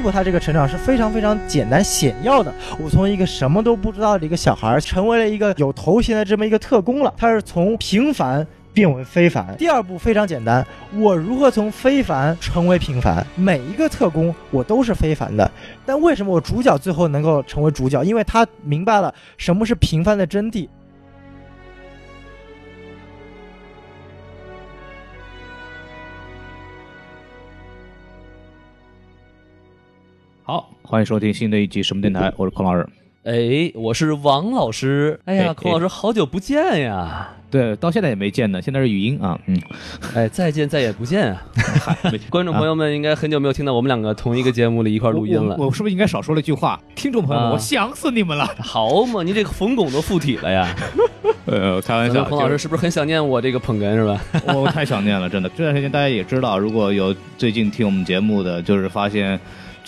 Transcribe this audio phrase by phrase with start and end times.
[0.00, 2.52] 步，他这个成长是非常非常简单显要的。
[2.78, 7.12] 我从一个什么都不知道的一个小孩，成为了一个有头衔的这么一个特工了。
[7.16, 9.54] 他是从平凡变为非凡。
[9.58, 13.26] 第二步非常简单，我如何从非凡成为平凡？
[13.34, 15.50] 每一个特工我都是非凡的，
[15.84, 18.02] 但为什么我主角最后能够成为主角？
[18.04, 20.68] 因为他明白了什么是平凡的真谛。
[30.50, 32.84] 好，欢迎收听新的一集什么电台，我是孔老师。
[33.22, 35.20] 哎，我是王老师。
[35.24, 37.30] 哎呀，哎孔老师，好久不见呀！
[37.48, 39.56] 对，到现在也没见呢，现在是语音啊，嗯，
[40.12, 41.40] 哎，再见再也不见啊！
[42.30, 45.66] 观众朋友们应该很久没有听到我们两个同一个节目里一块录音了我。
[45.66, 46.80] 我是不是应该少说了一句话？
[46.96, 48.44] 听众朋友们，啊我想死你们了。
[48.58, 50.74] 好嘛，你这个冯巩都附体了呀！
[51.46, 54.20] 呃，开玩笑，孔老师是不是很想念我这个捧哏是吧？
[54.52, 55.48] 我太想念了，真的。
[55.50, 59.38] 这段时间大家也知道，如果有最近听我们节目的，就是发现。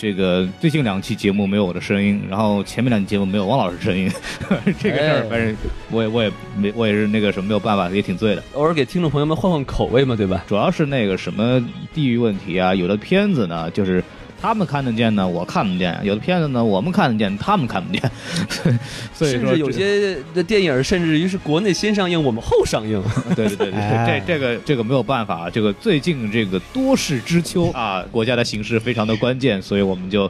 [0.03, 4.11] 这个最近两期节目没有我的声音，然后前面两期节目没有汪老师声音，
[4.77, 5.55] 这个事儿哎反正
[5.91, 8.43] 我也我也没我也是那个什么没有办法，也挺醉的。
[8.51, 10.43] 偶尔给听众朋友们换换口味嘛，对吧？
[10.45, 14.03] 主要是那个什么地域问题啊，有的片子呢，就是
[14.43, 18.11] 他们看得见呢，我看不见；有的片子呢，我们看得见，他们看不见。
[19.15, 23.01] 所以说，甚至有些的电影，甚至于是国内先上映，我们后上映。
[23.37, 30.29] 对对对对，哎这这个这个没有办法，这个最近这个多事之秋啊，国家的形势非常的关键，所以我们就。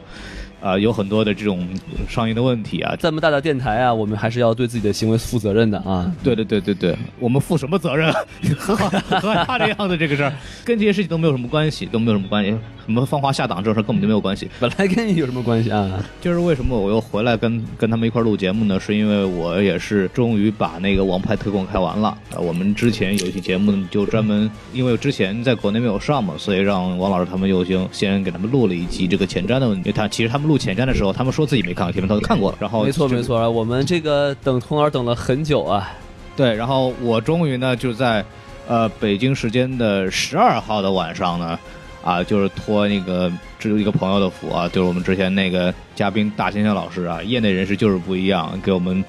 [0.64, 1.68] 啊、有很多的这种
[2.08, 6.10] 上映的问题啊，这么大的电台啊，我们还是要对自己的行为负责任的啊。
[6.22, 8.10] 对对对对对，我们负什么责任？
[8.56, 10.32] 和和他这样的这个事儿，
[10.64, 12.56] 跟这些事情都没有什么关系，都没有什么关系。
[12.86, 14.46] 什么放话下档这种事儿根本就没有关系。
[14.60, 16.04] 本来跟你有什么关系啊？
[16.20, 18.78] 就是为什么我又回来跟跟他们一块录节目呢？
[18.78, 22.08] 是因为我也是终于把那个《王牌特工》开完了。
[22.08, 29.90] 啊，我们之前有一期节目呢，就专门因为之前在国内没有上嘛，所以让王老师他们又先先给他们录了一集这个前瞻的问题。
[29.90, 32.58] 他其实他们录前瞻的时候，他们说自己没看过，其实他都看过了。
[32.60, 35.92] 然后没错没错啊，我们这个等通儿等了很久啊。
[36.36, 38.24] 对，然后我终于呢就在
[38.66, 41.58] 呃北京时间的十二号的晚上呢，
[42.02, 49.04] 啊，就是托那个只有一个朋友的福啊，就是我们之前那个嘉宾大猩猩老师啊，业内人士就是不一样，给我们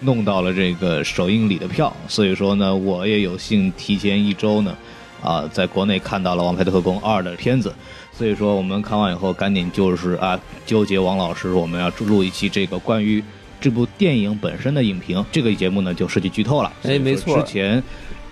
[0.00, 4.76] 弄到了这个首映礼的票，所以说呢，我也有幸提前一周呢，
[5.22, 7.72] 啊，在国内看到了《王牌特工二》的片子。
[8.16, 13.22] 所以说，我们看完以后，赶紧就是啊，纠结王老师，我们要录一期这个关于
[13.60, 15.22] 这部电影本身的影评。
[15.30, 16.72] 这个节目呢，就涉及剧透了。
[16.84, 17.82] 哎没错之前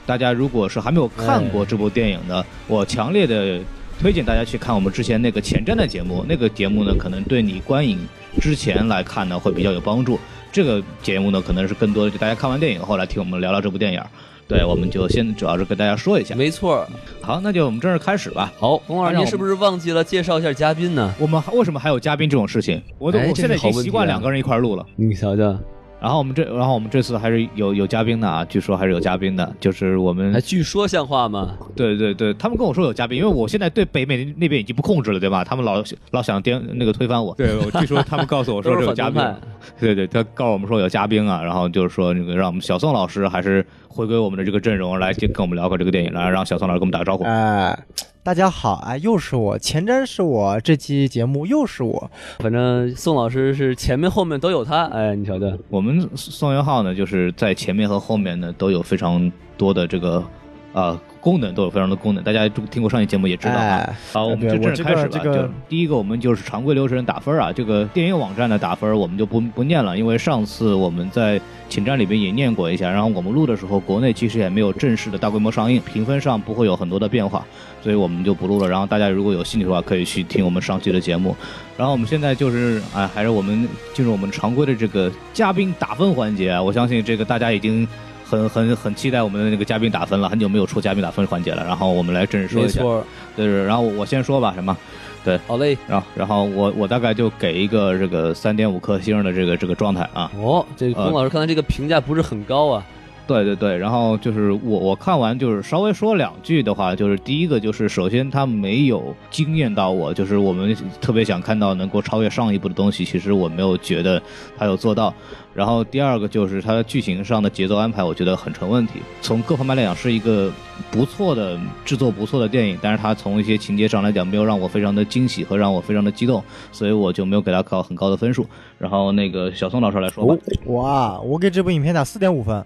[0.06, 3.60] 大家如果是还没有看过这部电影的，我强烈的
[4.00, 6.24] 推荐大家去看我们之前那个前瞻的节目。
[6.26, 7.98] 那个节目呢，可能对你观影
[8.40, 10.18] 之前来看呢，会比较有帮助。
[10.50, 14.00] 这个节目呢，可能是更多的就大家看完电影后来听我们聊聊这部电影。
[14.46, 16.34] 对，我们就先主要是跟大家说一下。
[16.34, 16.86] 没错。
[17.20, 18.52] 好，那就我们正式开始吧。
[18.58, 21.14] 好，龚老师，您是不是忘记了介绍一下嘉宾呢？
[21.18, 22.82] 我们为什么还有嘉宾这种事情？
[22.98, 24.84] 我都、哎我现在已经习惯两个人一块录了。
[24.96, 25.58] 你瞧瞧，
[26.04, 31.56] 然后我们这，然后我们这次还是有有嘉宾的啊，据说还是有嘉宾的，就是我们还据说像话吗？
[31.74, 35.42] 对对对，他们跟我说有嘉宾，因为我现在对北美那边已经不控制了，对吧？
[35.42, 37.34] 他们老老想颠那个推翻我。
[37.36, 39.22] 对，我据说他们告诉我说这有嘉宾
[39.80, 47.24] 对对，他告诉我们说有嘉宾啊，然后就是说那个让我们小宋老师还是回归我们的这个阵容来跟我们聊个这个电影，来让小宋老师跟我们打个招呼。
[47.24, 47.78] 哎，
[48.24, 52.10] 大家好啊，又是我，前瞻是我，这期节目又是我。
[52.38, 54.86] 反正宋老师是前面后面都有他。
[54.86, 60.24] 哎，你瞧瞧，我们宋元浩呢，就是在前面和后面呢都有非常多的这个
[60.72, 62.22] 呃功能，都有非常多的功能。
[62.22, 63.78] 大家听过上一节目也知道啊。
[63.78, 65.08] 哎，好，我们就正式开始吧。
[65.10, 67.50] 这个就第一个，我们就是常规流程打分啊。
[67.50, 71.40] 这个电影网站的打分我们就不不念了，因为上次我们在
[71.70, 72.90] 请战里边也念过一下。
[72.90, 77.42] 然后我们录的时候，国内其实也没有正式的大规模上映，评分上不会有很多的变化，
[77.82, 78.68] 所以我们就不录了。
[78.68, 81.34] 然后大家如果有兴趣的话，可以去听我们上期的节目。
[81.78, 86.62] 然后我们现在就是啊，还是我们进入我们常规的这个嘉宾打分环节啊。
[86.62, 87.88] 我相信这个大家已经。
[88.34, 91.64] 很很很期待我们的那个嘉宾打分了，很久没有出嘉宾打分环节了。
[91.64, 93.06] 然后我们来正式说一下，没错。
[93.36, 94.76] 对，然后我先说吧，什么？
[95.24, 95.76] 对好嘞。
[95.88, 100.30] 然后，然后我我大概就给一个这个三点五颗星的这个这个状态啊。
[100.36, 102.84] 哦，这呃龚老师看来这个评价不是很高啊。
[103.26, 114.20] 对对对，然后就是我我看完就是稍微说两句的话，就是第一个就是首先他没有惊艳到我，就是我们特别想看到能够超越上一部的东西，其实我没有觉得
[114.58, 115.14] 他有做到。
[115.54, 118.94] 然后第二个就是它的剧情上的节奏安排，我觉得很成问题。
[119.22, 120.52] 从各方面来讲是一个
[120.90, 126.42] 不错的制作不错的电影，但是它从一些情节上来讲没有让我非常的惊喜和让我非常的激动，
[126.72, 128.44] 所以我就没有给它考很高的分数。
[128.84, 130.36] 然后那个小宋老师来说吧。
[130.66, 132.62] 哇，我给这部影片打四点五分。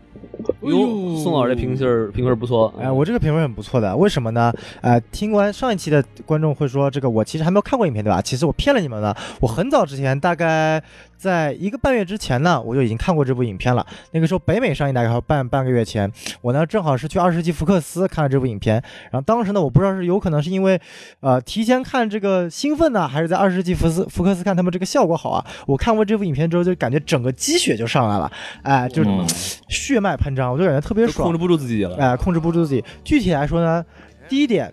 [0.63, 4.53] 哟，宋老师这评分评分不错，哎，我这个评分很不错的，为什么呢？
[4.81, 8.21] 呃，听完上一期的观众会说，这个我其实还没有看过影片，对吧？
[8.21, 10.83] 其实我骗了你们了，我很早之前，大概
[11.17, 13.87] 在一个半月之前呢，我就已经看过这部影片了。
[14.11, 16.11] 那个时候北美上映大概还有半半个月前，
[16.41, 18.75] 我呢正好是去二十世纪福克斯看了这部影片，
[19.11, 20.81] 然后当时呢，我不知道是有可能是因为，
[21.21, 25.45] 呃，提前看这个兴奋呢，还是在二十世纪福斯福克斯看他们这个效果好啊。
[25.67, 28.33] 我看过这部影片之后，就感觉整个鸡血就上来了，
[28.63, 29.25] 哎、就是嗯
[29.69, 31.39] 血脉喷张，我就感觉特别爽控制。
[31.39, 31.95] 不住自己了。
[31.97, 32.83] 哎、控制不住自己。
[33.05, 33.85] 具体来说呢，
[34.29, 34.73] 第一点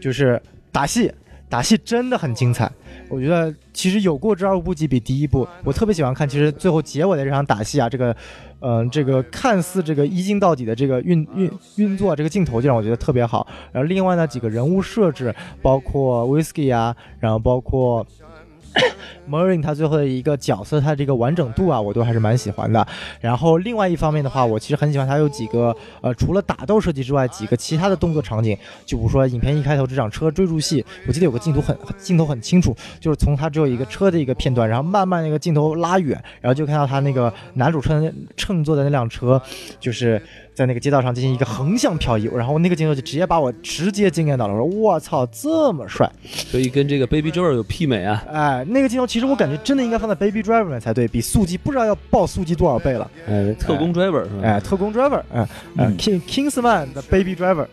[0.00, 0.40] 就是
[0.70, 1.12] 打戏，
[1.48, 2.70] 打戏真的很精彩。
[3.08, 6.28] 我觉得其实有过之而无不及，比第一部我特别喜欢看。
[6.28, 8.16] 其实最后结尾的这场打戏啊，这个，
[8.60, 13.46] 嗯、这个看似这个一镜到底的这个运运运作，这个镜头就让我觉得特别好。
[13.72, 18.06] 然后另外呢几个人物设置，包括 Whisky 啊，然后包括。
[19.28, 22.86] Marine 他最后的一个角色，他这个完整度啊，我都还是蛮喜欢的。
[23.20, 39.40] 然后另外一方面的话，我其实很喜欢他有几个呃，除了打斗设计之外，几个其他的动作场景，就比如说影片一开头这场车追逐戏，我记得有个镜头很镜头很清楚，就是从他只有一个车的一个片段，然后慢慢那个镜头拉远，然后就看到他那个男主乘乘坐的那辆车，
[39.80, 40.22] 就是。
[40.56, 44.54] 在那个街道上进行一个横向漂移，然后那个镜头就直接把我直接惊艳到了。
[44.54, 46.10] 我说我操，这么帅！
[46.24, 48.24] 所以跟这个 Baby Driver 有媲美啊。
[48.32, 53.10] 哎，那个镜头其实我感觉真的应该放在 Baby Driver 里面才对，比速激不知道要爆速激多少倍了。
[53.28, 54.42] 哎，特工 Driver 是吧？
[54.42, 57.66] 哎，特工 Driver，哎嗯嗯，King Kingsman 的 Baby Driver。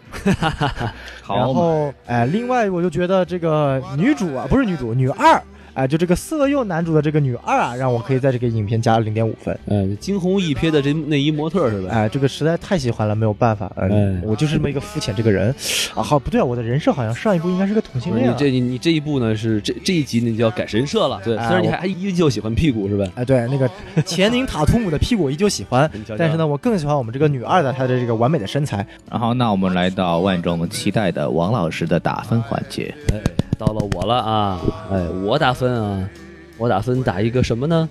[1.24, 5.42] 好然后哎，另外我就觉得这个女主啊，不是女主，女二。
[5.74, 9.58] 哎，就这个色诱男主的这个女二啊，让我可以在这个影片加零点五分。
[9.66, 11.90] 嗯，惊鸿一瞥的这内衣模特是吧？
[11.92, 13.72] 哎，这个实在太喜欢了，没有办法。
[13.78, 15.50] 嗯，哎我就是这么一个肤浅这个人。
[15.96, 18.36] 啊，好，不对啊，我的人设好像上一部应该是个同性恋啊。
[18.38, 23.06] 你这你你这一部呢是这这一集你就要改人设了，对，然你还还依旧喜欢屁股是吧？
[23.16, 23.70] 哎，对，那个
[24.04, 28.86] 钱宁塔图姆的屁股我依旧喜欢但是呢，我更喜欢我们这个女二的她的这个完美的身材。
[29.10, 32.94] 然后那我们来到万众期待的王老师的打分环节。
[33.12, 33.22] 哎，
[33.66, 34.60] 到了我了啊！
[34.92, 36.10] 哎，我打分啊，
[36.58, 37.88] 我打分打一个什么呢？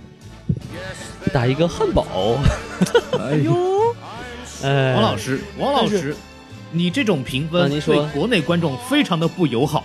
[1.32, 2.04] 打一个汉堡。
[3.18, 3.54] 哎呦，
[4.62, 6.14] 哎，王老师，王老师，
[6.72, 9.84] 你这种评分对国内观众非常的不友好，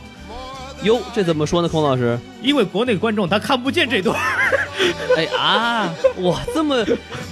[0.84, 2.18] 哟，这怎么说呢，孔老师？
[2.42, 4.18] 因为国内观众他看不见这段。
[5.18, 6.78] 哎啊，哇，这么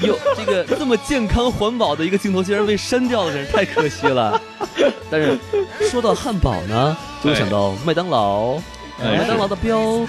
[0.01, 4.41] 有这个这么健康环保的一个镜头，竟然被删掉了，真是太可惜了。
[5.11, 5.37] 但是
[5.89, 8.55] 说到汉堡呢，就会想到麦当劳，
[8.99, 10.05] 哎麦当劳的标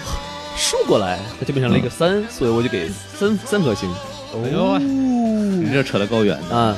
[0.56, 3.88] 竖过来，它就变成了一个三，所以我就给三三颗星
[4.32, 6.56] 哎呦，你这扯得够远的。
[6.56, 6.76] 啊。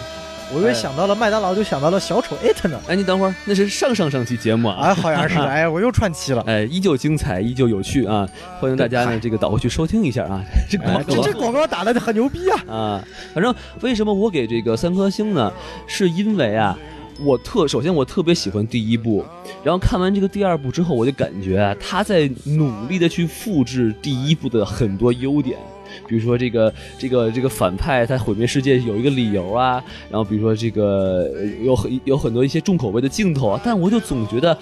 [0.54, 2.80] 我以为想到了麦当劳，就想到了小丑艾特呢。
[2.88, 4.78] 哎，你等会儿，那是上上上期节目啊。
[4.80, 5.36] 哎，好像是。
[5.48, 6.42] 哎，我又串期了。
[6.46, 8.26] 哎，依旧精彩，依旧有趣啊！
[8.58, 10.42] 欢迎大家呢，这个倒回去收听一下啊。
[10.68, 12.72] 这广哎告这这广告打的很牛逼啊！
[12.72, 13.04] 啊，
[13.34, 15.52] 反正为什么我给这个三颗星呢？
[15.86, 16.76] 是因为啊，
[17.20, 19.24] 我特首先我特别喜欢第一部，
[19.64, 25.58] 然后看完这个第二部之后，我就感觉，他在努力的去复制第一部的很多优点。
[26.06, 31.30] 比如说这个这个这个反派他毁灭世界有一个理由啊，然后比如说这个
[31.64, 34.56] 有很有很多一些重口味的镜头啊，但我就总觉得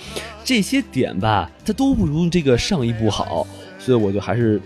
[0.44, 3.46] 这些点吧，它都不如这个上一部好，
[3.78, 4.60] 所以我就还是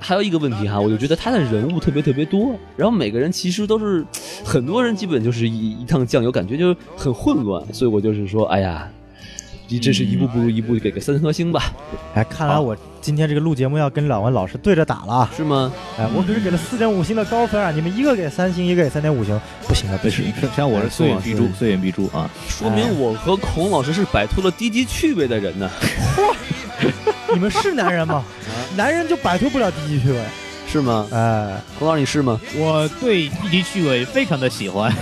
[0.00, 4.04] 还有一个问题哈，我就觉得他的人物特别特别多，然后每个人其实都是
[4.44, 8.88] 很多人基本就是一一趟酱油，感觉就很混乱，所以我就是说，哎呀，
[9.68, 11.72] 你这是一步不如一步，给个三颗星吧，
[12.14, 15.30] 哎，看来我今天这个录节目要跟两位老师对着打了啊！
[15.36, 15.72] 是吗？
[15.98, 17.70] 哎，我可是给了四点五星的高分啊！
[17.70, 20.32] 你们一个给三星，一个给三点五星，不行啊，不行。
[20.54, 22.30] 像我是碎眼必诛宋老，虽远必诛啊！
[22.48, 25.70] 说明我和孔老师是摆脱了低级趣味的人呢，
[27.32, 28.24] 你们是男人吗？
[28.78, 30.18] 男人就摆脱不了低级趣味。
[30.70, 31.08] 是吗？
[31.10, 32.40] 哎孔老师你是吗？
[32.54, 34.94] 我对低级趣味非常的喜欢。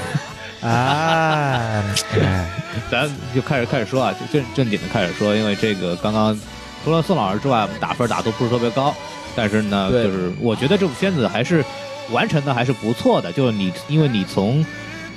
[0.62, 1.83] 哎
[2.18, 2.50] 哎，
[2.90, 6.38] 咱就开始开始说啊，就正正经的开始说，因为这个刚刚
[6.83, 8.95] 除了宋老师之外，我们打分打都不是特别高，
[9.35, 11.62] 但是呢，就是我觉得这部片子还是
[12.11, 13.30] 完成的还是不错的。
[13.30, 14.64] 就是你，因为你从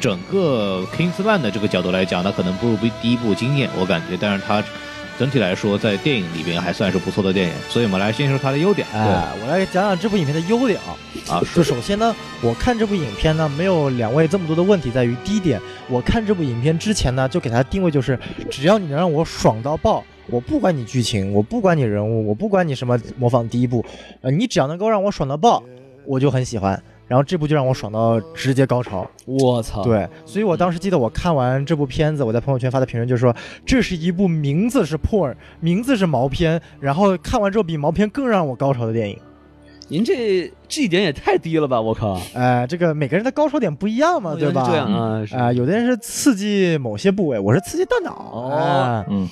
[0.01, 4.61] 整个 Kingsman 的这个角度来讲，它可能不如第一部惊艳，我感觉，但是它
[5.19, 7.53] 整体来说在电影里边还算是不错的电影。
[7.67, 8.87] 所以我们来先说它的优点。
[8.93, 10.95] 哎，我来讲讲这部影片的优点啊。
[11.27, 18.17] 啊，就首先呢，我看这部影片呢，没有两位这么多的问题，在于第一点，我看这部影片之前呢，就给它定位就是，
[18.49, 23.85] 只要你能让我爽到爆，我不管你剧情，我不管你人物，我不管你什么模仿第一部，
[24.21, 25.61] 呃，你只要能够让我爽到爆，
[26.05, 26.81] 我就很喜欢。
[27.09, 33.35] 然后这部就让我爽到直接高潮，我操！，对，所以我当时记得我看完这部片子，我在朋友圈发的评论就是说，
[33.65, 39.17] 这是一部名字是 porn，名字是毛片，然后看完之后比毛片更让我高潮的电影。
[39.91, 41.81] 您这这一点也太低了吧！
[41.81, 44.61] 我靠，呃，这个每个人的高潮点不一样嘛，哦对吧？
[45.35, 48.11] 啊，有的人是刺激某些部位，我是刺激大脑。
[48.11, 49.27] 哦哎嗯，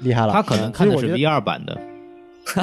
[0.00, 0.32] 厉害了。
[0.32, 1.80] 他可能看的是所以我觉 VR 版的，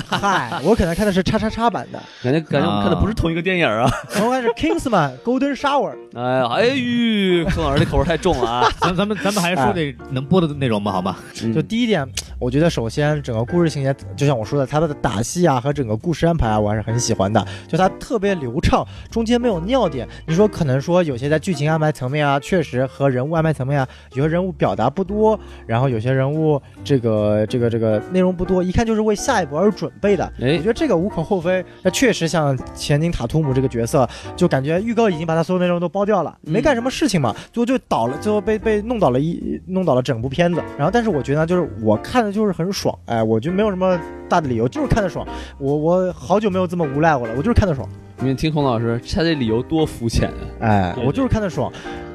[0.10, 2.00] 嗨，我可能看的是叉叉叉版的。
[2.24, 3.89] 感觉感觉我们看的不是同一个电影啊！
[4.13, 8.67] 然后开始 Kingsman Golden Shower，哎呀，哎呦，宋老师这口味太重了啊！
[8.82, 11.15] 咱咱们咱们还是说这能播的内容吧，好吗？
[11.53, 12.08] 就第一点，
[12.39, 17.46] 我觉得首先整个故事情节，就像我说的，它的打戏啊和整个故事安排啊，我还是很喜欢的。
[17.67, 20.08] 就它特别流畅，中间没有尿点。
[20.25, 30.25] 你说可能说有些在剧情安排层面啊，确实和人物安排层面啊，有些人物表达不多，然后有些人物这个这个这个内容不多，一看就是为下一步而准备的。
[30.41, 31.63] 哎我觉得这个无可厚非。
[31.84, 40.60] 那确实像前金塔图姆这个角色，就感觉预告已经把他所有内容都包掉了，嗯没干什么事情嘛，最后就倒了，最后被被弄倒了一弄倒了整部片子。
[40.77, 45.25] 然后，但是我觉得就是我看的就是很爽，哎，我就没有什么大的理由，就是看的爽。
[45.60, 47.88] 我我好久没有这么无赖过了，我就是看的爽，
[48.19, 50.34] 你们听孔老师，他这理由多肤浅啊！
[50.62, 51.72] 哎，对我就是看的爽。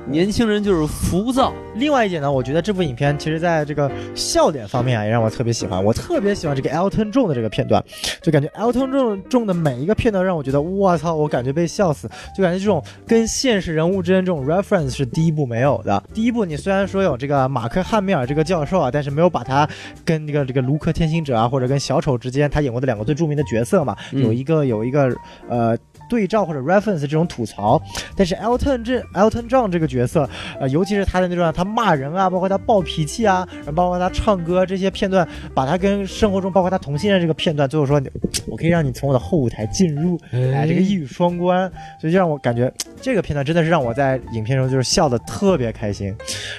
[0.08, 5.82] 年轻人就是浮躁，另外一点呢，我觉得这部影片其实在这个笑点方面啊，也让我特别喜欢。
[5.82, 7.82] 我特别喜欢这个 Elton John 的这个片段，
[8.20, 16.02] 就感觉 Elton John 中的每一个片段让我觉得，我操，我感觉被笑死，就感觉这种跟现实人物之间这种 reference 是第一部没有的。
[16.12, 19.68] 第一部你虽然说有这个马克汉密尔这个教授啊，但是没有把他
[20.04, 25.14] 跟这个这个卢克天行者啊，或者跟小丑之间他演过的两个最著名的角色嘛，嗯有一个有一个
[25.48, 25.78] 呃。
[26.10, 27.80] 对照或者 reference 这种吐槽，
[28.14, 38.00] 但是 Elton 这 Elton John 这个角色，呃，尤其是他的那段他骂人啊，包括他暴脾气啊，然后包括他唱歌这些片段，把他跟生活中包括他同性恋这个片段，最后说，
[38.46, 41.70] 我可以让你从我的后舞台进入，哎，这个一语双关，
[42.00, 46.14] 所以就让我感觉这个片段真的是让我在影片中就是笑的特别开心。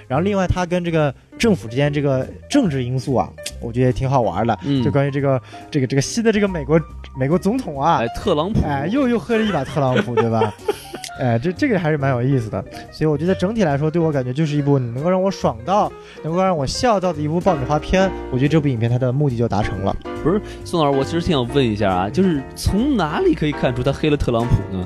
[0.07, 6.79] 然后另外他跟这个政府之间这个政治因素啊，我觉得也挺好玩的，嗯就关于这个这个这个新的这个美国
[7.17, 10.53] 美国总统啊哎，，特朗普，哎，又又喝了一把特朗普，对吧？
[11.23, 12.61] 哎，这这个还是蛮有意思的，
[12.91, 15.89] 所以我觉得整体来说，对我感觉就是一部能够让我爽到，
[16.21, 18.11] 能够让我笑到的一部爆米花片。
[18.29, 19.95] 我觉得这部影片它的目的就达成了。
[20.21, 24.85] 不是宋老师，我其实挺想问一下啊，就是从哪里可以看出他黑了特朗普呢？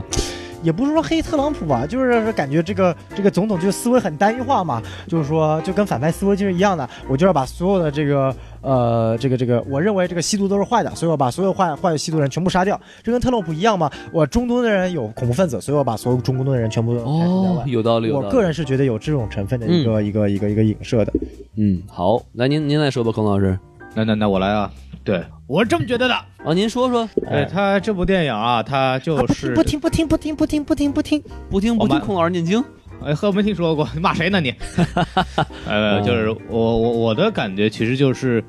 [0.63, 8.35] 也不是说黑特朗普吧，就是说感觉这个这个总统就思维很单一化嘛，就是说就跟反派思维就是一样的，我就要把所有的这个
[8.67, 12.79] 呃这个这个，我认为这个吸毒都是坏的，所以我把所有坏坏的吸毒人全部杀掉。
[13.01, 17.63] 这跟特朗普一样嘛，我中东的人有恐怖分子，所以我把所有中东的人全部都排除在外哦。
[17.67, 18.11] 有道理。
[18.11, 21.13] 我个人是觉得有这种成分的一个、一个一个一个影射的。
[21.55, 23.57] 嗯，好，来您您来说吧，孔老师。
[23.95, 24.69] 那那那我来啊，
[25.03, 26.13] 对我是这么觉得的。
[26.13, 32.61] 啊，您说说，对他这部电影啊，他就是不听不听不听不听不听不听，不听不听孔老师念经。
[33.03, 34.51] 哎，呵，没听说过，你骂谁呢你？
[35.67, 38.43] 呃，就是我我我的感觉其实就是，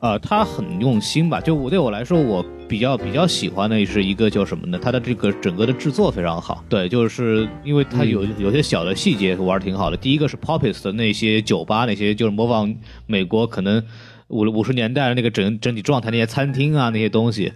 [0.00, 1.38] 呃，他很用心吧。
[1.40, 4.78] 就我对我来说，我比较比较喜欢的是一个叫什么呢？
[4.80, 6.64] 他的这个整个的制作非常好。
[6.70, 9.96] 对，就是因为他有、有些小的细节玩的挺好的。
[9.98, 12.74] 第一个是 Poppies 的那些酒吧，那些就是模仿
[13.06, 13.84] 美国可能
[14.28, 17.52] 五五十年代的那个整整体状态那些餐厅啊那些东西。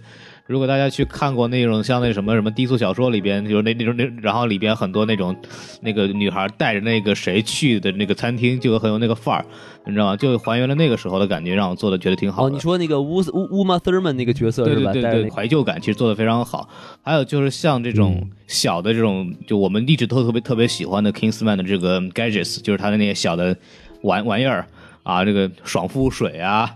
[0.47, 5.35] 如果大家去看过那种像那什么什么低俗小说里边，就是那那种那，然后里边很多那种
[5.81, 9.45] 那个女孩带着那个谁去的那个餐厅，就很有那个范儿，
[9.85, 10.15] 你知道吗？
[10.15, 12.47] 就还原了那个时候的感觉，让我做的觉得挺好的。
[12.47, 14.93] 哦，你说那个乌乌乌玛 Thurman 那个角色是吧？
[14.93, 16.69] 对对对怀旧感其实做的非常好。
[17.01, 23.57] 还有就是像这种小的这种，就我们一直都特别特别喜欢的 Kingsman 的这个 gadgets，就是他的那些小的
[24.03, 24.67] 玩玩意儿
[25.01, 26.69] 啊，这个爽肤水啊，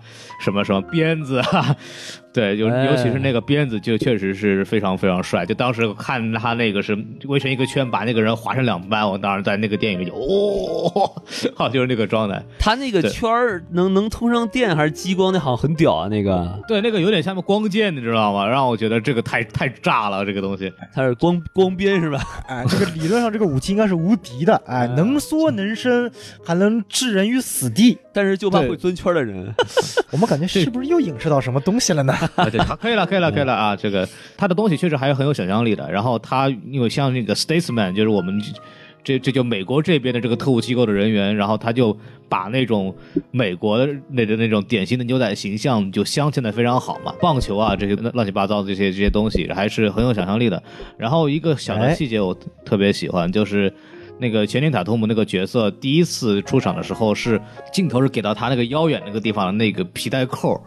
[0.44, 1.76] 什么什么鞭子啊，
[2.32, 5.46] 对，就哎尤其是那个鞭子，就确实是非常非常帅。
[5.46, 11.12] 就当时看他那个是围成一个圈，把那个人划成两半，我当时在那个电影里就哦，
[11.56, 12.42] 好 就是那个状态。
[12.60, 15.34] 他那个圈儿能能通上电还是激光？
[15.34, 18.48] 那好像很屌啊，那个对，那个有点像光剑，你知道吗？
[18.48, 20.72] 让我觉得这个太太炸了，这个东西。
[20.94, 22.22] 它是光光鞭是吧？
[22.48, 26.12] 哎，这个理论上这个武器应该是无敌的，哎， 能缩能伸，
[26.46, 27.98] 还能置人于死地。
[28.12, 29.54] 但是就怕会钻圈的人。
[30.12, 32.14] 我们感觉是不是又影射到什么东西了呢？
[32.36, 33.76] 啊，对，可以了，可以了，可以了啊！
[33.76, 34.08] 这个
[34.38, 35.92] 他的东西确实还是很有想象力的。
[35.92, 38.42] 然后他因为像那个 Statesman，就是我们
[39.04, 41.98] 这这就美国这边的这个特务机构的人员，然后他就
[42.28, 42.94] 把那种
[43.32, 50.62] 美国的那的那种典型的牛仔形象就镶嵌的非常好嘛，棒球啊这些乱七八糟的这些这些东西还是很有想象力的。
[50.98, 53.74] 然后一个小的哎细节我特别喜欢，就是。
[54.22, 57.40] 那个全林塔图姆那个角色第一次出场的时候，是
[57.72, 60.62] 镜头是给到他那个腰眼那个地方的那个皮带扣，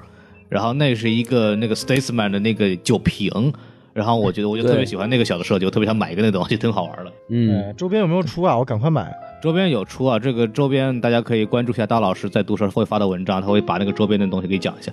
[0.53, 3.51] 然后那是一个那个 Statesman 的那个酒瓶，
[3.95, 7.13] 然后我觉得我就特别喜欢那个小的设计，我特别想买一个那东西，挺好玩的。
[7.31, 8.59] 嗯，哎，周边有没有出啊？
[8.59, 9.11] 我赶快买。
[9.43, 14.93] 周边有出啊，这个周边大家可以关注一下大老师在读书会发的文章，他会把那个周边的东西给讲一下。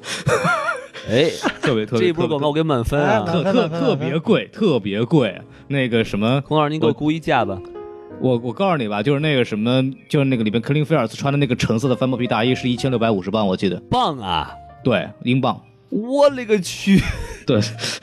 [1.10, 1.30] 哎，
[1.62, 3.25] 特别特别这一波广告给满分啊！
[3.25, 5.39] 特特特别贵，特别贵。
[5.68, 7.60] 那个什么，孔老师，您给我估一价吧。
[8.22, 13.80] 我我告诉你吧，就是那个什么，就是那个里边克林菲尔斯穿的那个橙色的帆布皮大衣是一千六百五十磅，我记得。
[13.89, 14.51] 磅啊！
[14.83, 15.59] 对，英镑。
[15.89, 17.01] 我勒个去！
[17.48, 17.59] 对，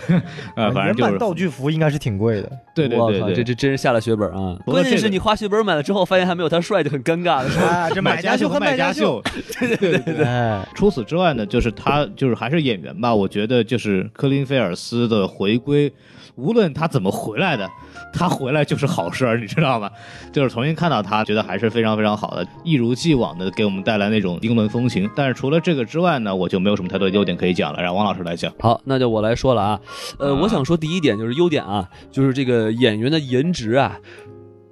[0.56, 2.50] 呃，反正就是道具服应该是挺贵的。
[2.74, 4.58] 对对对对，这这真是下了血本啊！
[4.66, 7.66] 关键是你花血本买了之后，发现还没有他帅，就很尴尬的是吧？
[7.66, 9.22] 啊，这买家秀和卖家秀，
[9.60, 15.92] 对对对对，哎，除此之外呢，就是他就是还是演员吧，我觉得就是科林菲尔斯的回归，
[16.36, 17.68] 无论他怎么回来的，
[18.12, 19.90] 他回来就是好事儿，你知道吗？
[20.32, 25.10] 就是重新看到他，觉得还是非常非常好的，一如既往的给我们带来那种英伦风情。
[25.16, 28.52] 但是除了这个之外呢，我就没有什么太多优点可以讲了，让王老师来讲。
[28.60, 29.80] 好，那就我来说了啊，
[30.18, 33.98] 呃，我想说第一点就是优点啊，就是这个演员的颜值啊。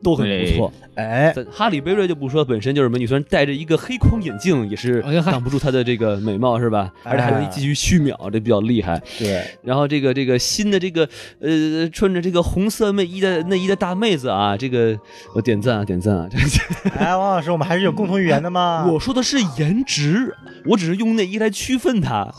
[0.04, 6.92] 都很不错，哎，哈里贝瑞就不说，本身就是美女，虽然戴着一个黑框眼镜，也是挡不住她的这个美貌，是吧？
[7.02, 9.02] 而且还能继续续秒，这比较厉害。
[9.18, 11.08] 对，然后这个这个新的这个
[11.40, 14.96] 呃穿着这个红色内衣的内衣的大妹子啊，这个
[15.34, 16.28] 我点赞啊点赞啊！
[16.30, 16.37] 这
[16.90, 18.87] 个哎，王老师，我们还是有共同语言的吗。
[18.92, 22.30] 我说的是颜值，我只是用内衣来区分它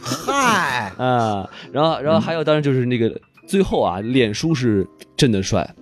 [0.00, 1.48] 嗨， 啊。
[1.72, 5.74] 然后然后还有当然就是那个最后啊，脸书是真的帅。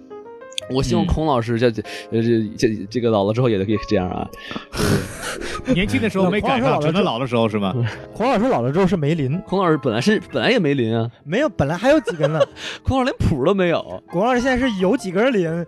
[0.72, 4.28] 我希望嗯孔老师这这呃这这这个老了之后也可以这样啊。
[5.74, 7.74] 年轻的时候没赶上，只能老的时候是吗？
[8.14, 12.40] 孔老师老了之后是梅林，孔老师本来是本来也没鳞啊，没有，本来还有几根呢。
[12.82, 15.64] 孔老师连谱都没有，孔老师现在是有几根鳞，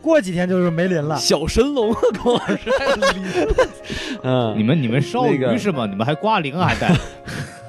[0.00, 1.16] 过几天就是没鳞了。
[1.16, 3.48] 小神龙啊，孔老师还有鳞。
[4.22, 5.86] 嗯，你们你们烧那个鱼是吗？
[5.86, 6.94] 你们还刮鳞还带？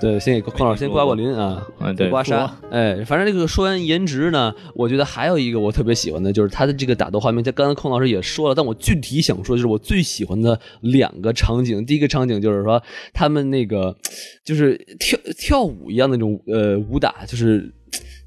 [0.02, 2.50] 对，先给孔老师先刮刮鳞啊，嗯，对，刮痧。
[2.72, 7.44] 哎，反正这个说完颜值呢，我觉得还有一个我特别喜欢的，就是他的这个打斗画面。
[7.44, 11.86] 像刚才孔老师也说了，但我具体想说，就是我最喜欢的两个场景。
[11.86, 12.82] 第一个场景就是说
[13.14, 13.96] 他们那个
[14.44, 17.72] 就是跳跳舞一样的那种呃武打，就是。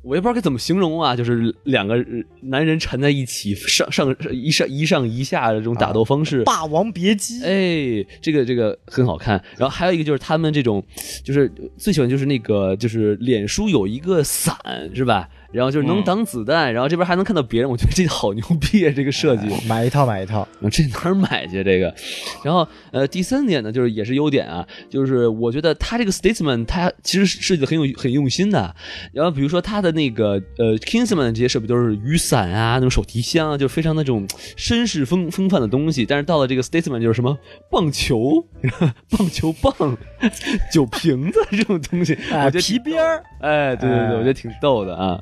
[0.05, 1.95] 我也不知道该怎么形容啊，就是两个
[2.41, 9.41] 男人缠在一起，上上一上一上一下的这种打斗方式， 霸王别姬，哎，这个这个很好看。
[9.57, 10.85] 然后还有一个就是他们这种，
[11.23, 14.57] 就是最喜欢就是那个就是脸书有一个伞
[14.93, 15.29] 是吧？
[15.53, 18.93] 然后就是能挡子弹，然后这边还能看到别人，我觉得这好牛逼啊！
[18.95, 21.95] 这个设计，买一套买一套，这哪儿买去这个？
[22.43, 28.75] 然后呃，第三点呢，就是也是优点啊，就是我觉得他这个 Statesman 他其实设计的很有很用心的。
[29.13, 36.07] 然后比如说他的那个呃 Kingsman 这些设备都是雨伞啊，那种手提箱啊，就非常那种绅士风风范的东西。
[36.07, 37.37] 但是到了这个 Statesman 就是什么
[37.71, 38.45] 棒球、
[39.11, 39.97] 棒球棒、
[40.73, 45.21] 酒瓶子这种东西，我觉得皮鞭儿，哎，对对对，我觉得挺逗的啊。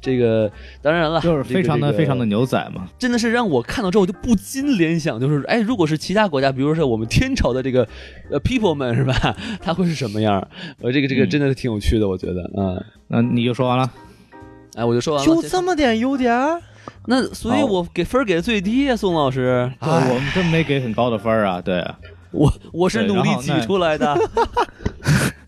[0.00, 7.86] 这个当然了，就是非常的、这个、非常的牛仔嘛，真的是让我看到之后就不禁联想，就是哎，如果是其他国家，比如说我们天朝的这个
[8.30, 9.14] 呃 people 们是吧，
[9.62, 10.46] 他会是什么样？
[10.80, 13.90] 呃，这个这个真的是挺有趣的，我觉得，嗯，那你就说完了，
[14.74, 16.34] 哎，我就说完了，就这么点优点，
[17.06, 21.84] 那所以我给分给的最低呀，宋老师，对我们真没给很高的分啊，对。
[22.32, 24.16] 我我是努力挤出来的。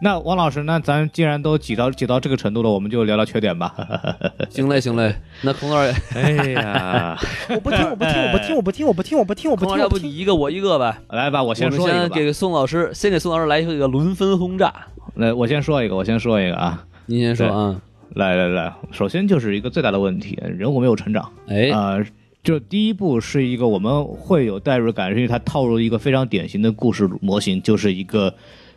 [0.04, 3.74] 那王老师，那咱既然都挤到挤到这个程度了，我们就聊聊缺点吧。
[4.52, 5.14] 行嘞，行嘞。
[5.40, 9.78] 那孔老师，哎呀， 我不听，我不听，我不听，我不听，我不听，我不听，我不听。
[9.78, 11.00] 要不你一个我一个吧？
[11.08, 12.00] 来吧，我先说一个。
[12.00, 14.70] 先给宋老师，先给宋老师来一个轮番轰炸。
[15.14, 16.84] 来，我先说一个，我先说一个啊。
[17.06, 17.80] 您先说啊。
[18.10, 21.32] 来来来，首先就是一个最大的问题，人物没有成长。
[21.48, 22.04] 哎，呃，
[22.42, 28.34] 就第一部是一个我们会有代入感，是因为它套入一个非常典型的故事模型，就是一个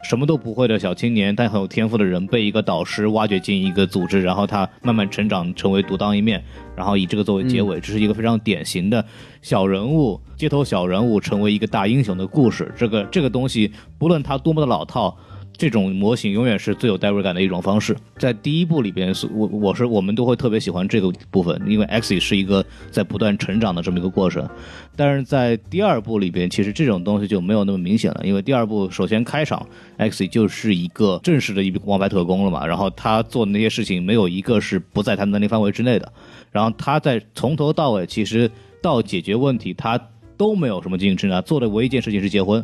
[0.08, 6.42] 什么都不会的小青年，但很有天赋的人，被一个导师挖掘进一个组织，然后他慢慢成长，成为独当一面，
[6.78, 9.04] 然后以这个作为结尾，这是一个非常典型的
[9.42, 12.74] 小人物、街头小人物成为一个大英雄的故事。
[12.78, 15.18] 这个这个东西，不论它多么的老套。
[15.58, 17.96] 这种模型永远是最有代入感的一种方式。
[18.18, 24.48] 在第一部里边，我我是我们都会特别喜欢这个部分，因为 X 是一个在不断成长的这么一个过程。
[24.96, 29.68] 但是在第二部里边，其实这种东西就没有那么明显了，因为第二部首先开场
[29.98, 36.12] X 就是一个正式的一个王牌特工了嘛，然后他做的那些事情没有一个是不在他能力范围之内的，
[36.52, 38.50] 然后他在从头到尾其实
[38.82, 40.00] 到解决问题他
[40.38, 42.64] 都没有什么进行成长，做的唯一一件事情是结婚。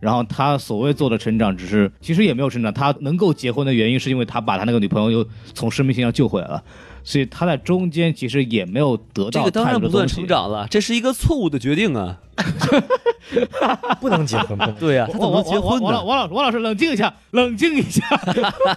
[0.00, 2.72] 然后他所谓做的成长，只是其实也没有成长。
[2.72, 6.62] 他能够结婚的原因，是因为他把他那个女朋友又从生命线上救回来了。
[7.04, 12.18] 所以他在中间其实也没有得到这个当然不算成长了，这是一个错误的决定啊。
[14.00, 14.74] 不能结婚，不能。
[14.74, 16.04] 对呀、他怎么能结婚王老呢？
[16.04, 18.02] 王老王老师冷静一下，冷静一下。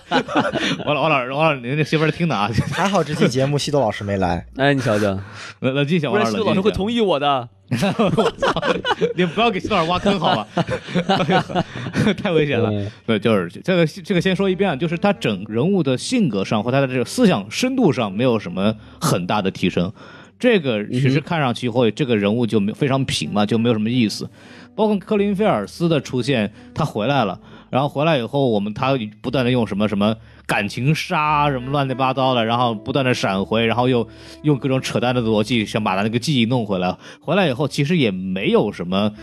[0.85, 5.17] 王老王老师王老师，您这媳妇儿听的啊，还好这期节目西多老师没来，哎，你瞧瞧，
[5.59, 6.95] 冷冷静一下，王老师西多老师会同意。
[6.95, 7.47] 意我的。
[9.15, 10.45] 你不要给西多老师挖坑好吧？
[12.21, 12.69] 太危险了。
[12.69, 19.89] 嗯对，就是这个这个先说一遍啊，就是他整人物的性格上和他的这个思想深度上没有什么很大的提升。
[20.41, 24.27] 这个其实看上去会，这个人物就没非常平嘛，就没有什么意思。
[24.75, 30.15] 包括科林菲尔斯的出现，他回来了，然后回来以后，我们他不断的用什么什么
[30.47, 34.07] 感情杀什么乱七八糟的，然后不断的闪回，然后又
[34.41, 36.97] 用各种扯淡的逻辑想把他那个记忆弄回来。
[37.19, 39.13] 回来以后，其实也没有什么。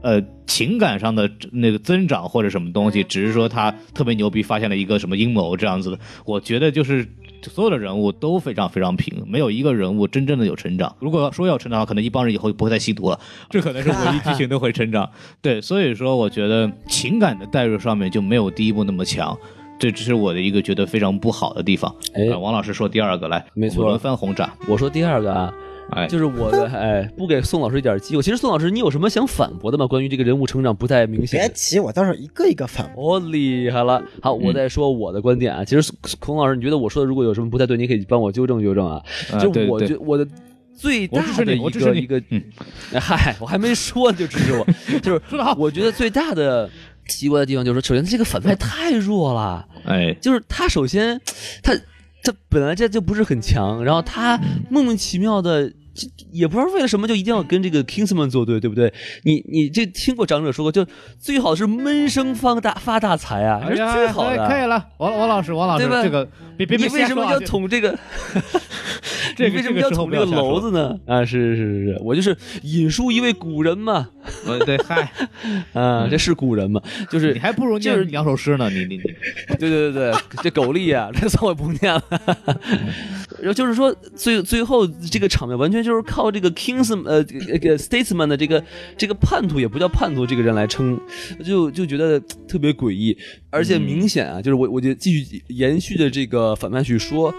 [0.00, 5.98] 呃，情感上的那个增长或者什么东西，只是说他特别牛逼，发现了一个什么阴谋这样子的。
[6.24, 7.04] 我觉得就是
[7.42, 10.94] 所有的人物都非常非常平，没有一个人物真正的有成长。
[10.98, 15.08] 如果说要成长的话，可能一帮人以后不会再吸毒了，这可能是唯一剧情都会成长。
[15.40, 19.38] 对，所以说我觉得情感的代入上面就没有第一部那么强。
[19.78, 21.94] 这只是我的一个觉得非常不好的地方。
[22.12, 24.52] 哎呃王老师说第二个来，没错我们轮番轰炸。
[24.66, 25.54] 我说第二个啊，
[25.90, 28.22] 哎，就是我的哎，不给宋老师一点机会。
[28.22, 29.86] 其实宋老师，你有什么想反驳的吗？
[29.86, 31.50] 关于这个人物成长不太明显别。
[31.54, 33.16] 急，我到时候一个一个反驳。
[33.16, 34.02] 哦，厉害了！
[34.20, 35.64] 好，我再说我的观点啊。
[35.64, 39.02] 其实孔老师，你觉得我说的如果有什么不太对，你可以帮我纠正纠正啊。
[39.32, 40.26] 啊就我对对觉我的
[40.74, 42.42] 最大的一个一个，嗯
[43.00, 44.64] 嗨，我还没说你就支持我，
[45.00, 45.20] 就是
[45.58, 46.70] 我觉得最大的
[47.08, 51.20] 奇怪的地方就是说，首先他这个反派太弱了，哎，就是他首先
[51.62, 51.72] 他
[52.22, 54.38] 他本来这就不是很强，然后他
[54.70, 55.72] 莫名其妙的。
[55.98, 58.92] 就也不知道为了什么就一定要跟这个 Kingsman 作对，对不对？
[59.24, 60.86] 你你这听过长者说过，就
[61.18, 64.48] 最好是闷声发大发大财啊，这是最好的。
[64.48, 66.24] 可以了，王王老师，王老师，对吧这个
[66.56, 67.98] 别别别你为什么要捅这个？
[69.36, 70.96] 这你为什么要捅这个篓子呢？
[71.06, 74.08] 啊，是是是是，我就是引述一位古人嘛，
[74.46, 75.10] 呃，对，嗨，
[75.74, 76.80] 啊，这是古人嘛，
[77.10, 79.02] 就是你还不如就是念两首诗呢，你你你，
[79.58, 82.02] 对对对对，这狗力啊，这算我不念了。
[83.40, 88.62] 然后就是说，最最后这个场面完全就是靠这个 Kings 呃这个 Statesman 的这个
[88.98, 91.00] 这个叛徒也不叫叛徒这个人来称，
[91.42, 93.16] 就就觉得特别诡异，
[93.48, 97.34] 而且明显啊，就是我我就继续延续的这个反派去说，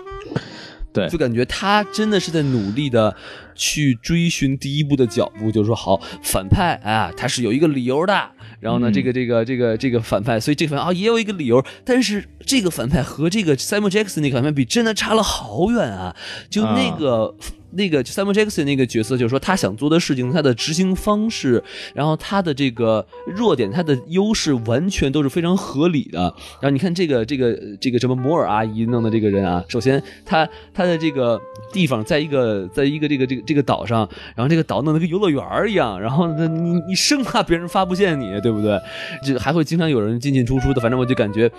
[0.91, 3.15] 对就感觉他真的是在努力的
[3.53, 8.31] 去追寻第一步的脚步，就是说好反派啊，他是有一个理由的。
[8.59, 16.15] 然后呢，嗯这个这个这个这个反派，所以这个反派啊也有一个理由，但是这个反派和这个 Samuel Jackson 那个反派比，真的差了好远啊！
[16.49, 17.35] 就那个。
[17.71, 26.19] 那个 Samuel Jackson 那个角色，就是说他想做的事情，他的执行方式，然后他的这个弱点，他的优势，完全都是非常合理的。
[26.61, 31.39] 然后你看这个这个这个什么摩尔阿姨弄的这个人啊，首先他他的这个
[31.71, 38.79] 地方在一个在一个这个这个这个岛上，然后这个岛弄得跟游乐园一样，然后你你生怕别人发不现你，对不对？
[39.23, 41.51] 这还会经常有人进进出出的，反正我就感觉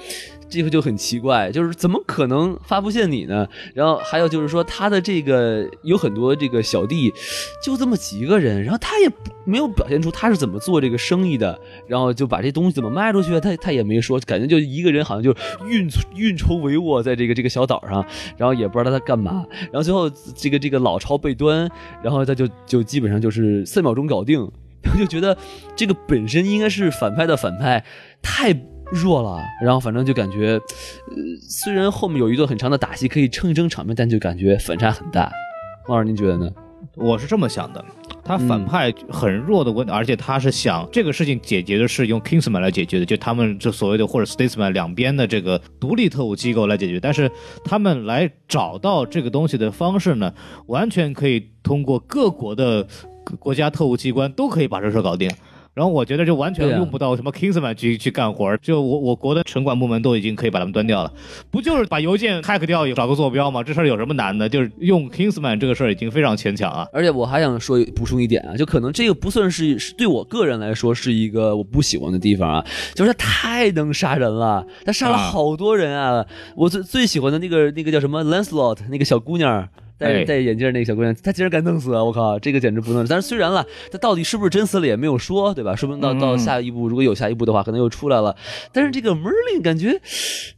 [0.48, 3.46] 这个就很奇怪，就是怎么可能发不现你呢？
[3.74, 7.12] 然后还有就是说他的这个有很多这个小弟，
[7.62, 9.08] 就这么几个人，然后他也
[9.44, 15.30] 没有表现出他是怎么做这个生意的，然后就把这东西怎么卖出去，他他也没说，感觉就一个人好像就
[15.68, 15.86] 运
[16.16, 18.04] 运筹帷幄在这个这个小岛上，
[18.38, 21.70] 然后也不知道他在干嘛，然后最后这个这个老巢被端，
[22.02, 24.40] 然后他就就基本上就是三秒钟搞定，
[24.82, 25.36] 然后就觉得
[25.76, 27.84] 这个本身应该是反派的反派
[28.22, 28.54] 太
[28.90, 30.60] 弱了，然后反正就感觉，呃，
[31.48, 35.30] 虽然后面有一段很长的打戏可以撑一撑场面，但就感觉反差很大。
[35.86, 36.50] 王老师，您觉得呢？
[36.94, 37.84] 我是这么想的，
[38.24, 47.30] 他嗯反派很弱的问题，而且他是想这个事情解决的是用 Kingsman 来解决的，就他们这所谓的或者 Statesman 两边的这个独立特务机构来解决，但是
[47.64, 50.32] 他们来找到这个东西的方式呢，
[50.66, 52.86] 完全可以通过各国的
[53.38, 55.30] 国家特务机关都可以把这事搞定。
[55.72, 61.12] 然后我觉得就完全用不到什么 Kingsman 去去干活儿就我我国的城管部门都已经可以把他们端掉了，
[61.50, 63.62] 不就是把邮件 hack 掉，找个坐标吗？
[63.62, 64.48] 这事儿有什么难的？
[64.48, 66.86] 就是用 Kingsman 这个事儿已经非常牵强啊。
[66.92, 76.26] 而且我还想说补充一点啊，就可能这个不算是是对我个人来说是一个我不喜欢的地方啊，就是他太能杀人了，他杀了啊好多人啊。
[76.56, 79.68] 我最最喜欢的那个那个叫什么 Lancelot 那个小姑娘。
[80.00, 82.02] 戴哎戴眼镜那个小姑娘，她竟然敢弄死啊！
[82.02, 83.06] 我靠，这个简直不能。
[83.06, 85.76] 但是虽然了，她到底是不是真死了也没有说，对吧？
[85.76, 88.34] 说不定到到嗯下一步，如果有下一步的话，可能又出来了。
[88.72, 90.00] 但是这个 Merlin 感觉，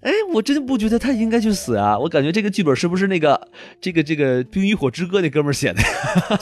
[0.00, 1.98] 哎，我真的不觉得他应该去死啊！
[1.98, 3.48] 我感觉这个剧本是不是那个
[3.80, 5.82] 这个这个《冰与火之歌》那哥们写的？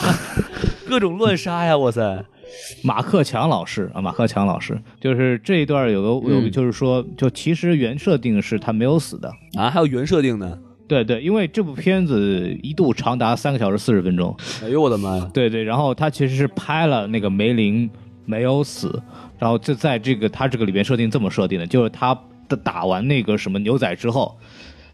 [0.86, 1.76] 各种乱杀呀！
[1.78, 2.24] 哇塞，
[2.84, 10.58] 马克强老师啊，马克强老师，就是这一段有个有就是说，就其实原设定是他没有死的，啊，还有原设定呢？
[10.90, 14.36] 对对，因为这部片子一度长达三个小时四十分钟。
[14.60, 15.30] 哎呦我的妈呀！
[15.32, 17.88] 对对，然后他其实是拍了那个梅林
[18.24, 19.00] 没有死，
[19.38, 22.12] 然后就在这个他这个里边设定这么设定的，就是他
[22.48, 24.36] 的打完那个什么牛仔之后，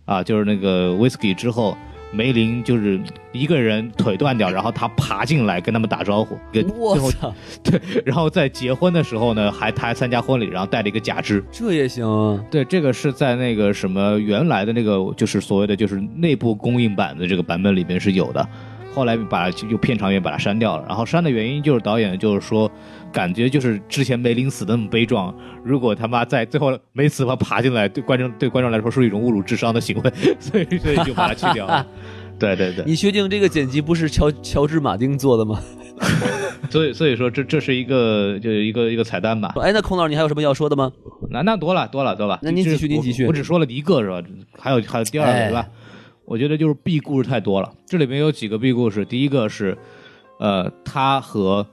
[0.05, 1.75] 啊，就是那个 whisky 之后。
[2.13, 3.01] 梅林就是
[3.33, 11.45] 一个人腿断掉，然后他爬进来跟他们打招呼，跟我最后操， 对，然后在结婚的时候呢，还他还参加婚礼，然后带了一个假肢。
[11.51, 12.43] 这也行啊？
[12.51, 18.49] 对，这个是在那个什么原来的那个就是所谓的就是内部供应版的这个版本里面是有的，
[18.97, 20.85] 后来把就片场也把它删掉了。
[20.89, 22.71] 然后删的原因就是导演就是说，
[23.13, 31.87] 感觉就是之前梅林死的那么悲壮，如果他妈在最后没死的话爬进来，对观众对观众来说是一种侮辱智商的行为， 所以 所以就把它去掉了。
[32.39, 35.61] 对对对，你确定这个剪辑不是乔乔治马丁做的吗？
[36.71, 39.53] 所以所以说这这是一个就是一个一个彩蛋吧。
[39.61, 40.91] 哎，那孔老师你还有什么要说的吗？
[41.31, 44.23] 那那多了多了多了，那您继续您继续我我只说了一个是吧？
[44.59, 45.67] 还有还有第二个哎是吧？
[46.27, 49.05] 我觉得就是 B 故事太多了，这里面有几个 B 故事。
[49.05, 49.79] 第一个是，
[50.41, 51.65] 呃，他和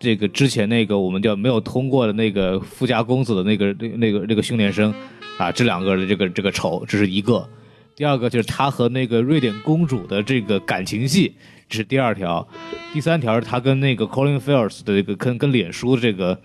[0.00, 4.92] 这个之前那个我们叫没有通过的那个富家公子的那个那那个那个训练生
[5.38, 7.48] 啊，这两个的这个这个仇，这是一个。
[7.94, 11.32] 第二个就是他和那个瑞典公主的这个感情戏，
[11.68, 12.46] 这是第二条。
[12.92, 16.40] 第三条是他跟那个 Colin Firth 的这个跟跟脸书这个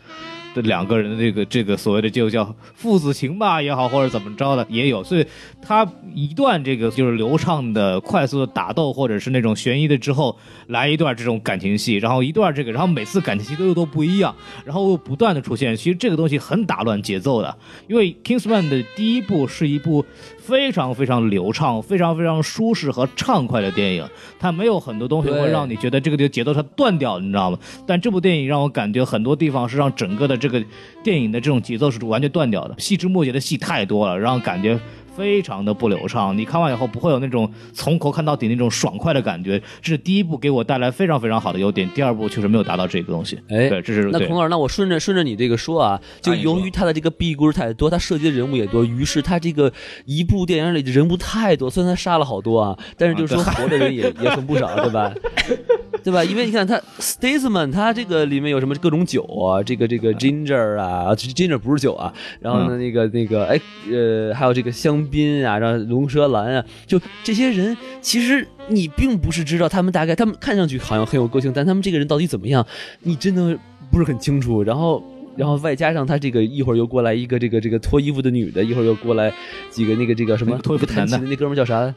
[0.55, 5.25] 这两个人的这个这个所谓的就叫父子情吧也好，或者怎么着的也有，所以
[5.61, 10.37] 他一段这个就是流畅的、快速的打斗，或者是那种悬疑的之后，
[10.67, 17.57] 来一段这种感情戏，然后一段这个，然后每次感情戏都又都不一样，然后又不断的出现，其实这个东西很打乱节奏的，
[17.89, 20.05] 因为 Kingsman 的第一部是一部
[20.45, 24.07] 非常非常流畅、非常非常舒适和畅快的电影，
[24.39, 27.57] 它没有很多东西会让你觉得这个节奏它断掉，你知道吗？
[27.87, 30.63] 但这部电影让我感觉很多地方是让整个的这个
[31.03, 34.79] 电影的这种节奏是完全断掉的，细枝末节的戏太多了，让感觉。
[35.15, 39.61] 非常的不流畅，你看完以后不会有那种从头看到底那种爽快的感觉。
[39.81, 43.39] 这是第一部给我带来非常非常好的优点，第二部确实没有达到这个东西。
[43.49, 49.71] 哎对，这是那孔老师，那我顺着顺着你这个说啊，就由于他的这个 B 故事太多，他涉及的人物也多，于是他这个
[50.05, 55.13] 一部电影里的人物太多，虽然他杀了好多啊，但是就是说活的人也也很不少，对吧？
[56.05, 56.23] 对吧？
[56.23, 63.59] 因为你看他 Staysman，他这个里面有什么各种酒啊，这个这个 Ginger 啊啊，Ginger 不是酒啊，然后呢那个那个哎
[63.91, 72.63] 呃还有这个香槟啊，然后龙舌兰啊，就这些人，其实你并不是知道他们大概，他们看上去好像很有个性，但他们这个人到底怎么样，
[73.01, 73.57] 你真的
[73.91, 74.61] 不是很清楚。
[74.61, 75.03] 然后，
[75.35, 79.33] 然后外加上他这个一会儿又过来一个这个这个脱衣服的女的，一会儿又过来
[79.71, 81.93] 几个那个这个什么脱衣服弹琴的那哥们儿叫啥？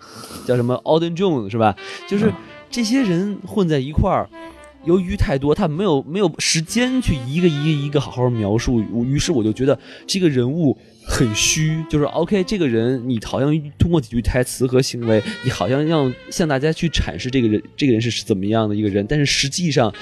[0.46, 1.76] 叫什么 Alden Jones 是吧？
[2.08, 2.32] 就是嗯
[2.70, 4.28] 这些人混在一块儿。
[4.84, 10.78] 由于太多，他没有没有时间去一个一个一个好好描述，于是我就觉得这个人物
[11.08, 19.92] 很虚，就是 OK，这个人你好像通过几句台词和行为，你好像要向大家去阐释这个人这个人是怎么样的一个人，但是实际上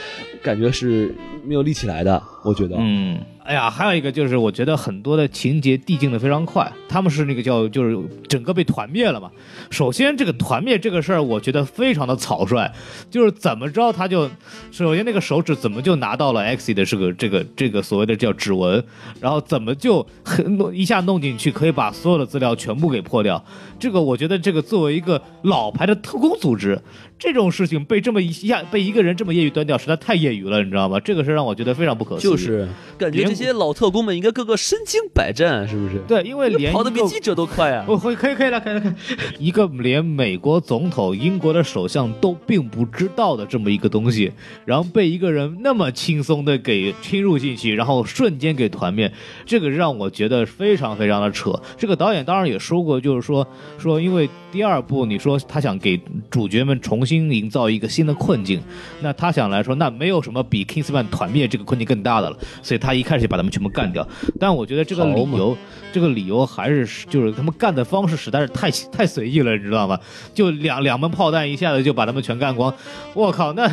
[0.42, 1.14] 感觉是
[1.44, 2.76] 没有立起来的，我觉得。
[2.78, 7.96] 嗯，哎呀，还有一个就是，我觉得很多的情节递进的非常快，他们是那个叫就是
[8.28, 9.30] 整个被团灭了嘛。
[9.70, 12.70] 首先，这个团灭这个事儿，我觉得非常的草率，
[13.10, 14.28] 就是怎么着他就，
[14.72, 18.82] 首先那个手指怎么就拿到了 X 的这个这个这个所谓的叫指纹，
[19.20, 23.42] 然后怎么就很一下弄进去，可以把所有的资料全部给破掉。
[23.78, 26.80] 这个我觉得这个作为一个老牌的特工组织，
[27.18, 31.00] 这种事情被这么一下被一个人这么业余端掉，实在太业余了，你知道吗？
[31.00, 32.30] 这个是让我觉得非常不可思议。
[32.30, 35.98] 就是感觉这些老特工们应该个个身经百战，是不是？
[36.06, 37.84] 对，因为连跑得比记者都快啊！
[37.88, 38.92] 我会可以可以了，可以了，可以。
[39.38, 44.30] 一个连美国总统、英国的首相都并不知道的这么一个东西，
[44.64, 49.10] 然后被一个人那么轻松的给侵入进去，然后瞬间给团灭，
[49.46, 51.58] 这个让我觉得非常非常的扯。
[51.78, 53.46] 这个导演当然也说过，就是说
[53.78, 55.98] 说因为第二部你说他想给
[56.30, 58.60] 主角们重新营造一个新的困境，
[59.00, 64.06] 那他想来说，那没有什么比 Kingsman 团灭这个困境更大的了，所以他一开始就把他们全部干掉。
[64.40, 65.56] 但我觉得这个理由，
[65.92, 69.98] 这个理由还是就是他们干的方式实在是太太随意了，你知道吗？
[70.34, 72.74] 就两两门炮弹一下子就把他们全干光，
[73.14, 73.70] 我靠，那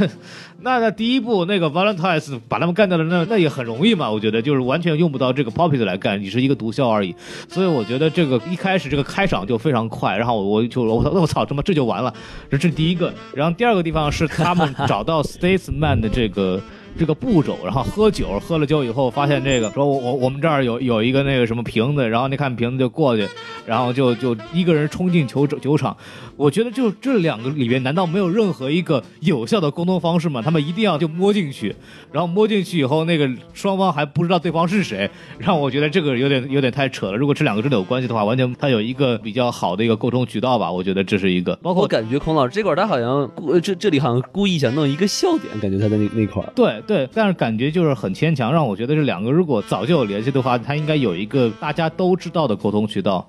[0.63, 7.13] 那那第一步那个 Valentines 把他们干掉了，那那也很容易嘛，我觉得就是完全用不到这个 Poppy 来干，你是一个毒枭而已。
[7.49, 12.13] 所以我觉得这个一开始这个开场就非常快，然后我我就我我操，这么这就完了，
[12.49, 13.13] 这是第一个。
[13.35, 16.61] 然后第二个地方是他们找到 Statesman 的这个
[16.97, 23.27] 这个步骤，然后喝酒，喝了酒以后发现这个说我我我们这儿有有一个那个什么瓶子，然后你看瓶子就过去，
[23.65, 25.95] 然后就就一个人冲进球酒场。
[26.35, 30.41] 我觉得就这两个里面，难道没有任何一个有效的沟通方式吗？
[30.41, 31.75] 他们一定要就摸进去，
[32.11, 37.17] 然后摸进去以后，那个双方还不知道对方是谁，让我觉得这个有点有点太扯了。
[37.17, 41.55] 如果这两个真的有关系的话，完全他有一个比较好的一个沟通渠道吧，我觉得这是一个。
[41.57, 46.51] 包括我感觉孔老师这块他好像故这这里好像故意想弄一个笑点，感觉他在那那块儿。
[46.55, 53.27] 对对，但是感觉就是很牵强，让我觉得这两个如果早就有联系的话，他应该有一个大家都知道的沟通渠道。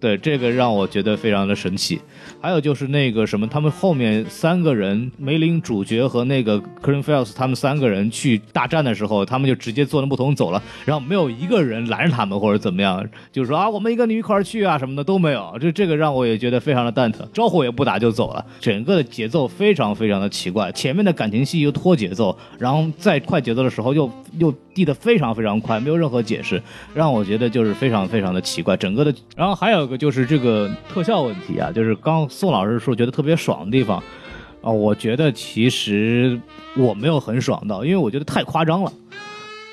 [0.00, 2.00] 对，这个让我觉得非常的神奇。
[2.40, 15.54] 还有就是那个什么，他们后面三个人，梅林主角和那个 c r e n f e l s 他们三个人去大战的时候，他们就直接坐那木桶走了，然后没有一个人拦着他们或者怎么样，就是说啊，我们一个你一块去啊什么的都没有。
[15.60, 20.72] 这这个让我也觉得非常的蛋疼，招呼也不打就走了，整个的节奏非常非常的奇怪。
[20.72, 26.62] 前面的感情戏又拖节奏，然后在快节奏的时候又又递得非常非常快，没有任何解释，
[26.94, 28.74] 让我觉得就是非常非常的奇怪。
[28.78, 34.02] 整个的，然后还有个就是这个特效问题啊，就是刚宋老师说觉得特别爽的地方，
[34.62, 36.40] 啊、我觉得其实
[36.76, 38.92] 我没有很爽到，因为我觉得太夸张了，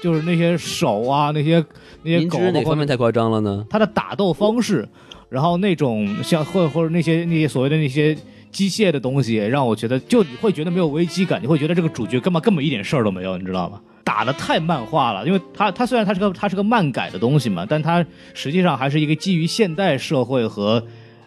[0.01, 1.63] 就是那些手啊，那些
[2.01, 3.65] 那些狗哪方面太夸张了呢？
[3.69, 4.87] 他的打斗方式，
[5.29, 8.17] 然后那种像或或者那些那些所谓的那些
[8.51, 13.81] 机械的东西，让我觉得就你会觉得没有危机感，你会觉得这个主角根本根本一点事儿都没有，你知道吗？
[14.03, 20.81] 打的太漫画了，因为它它虽然它是个它是个漫改的东西嘛，但它实际上还是一个基于现代社会和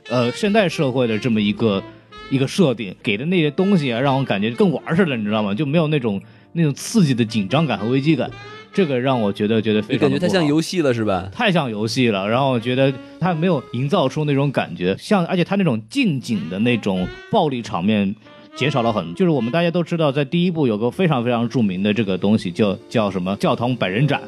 [0.09, 1.83] 呃现代社会的这么一个
[2.31, 5.55] 一个设定，给的那些东西啊，让我感觉更玩似的，你知道吗？
[5.55, 6.21] 就没有那种
[6.53, 8.31] 那种刺激的紧张感和危机感，
[8.73, 11.29] 这个让我觉得觉得非常感觉常地不好太像游戏了是吧？
[11.33, 18.15] 太像游戏了，然后我觉得它没有营造出那种感觉，像而且它那种近景的那种暴力场面
[18.55, 24.21] 减少了很，就是我们大家都知道，在第一部有个非常非常著名的这个东西叫叫什么教堂百人斩，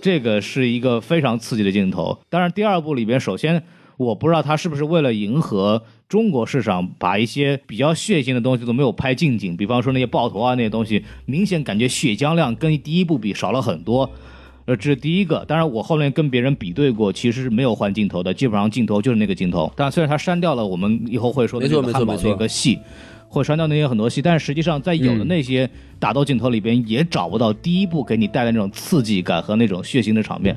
[0.00, 2.18] 这个是一个非常刺激的镜头。
[2.28, 3.62] 当然，第二部里边，首先
[3.96, 14.10] 我不知道他是不是为了迎合中国市场，把一些比较血腥的东西都没有拍近景，比方说那些爆头啊那些东西，明显感觉血浆量跟第一部比少了很多。
[14.66, 15.44] 呃，这是第一个。
[15.46, 19.72] 当然，我后面跟别人比对过，其实是没有换镜头的，基本上镜头就是那个镜头。
[19.76, 22.78] 但虽然他删掉了我们以后会说的那个汉堡那个戏，
[23.28, 30.56] 会删掉那些很多戏，但是实际上在有的嗯那些打斗镜头里边，也找不到第一部给你带来那种刺激感和那种血腥的场面。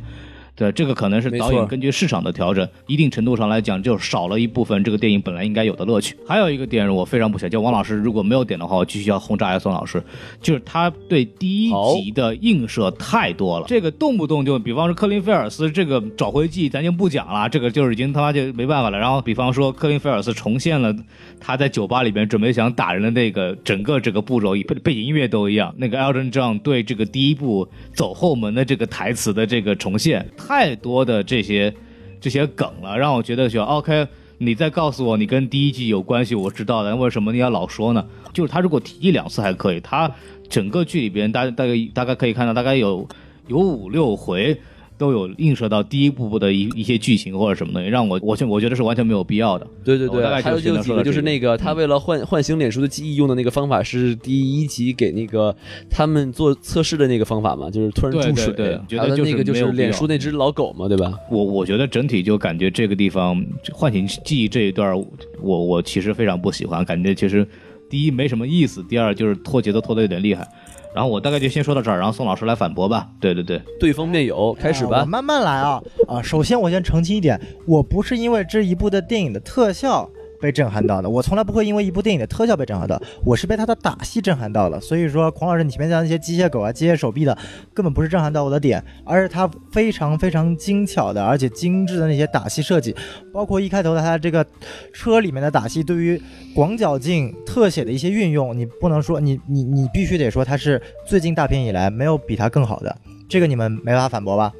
[0.60, 6.18] 对，这个可能是导演根据市场的调整，一定程度上来讲，就少了一部分这个电影本来应该有的乐趣。
[6.28, 10.04] 还有一个点我非常不喜欢，就王老师如果没有点的话，我继续要轰炸一下宋老师，
[10.42, 19.00] 就是他对第一集的映射太多了，这个动不动就，比方说克林菲尔斯这个找回记忆，咱就不讲了，这个就是已经他妈就没办法了。
[19.00, 20.94] 然后比方说克林菲尔斯重现了
[21.40, 25.74] 他在酒吧里边准备想打人的那个整个这个步骤，背背景音乐都一样。
[25.78, 31.72] 那个 Elton John 对这个第一部走后门的这个台词的这个重现，太多的这些
[32.20, 34.08] 这些梗了，让我觉得就 OK。
[34.40, 38.04] 你再告诉我你跟第一季有关系，我知道了，为什么你要老说呢？
[38.34, 40.12] 就是他如果提一两次还可以，他
[40.50, 43.08] 整个剧里边大大概大概可以看到大概有
[43.46, 44.60] 有五六回
[45.00, 49.66] 都有映射到第一部的一一些剧情或者什么东西，让我我觉我觉得是完全没有必要的。
[49.84, 55.56] 对对对还有就几个，就是那个他为了唤唤醒脸书的记忆用的那个方法是第一集给那个
[55.90, 61.14] 他们做测试的那个方法嘛，就是突然注水，对对觉得就是那个就是脸书那只老狗嘛，对吧？
[61.32, 64.94] 我我觉得整体就感觉这个地方唤醒记忆这一段，
[65.42, 67.48] 我我其实非常不喜欢，感觉其实
[67.90, 70.46] 第一没什么意思，第二就是拖节奏拖得有点厉害。
[70.94, 73.08] 然后我大概就先说到这儿，然后宋老师来反驳吧。
[73.20, 74.98] 对对对，对方面有，开始吧。
[74.98, 76.22] 啊我慢慢来啊啊！
[76.22, 80.10] 首先，我先澄清一点，我不是因为这一部的电影的特效
[80.42, 84.80] 被震撼到的，我从来不会因为一部电影的特效被震撼到，我是被它的打戏震撼到了。
[84.80, 87.38] 所以说，孔老师你前面讲那些机械狗啊、机械手臂的，
[87.74, 92.96] 根本不是震撼到我的点，而是它非常非常精巧的而且精致的那些打戏设计，
[93.34, 94.46] 包括一开头的它这个
[94.94, 96.22] 车里面的打戏，对于
[96.56, 102.96] 广角镜特写的一些运用，你不能说你你你必须得说它是最近大片以来没有比它更好的。
[103.28, 104.52] 这个你们没法反驳吧？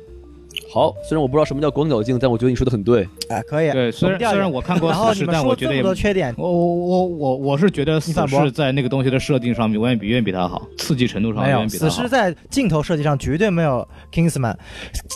[0.72, 3.08] 好，虽然我不知道什么叫广角镜，但我觉得你说的很对。
[3.30, 3.72] 哎，可以。
[3.72, 12.08] 对，虽然虽然我看过死侍，但我觉得也说这么多缺点，我我我我我是觉得死侍在那个东西的设定上面远远比远远比它好，刺激程度上远远比它好死侍。
[12.08, 14.56] 在镜头设计上绝对没有 Kingsman，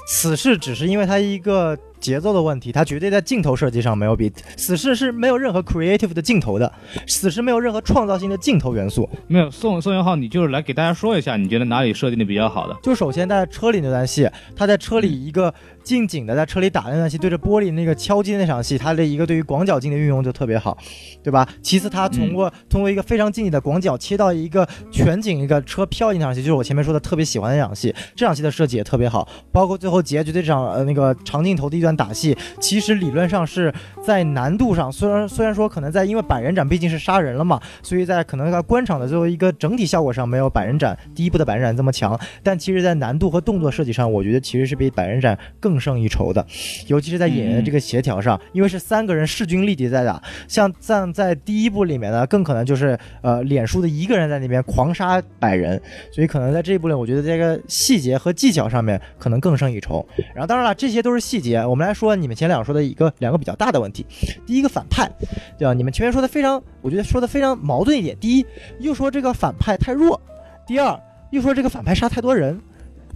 [0.08, 6.70] 死侍只是因为它一个节奏的问题，它绝对在镜头设计上没有比死侍是没有任何 creative 的镜头的，
[7.08, 9.10] 死侍没有任何创造性的镜头元素。
[9.28, 12.78] 没有宋宋元浩，你就是来给大家说一下，你觉得哪里设定的比较好的？
[12.84, 20.78] 就首先在车里那段戏，他在车里一个近景的在车里打的那段戏，对着玻璃那个敲击那场戏，他的一个对于广角镜的运用就特别好，
[21.22, 21.48] 对吧？
[21.62, 33.74] 其次，他通过、通过一个非常近的广角切到一个全景一个车飘移那场戏，就是我前面说的特别喜欢的那场戏，这场戏的设计也特别好，包括最后结局的这场呃那个长镜头的一段打戏，其实理论上是
[34.06, 46.46] 在难度上，虽然虽然说可能在因为百人斩毕竟是杀人了嘛，所以在可能在官场的最后一个整体效果上没有百人斩第一部的百人斩这么强，但其实在难度和动作设计上，我觉得其实是比百人斩更胜一筹的，
[46.88, 60.06] 尤其是在演员的这个协调上，因为是三个人势均力敌在打，像像在第一部里面呢，更可能就是呃脸书的一个人在那边狂杀百人，所以可能在这一部里，我觉得这个细节和技巧上面可能更胜一筹。
[60.34, 64.06] 然后当然了，这些都是细节，我们来说你们前两说的一个两个比较大的问题。
[64.46, 65.10] 第一个反派，
[65.58, 65.74] 对吧？
[65.74, 68.18] 你们前面说的非常，我觉得说的非常矛盾一点。
[68.20, 68.46] 第一，
[68.80, 70.20] 又说这个反派太弱；
[70.66, 71.00] 第二，
[71.32, 72.60] 又说这个反派杀太多人。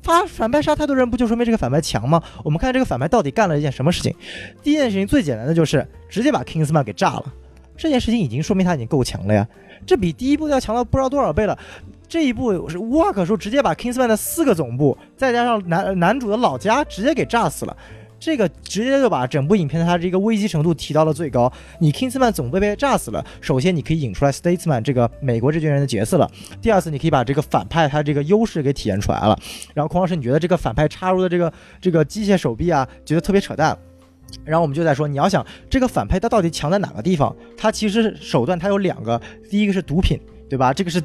[0.01, 2.21] 发反派杀太多人，不就说明这个反派强吗？
[2.43, 4.13] 我们看这个反派到底干了一件什么事情。
[4.63, 7.33] 第一件事情最简单的就是直接把 Kingsman 给炸了，
[7.75, 9.47] 这件事情已经说明他已经够强了呀，
[9.85, 11.57] 这比第一部要强到不知道多少倍了。
[12.07, 17.75] 这一部是无话可说，直接把 Kingsman 的四个总部，再加上男男主的老家，直接给炸死了。
[18.19, 21.51] 这个直接就把整部影片的它这个危机程度提到了最高。
[21.79, 26.29] 你 Kingsman 总被被炸死了，首先你可以引出来 Statesman 这个美国这群人的角色了。
[26.61, 29.37] 第二次，你可以把这个反派他这个优势给体现出来了。
[29.73, 33.77] 然后，孔老师，你觉得这个反派插入的这个这个机械手臂啊，觉得特别扯淡。
[34.43, 37.35] 然后我们就在说，你要想这个反派他到底强在哪个地方？
[37.55, 40.73] 他其实手段他有两个，第一个是毒品，对吧？
[40.73, 41.01] 这个是。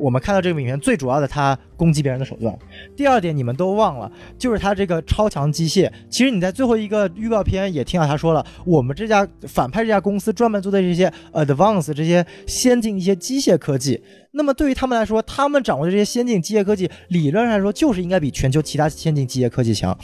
[0.00, 2.58] 我们看到这个影片最主要的他攻击别人的手段。
[2.96, 5.90] 第二点你们都忘了，就是他这个超强机械。
[6.08, 14.02] 其实你在最后一个预告片也听到他说了，我们这家反派这家公司专门做的这些 advance 这些先进一些机械科技。
[14.32, 19.96] 那么对于他们来说，他们掌握的这些先进机械科技，理论上来说就是应该比全球其他先进机械科技强，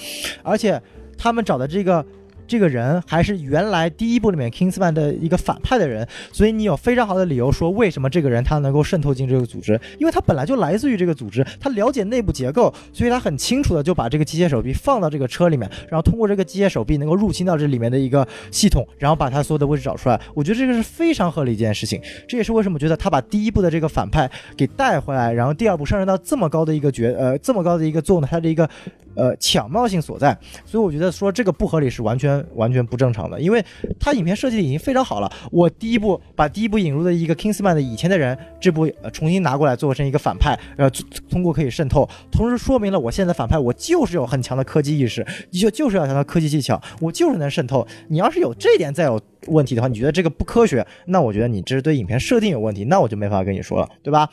[0.43, 0.81] 而且
[1.17, 2.05] 他们找的这个。
[2.47, 20.21] 这个人还是原来第一部里面 Kingsman 的一个反派的人，所以你有非常好的理由说为什么这个人他能够渗透进这个组织，因为他本来就来自于这个组织，他了解内部结构，所以他很清楚的就把这个机械手臂放到这个车里面，然后通过这个机械手臂能够入侵到这里面的一个系统，然后把他所有的位置找出来。
[20.35, 28.69] 我觉得这个是非常合理一件事情，这也是为什么觉得他把第一部的这个反派给带回来，然后第二部上升到这么高的一个角呃这么高的一个作用，他的一个
[29.15, 30.37] 呃巧妙性所在。
[30.65, 33.65] 所以我觉得说这个不合理是完全完全不正常的，因为
[34.01, 35.31] 他影片设计的已经非常好了。
[35.51, 40.95] 我第一部把第一部引入的一个 Kingsman 的以前的人，这部呃重新拿过来做成一个反派，然后
[41.29, 47.87] 通过可以渗透，同时说明了我现在反派我就是有很强的科技意识，就就是要强的科技技巧，我就是能渗透。
[48.09, 54.29] 你要是有这点再有问题的话，你觉得这个不科学，那我觉得你这是对影片设定有问题，那我就没法跟你说了，对吧？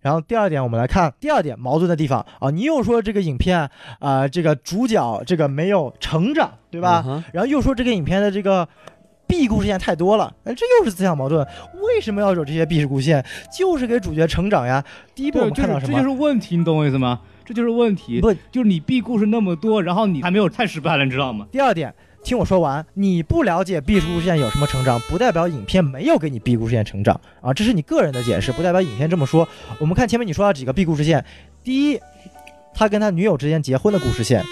[0.00, 6.52] 然后第二点，我们来看第二点矛盾的地方啊，你又说这个影片啊，这个主角这个没有成长。
[6.74, 7.22] 对吧？
[7.32, 8.68] 然后又说这个影片的这个
[9.28, 11.46] B 故事线太多了，哎，这又是自相矛盾。
[11.80, 13.24] 为什么要有这些 B 故事线？
[13.56, 14.84] 就是给主角成长呀。
[15.14, 15.92] 第一步我们看到什么？
[15.92, 17.20] 这就是问题，你懂我意思吗？
[17.44, 18.20] 这就是问题。
[18.20, 21.46] 不，就是你 B 故事那么多，然后你还没有太失败了，你知道吗？
[21.52, 21.94] 第二点，
[22.24, 29.46] 听我说完，你不了解 B 故事线有什么成长，不代表影片没有给你 B 故事线成长啊，这是你个人的解释，不代表影片这么说。
[29.78, 31.22] 我们看前面你说到几个 B 故事线，
[31.62, 32.00] 第一，
[32.72, 34.42] 他跟他女友之间结婚的故事线；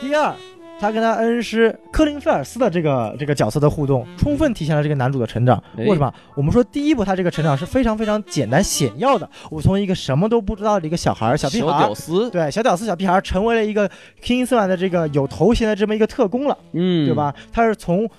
[0.00, 0.34] 第二。
[0.82, 5.62] 他跟他恩师科林·菲尔斯的这个这个角色的互动，充分体现了这个男主的成长。
[5.76, 6.12] 为什么？
[6.34, 9.30] 我们说第一部他这个成长是非常非常简单显要的。
[9.48, 13.88] 我从一个什么都不知道的一个小孩小屁孩，小屌丝，对，小屌丝小屁孩，成为了一个
[14.20, 17.32] Kingsman 的这个有头衔的这么一个特工了，嗯，对吧？
[17.52, 18.10] 他是从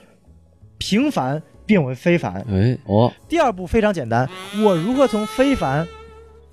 [0.78, 2.36] 平凡变为非凡。
[2.49, 3.11] 哎，哦。
[3.28, 4.30] 第二步非常简单，
[4.64, 5.86] 我如何从非凡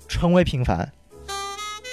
[0.09, 0.91] 成为平凡？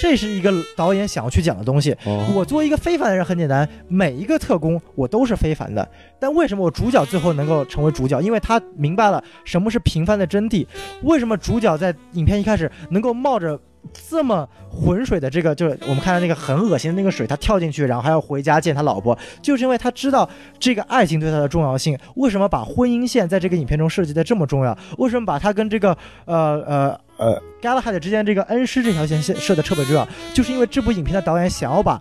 [0.01, 1.97] 这是一个导演想要去讲的东西。
[2.35, 5.87] 我作为一个非凡的人，很简单，每一个特工我都是非凡的。
[6.21, 8.21] 但为什么我主角最后能够成为主角？
[8.21, 10.67] 因为他明白了什么是平凡的真谛。
[11.03, 13.59] 为什么主角在影片一开始能够冒着
[14.09, 21.99] 这么浑水的这个，就是我们看到那个很恶心的那个水，他跳进去，然后还要回家见他老婆，就是因为他知道这个爱情对他的重要性。
[22.17, 24.77] 为什么把婚姻线在这个影片中设计的这么重要？
[24.99, 27.01] 为什么把他跟这个呃呃？
[27.19, 32.01] 呃，Galahad 之间这个恩师这条线设的特别重要，就是因为这部影片的导演想要把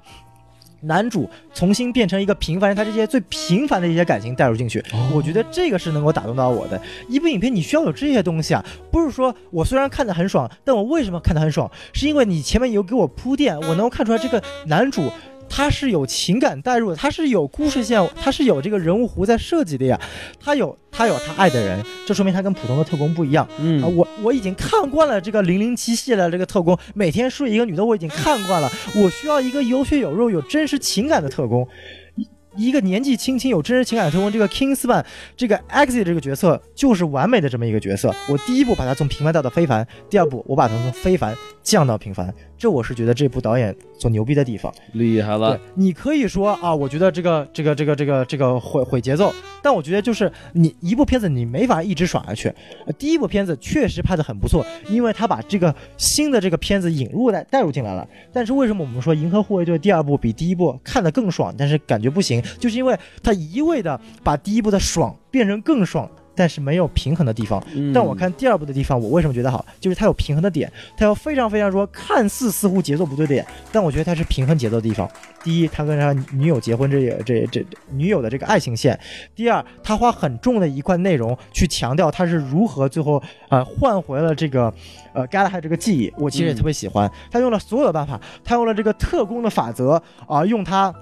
[0.87, 4.83] 男主重新变成一个平凡人，他这些最平凡的一些感情带入进去。
[5.13, 6.81] 我觉得这个是能够打动到我的。
[7.07, 11.69] 一部影片你需要有这些东西啊，不是说我虽然看得很爽，但我为什么看得很爽？
[11.93, 15.03] 是因为你前面有给我铺垫，我能够看出来这个男主。
[15.49, 19.99] 它是有情感代入的，它是有故事线，它是有这个人物弧在设计的呀。
[20.39, 23.47] 他有他有他爱的人，这说明他跟普通的特工不一样。
[23.59, 28.71] 嗯啊，我我已经看惯了这个零零七系列的这个特工，每天睡一个女的，我已经看惯了。
[28.95, 31.67] 我需要一个有血有肉、有真实情感的特工。
[32.15, 32.27] 一
[32.67, 38.11] 一个年纪轻轻有真实情感的特工，这个 Kingsman 这个 Exi 这个角色就是完美的这么一个角色。
[38.27, 44.73] 我第一步把他从平凡带到非凡，第二步我把他从非凡降到平凡，这我是觉得这部导演所牛逼的地方。
[44.93, 49.31] 厉害了，你可以说啊，我觉得这个这个这个这个这个毁毁节奏，
[49.61, 52.49] 但我觉得就是你一部片子你没法一直爽下去。
[52.85, 58.07] 呃第一部片子确实拍得很不错，因为他把这个新的这个片子引入带带入进来了。
[58.33, 66.09] 但是为什么我们说《银河护卫队》第二部比第一部看得更爽，但是感觉不行，就是因为他一味的把第一部的爽变成更爽。
[66.37, 69.65] 但是没有平衡的地方，嗯但我看第二部的地方，我为什么觉得好？
[69.79, 75.09] 就是它有平衡的点，它有非常非常说看似似乎节奏不对的点，但我觉得它是平衡节奏的地方。
[75.43, 78.93] 第一，他跟他女友结婚这个这这女友的这个爱情线；
[79.33, 84.73] 第二，他花很重的一块内容去强调他是如何最后呃换回了这个
[85.13, 87.09] 呃 g a l a 这个记忆，我其实也特别喜欢。
[87.31, 90.93] 他用了所有的办法，他用了这个特工的法则啊、用他。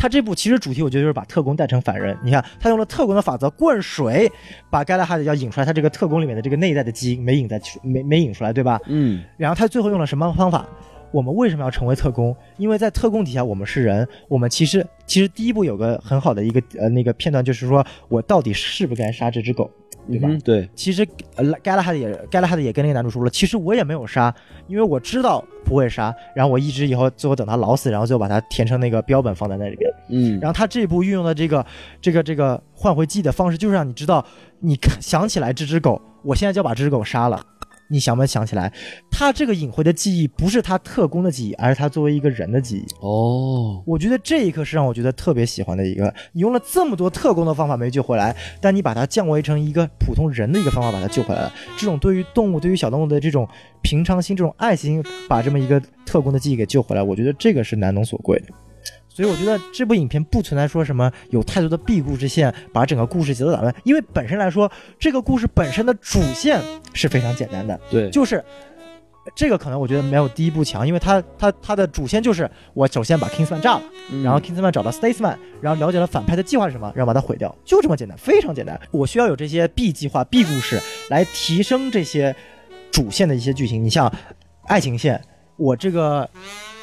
[0.00, 2.16] 他这部其实主题，我觉得就是把特工带成反人。
[2.24, 4.32] 你看，他用了特工的法则灌水，
[4.70, 8.80] 把盖拉哈德要引出来，他这个特工里面的这个内在的基因没引在没没引出来，对吧？
[8.86, 10.66] 嗯然后他最后用了什么方法？
[11.12, 12.34] 我们为什么要成为特工？
[12.56, 14.08] 因为在特工底下，我们是人。
[14.28, 19.70] 我们其实其实第一部有个很好的一个呃那个片段，就是说我到底是不是该杀这只狗，
[20.10, 20.28] 对吧？
[20.28, 21.06] 嗯对，其实
[21.36, 24.34] 呃盖拉哈德也盖拉哈德也跟那个男主说了，其实我也没有杀，
[24.66, 26.14] 因为我知道不会杀。
[26.34, 29.90] 然后我一直以后最后等他老死，然后最后把他填成那个标本放在那里边。
[30.08, 31.64] 嗯然后他这一步运用的这个
[32.00, 34.24] 这个这个换回记忆的方式，就是让你知道，
[34.58, 37.40] 你看想起来这只狗，我现在就要把这只狗杀了。
[37.90, 38.72] 你想没想起来，
[39.10, 42.86] 他这个隐晦的记忆不是他特工的记忆，而是他作为一个人的记忆。
[43.00, 46.12] 哦，我觉得这一刻是让我觉得特别喜欢的一个。
[46.32, 51.52] 你用了这么多特工的方法没救回来，但你把它降维成一个普通人的一个方法把它救回来了。
[51.76, 53.48] 这种对于动物、对于小动物的这种
[53.82, 58.46] 平常心、这种爱心，把这么一个特工的记忆给救回来，我觉得这个是难能所贵的。
[59.12, 66.62] 所以我觉得这部影片不存在说什么有太多的 B 故事线把整个故事节奏打乱，因为本身来说，这个故事本身的主线
[66.94, 68.42] 是非常简单的，对，就是
[69.34, 78.80] 这个可能我觉得没有第一部强，因为它它它的主线就是我首先把 Kingsman 炸了，嗯然后 Kingsman 找到 Statesman，然后了解了反派的计划是什么，然后把它毁掉，就这么简单，非常简单。
[78.90, 80.80] 我需要有这些 B 计划、B 故事
[81.10, 82.34] 来提升这些
[82.90, 83.84] 主线的一些剧情。
[83.84, 84.10] 你像
[84.66, 85.20] 爱情线，
[85.56, 86.28] 我这个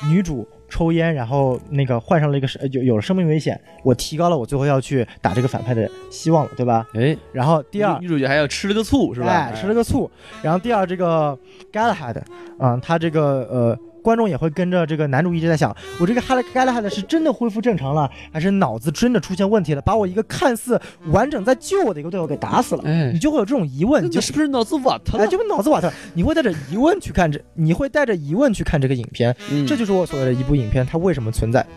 [0.10, 6.88] 女主抽烟，然后那个患上了一个生有有了生命危险，我提高了我最后要去打这个反派的希望了，对吧？
[6.94, 9.28] 哎，然后第二女，主角还要吃了个醋是吧？
[9.28, 10.10] 哎，吃了个醋。
[10.42, 11.38] 然后第二，这个
[11.72, 12.22] Galahad，
[12.60, 22.84] 嗯、他这个呃，观众也会跟着这个男主一直在想，我这个 Gal Galahad 是真的恢复正常了，还是脑子真的出现问题了，把我一个看似完整在救我的一个队友给打死了？
[22.86, 25.26] 哎你就会有这种疑问，你就是不是脑子瓦特了？
[25.26, 31.68] 哎，就是脑子瓦特，你会带着疑问去看这，你会带着疑问去看这个影片，嗯这就是我所谓的一部影片，它为什么存在。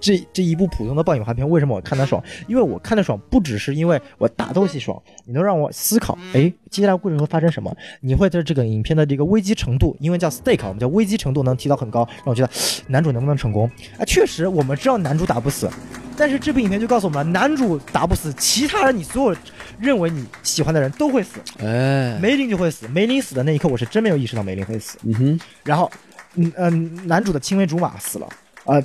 [0.00, 2.22] 这这一部普通的爆米花片，为什么我看得爽？
[2.46, 7.74] 因为我看得爽，不只是因为我打斗戏爽，你能让我思考，哎，接下来故事会发生什么？
[8.00, 12.50] 你会在这个影片的这个危机程度，因为叫 stake，我们叫危机程度能提到很高，让我觉得
[12.88, 13.70] 男主能不能成功？
[13.98, 15.68] 啊，确实我们知道男主打不死，
[16.16, 19.38] 但是这部影片就告诉我们了，男主打不死，其他人你所有
[19.78, 22.86] 认为你喜欢的人都会死，哎，梅林就会死。
[22.88, 24.98] 梅林死的那一刻，我是真没有意识到梅林会死。
[25.02, 25.90] 嗯哼，然后，
[26.34, 28.28] 嗯嗯、男主的青梅竹马死了，
[28.64, 28.82] 呃，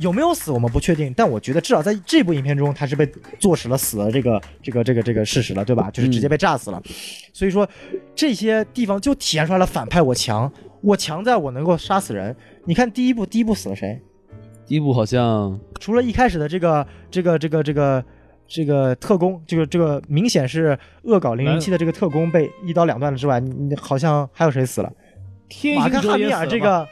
[0.00, 5.90] 有没有死我们不确定，但我觉得至少在这部影片中，他是被坐实了死了这个这个这个这个事实了，对吧？
[5.92, 6.82] 就是直接被炸死了。
[7.32, 7.68] 所以说，
[8.14, 12.34] 这些地方就体现出来了反派我强，我强在我能够杀死人。
[12.64, 14.00] 你看第一部，第一部死了谁？
[14.66, 18.04] 第一部好像除了一开始的这个这个这个这个
[18.48, 24.92] 这个特工，这个这个明显是恶搞零零七的这个特工被一刀两断了之外，你你好像还有谁死了？
[25.48, 26.84] 天马克汉密尔这个。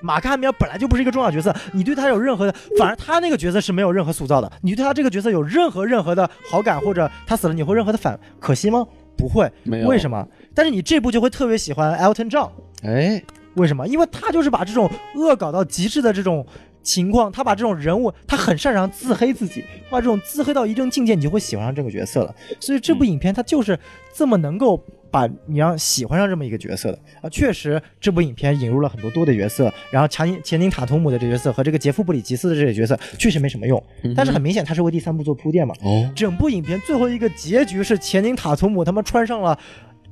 [0.00, 4.50] 马克汉密尔本来就不是一个重要角色，你对他有任何的，反而他那个角色是没有任何塑造的。
[4.62, 8.86] 你对他这个角色有任何任何的好感，或者他死了你会任何的反可惜吗？
[9.16, 10.26] 不会，没有为什么？
[10.54, 12.50] 但是你这部就会特别喜欢 Elton John，
[12.82, 13.22] 哎，
[13.54, 13.88] 为什么？
[13.88, 16.46] 因为他就是把这种恶搞到极致的这种
[16.86, 22.32] 情况，他把这种人物，他很擅长自黑自己，把这种自黑到一定境界，你就会喜欢上这个角色了。
[22.60, 23.76] 所以这部影片它就是
[24.14, 24.80] 这么能够
[25.10, 27.28] 把你让喜欢上这么一个角色的啊。
[27.28, 33.82] 确实，这部影片引入了很多多的角色，然后强尼前宁塔图姆的这角色和这个杰夫布里吉斯的这个角色确实没什么用，
[34.14, 35.74] 但是很明显他是为第三部做铺垫嘛。
[35.82, 39.58] 哦，整部影片最后一个结局是前宁塔图姆他们穿上了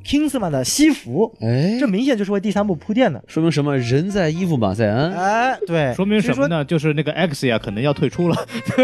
[0.04, 3.22] Kingsman 的西服，哎，这明显就是为第三部铺垫的。
[3.26, 3.76] 说明什么？
[3.78, 5.12] 人在衣服马在鞍。
[5.12, 6.46] 哎，对，说明什么？
[6.48, 6.64] 呢？
[6.64, 8.36] 就是那个 X 呀，可能要退出了。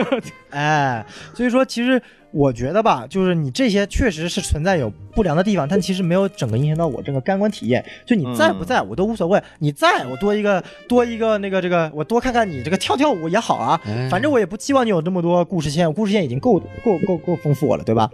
[0.51, 1.05] 哎，
[1.35, 2.01] 所以说其实
[2.33, 7.85] 我觉得吧，就是你这些确实是存在有不良的地方，但其实没有整个影响到我这个感官体验。
[8.07, 13.81] 就你在不在我都无所谓，你在我多一个多一个那个这个，我多看看你这个跳跳舞也好啊。
[13.85, 18.09] 哎反正我也不期望你有这么多故事线，我故事线已经够够够够丰富我了，对吧？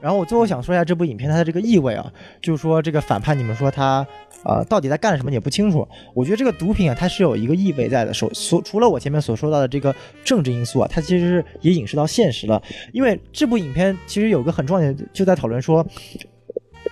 [0.00, 4.06] 然后我最后想说一下这部影片它的这个意味啊，就是说这个反派，你们说他
[4.44, 5.86] 呃到底在干什么也不清楚。
[6.14, 8.14] 我觉得这个毒品啊，它是有一个意味在的。
[8.14, 9.94] 首所除了我前面所说到的这个
[10.24, 12.60] 政治因素啊，它其实是也影射到现实了。
[12.92, 15.86] 因为这部影片其实有个很重要的，就在讨论说，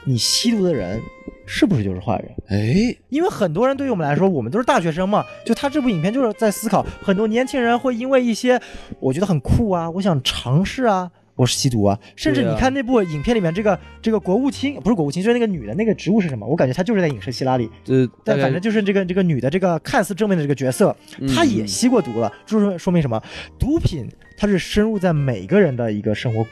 [0.05, 1.01] 你吸毒的人
[1.47, 2.35] 是不是就是坏人？
[2.49, 8.61] 哎，因为很多人对于我们来说，我们都是大学生嘛，就他这部影片就是在思考，很多年轻人会因为一些
[8.99, 11.11] 我觉得很酷啊，我想尝试啊。
[11.39, 16.45] 我是吸毒啊，甚至你看那部影片里面这个这个国务卿不是国务卿，就是那个女的那个职务是什么？
[16.45, 23.23] 我感觉她就是在影射希拉里，对但反正就是这个这个女的这个看似正面的这个角色，嗯她也吸过毒了，就是说明什么？
[23.57, 26.45] 毒品它是深入在每个人的一个生活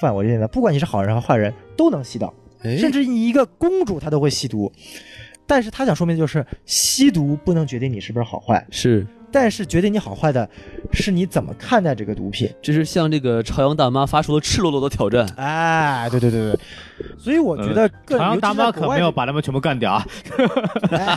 [0.00, 2.32] 范围内的，不管你是好人还是坏人，都能吸到。
[2.62, 4.72] 哎甚至你一个公主她都会吸毒。
[5.46, 10.48] 但是她想说明的就是，吸毒不能决定你是不是好坏，是，但是决定你好坏的
[10.92, 12.50] 是你怎么看待这个毒品。
[12.60, 15.26] 这是向这个朝阳大妈发出了赤裸裸的挑战。
[15.36, 16.60] 哎，对对对对，
[17.18, 20.06] 所以我觉得朝阳大妈可没有把他们全部干掉啊。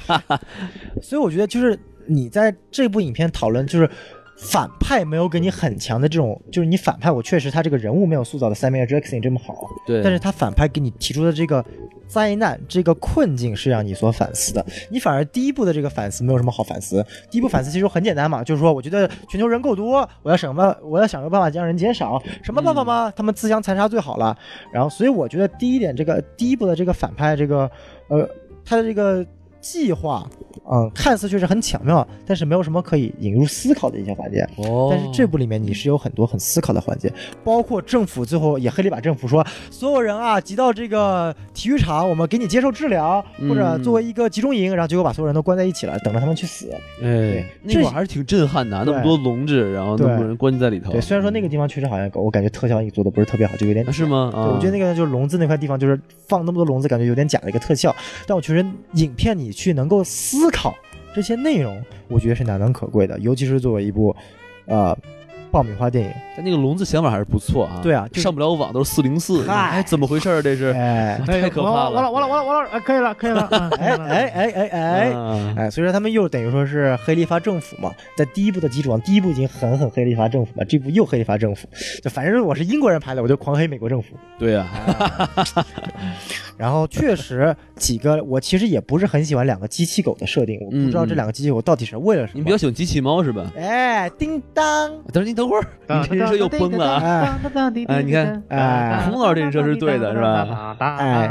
[1.01, 3.89] 所以我觉得就是你在这部影片讨论就是。
[4.37, 11.63] 反派没有给你很强的这种，就是你反派，我确实他这个人物没有塑造的 Samuel Jackson 这么好，对，但是他反派给你提出的这个
[12.07, 14.65] 灾难、这个困境是让你所反思的。
[14.89, 17.05] 你反而第一部的这个反思没有什么好反思。
[17.29, 22.21] 第一部反思其实很简单嘛，就是说，我觉得全球人够多，我要想办，我要想个办法将人减少。
[22.43, 23.13] 什么办法吗？
[23.15, 24.37] 他们自相残杀最好了。
[24.73, 27.69] 然后，所以我觉得第一点，这个第一部的这个反派，这个
[28.09, 28.27] 呃，
[28.65, 29.25] 他的这个。
[29.63, 30.27] 计划，
[30.69, 34.41] 嗯，看似确实很巧妙，但是没有什么可以引入思考的一些环节。
[34.57, 37.11] 哦，但是这部里面你是有很多很思考的环节，
[37.45, 46.69] 包括政府最后也黑了一把政府说，所有人啊集到这个体育场，我们给你接受治疗，嗯或者作为一个集中营，然后结果把所有人都关在一起了，等着他们去死。
[47.01, 50.91] 哎，那会儿还是挺震撼的啊，那么多笼子，然后那么多人关在里头。
[50.91, 54.29] 对，虽然说那个地方确实好像我感觉特效也做的不是特别好，就有点啊是吗？
[54.33, 55.97] 对，啊，我觉得那个就是笼子那块地方，就是
[56.27, 57.95] 放那么多笼子，感觉有点假的一个特效。
[58.27, 60.75] 但我确实影片你去能够思考
[61.15, 64.15] 这些内容，我觉得是难能可贵的，尤其是作为一部，
[64.65, 64.97] 呃，
[65.51, 66.11] 爆米花电影。
[66.35, 67.79] 但那个笼子想法还是不错啊。
[67.83, 70.41] 对啊就是上不了网都是四零四，哎，怎么回事儿？
[70.41, 73.41] 这是哎 太可怕了完了完了完了完了，哎，可以了可以了。
[73.41, 75.11] 啊 哎哎哎哎哎。
[75.11, 81.67] 啊哎，所以说他们又等于说是黑立法政府嘛，在第一部的基础上，第一部已经狠狠黑立法政府嘛，这部又黑立法政府，
[82.01, 84.15] 就反正我是英国人拍的，我就狂黑美国政府。
[84.39, 84.67] 对啊，
[86.57, 92.39] 然后确实几个，我其实也不是很喜欢两个机器狗的设定，我不知道嗯这两个机器狗到底是为了什么。
[92.39, 93.51] 你比较喜欢机器猫是吧？
[93.57, 97.39] 哎，叮当，但是你等会儿，你这人设又崩了啊！
[97.53, 100.75] 哎哎，你看，哎孔老师这人设是对的，是吧？
[100.79, 101.27] 哎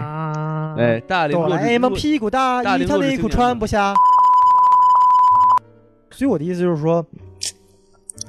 [0.77, 3.95] 哎，大龄哆啦弱智 A 梦屁股大，一条内裤穿不下。
[6.11, 7.05] 所以我的意思就是说，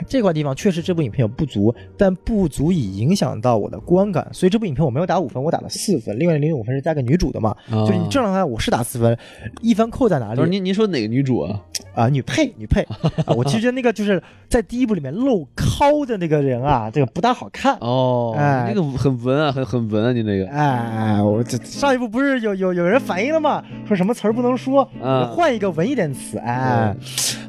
[0.03, 4.27] 这块地方确实这部影片有不足，但不足以影响到我的观感。
[4.31, 6.17] 所以这部影片我没有打五分，我打了四分。
[6.17, 9.17] 另外零点五分是加给女主的嘛，啊就是你正常看我是打四分，
[9.61, 11.61] 一分扣在哪里您您说哪个女主啊？
[11.93, 12.09] 啊？
[12.09, 12.81] 女配女配
[13.25, 13.33] 啊！
[13.35, 17.77] 我其实觉得那个就是在第一部里面露尻的那个人啊，这个不大好看。
[17.79, 23.63] 哦，哎那个很文啊，很很文啊，你那个哎，我这上一部不是有有有人反映了吗？
[23.87, 26.37] 说什么词儿不能说，啊换一个文艺点词。
[26.37, 26.95] 哎，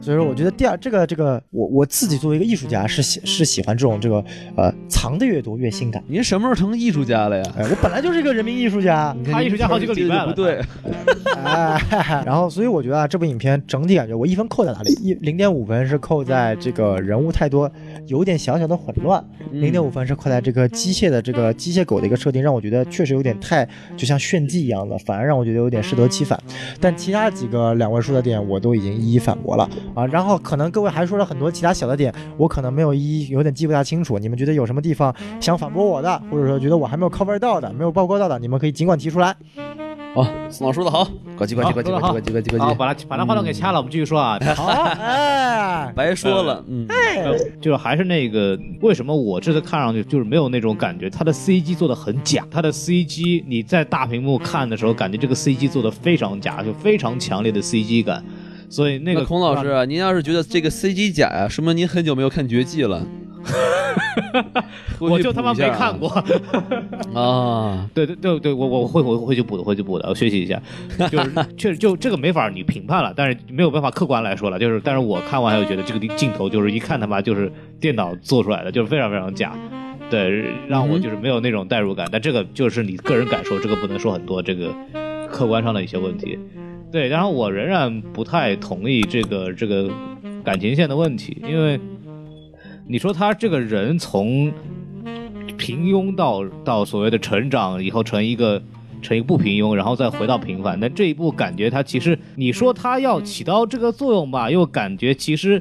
[0.00, 4.24] 所以说我觉得第二这个这个，我我自己作为一个艺术家是喜是喜欢这种这个
[4.56, 6.02] 呃藏的越多越性感。
[6.06, 7.44] 您什么时候成艺术家了呀？
[7.58, 10.60] 哎，我本来就是一个人民艺术家，他艺术家好几个礼拜了不对，
[11.36, 11.80] 哎，
[12.26, 14.92] 然后所以我觉得啊，这部影片整体感觉我一分扣在哪里？
[15.02, 17.70] 一零点五分是扣在这个人物太多，
[18.06, 19.22] 有点小小的混乱；
[19.52, 23.66] 嗯零点五分是扣在这个机械的这个机械狗的一个设定，让我觉得确实有点太
[23.96, 26.38] 就像炫技一样的，反而让我觉得有点适得其反。
[26.80, 30.06] 但其他几个两位数的点我都已经一一反驳了啊。
[30.06, 34.18] 然后可能各位还说了很多其他小的点，我可能没有一一有点记不大清楚。
[34.18, 39.34] 你们觉得有什么地方想反驳我的，或者说觉得我还没有 cover 到的，没有曝光到的，你们可以尽管提出来。
[40.14, 41.04] 好，宋老师说的好，
[41.36, 44.38] 呱唧呱唧呱唧呱唧呱唧呱唧呱好，唧，把他把他话筒给掐了，我们继续说啊。
[44.54, 51.10] 好，哎， 白说了，嗯，呃就是还是那个，为什么我这次看上去就是没有那种感觉？
[51.10, 58.24] 它的 CG 做的很假，它的 CG 你在大屏幕看的时候，感觉这个 CG 做的非常假，就非常强烈的 CG 感。
[58.74, 63.06] 所以那个那孔老师，啊，您要是觉得这个 CG 假呀，说明您很久没有看《绝技》了。
[64.98, 66.08] 我就他妈没看过。
[67.14, 67.88] 啊。
[67.94, 70.60] 对对对对，我我会我会去补的，会去补的，我学习一下。
[71.08, 74.58] 就是确实就这个没法你评判了，但是没有办法客观来说了。
[74.58, 79.52] 就是但是我看完还有觉得这个镜头就是一看他妈就是电脑做出来的，就是非常非常假。
[80.10, 82.08] 对，让我就是没有那种代入感。
[82.10, 84.74] 但这个就是你个人感受，这个不能说很多这个
[85.30, 86.36] 客观上的一些问题。
[86.94, 89.90] 对，然后我仍然不太同意这个这个
[90.44, 91.76] 感情线的问题，因为
[92.86, 94.52] 你说他这个人从
[95.58, 98.62] 平庸到到所谓的成长以后成一个
[99.02, 105.60] 成一个不平庸，然后再回到平凡，但这一步感觉他其实你说他要起到这个作用吧，又感觉其实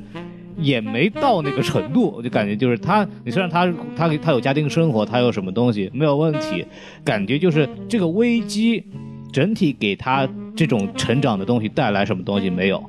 [0.60, 3.66] 也没到那个程度，我就感觉就是他，你虽然他
[3.96, 6.64] 他他有家庭生活，他有什么东西没有问题，
[7.04, 8.84] 感觉就是这个危机
[9.34, 12.82] 整体给他这种成长的东西带来什么东西没有，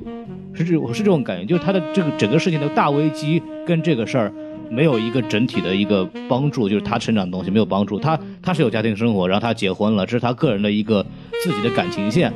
[0.53, 4.33] 是这我是这种感觉，就是他的这个整个事情的大危机跟这个事儿
[4.71, 7.99] 没有一个整体的一个帮助，就是他成长的东西没有帮助。
[7.99, 11.05] 他他是有家庭生活，然后他结婚了，这是他个人的一个
[11.43, 12.31] 自己的感情线，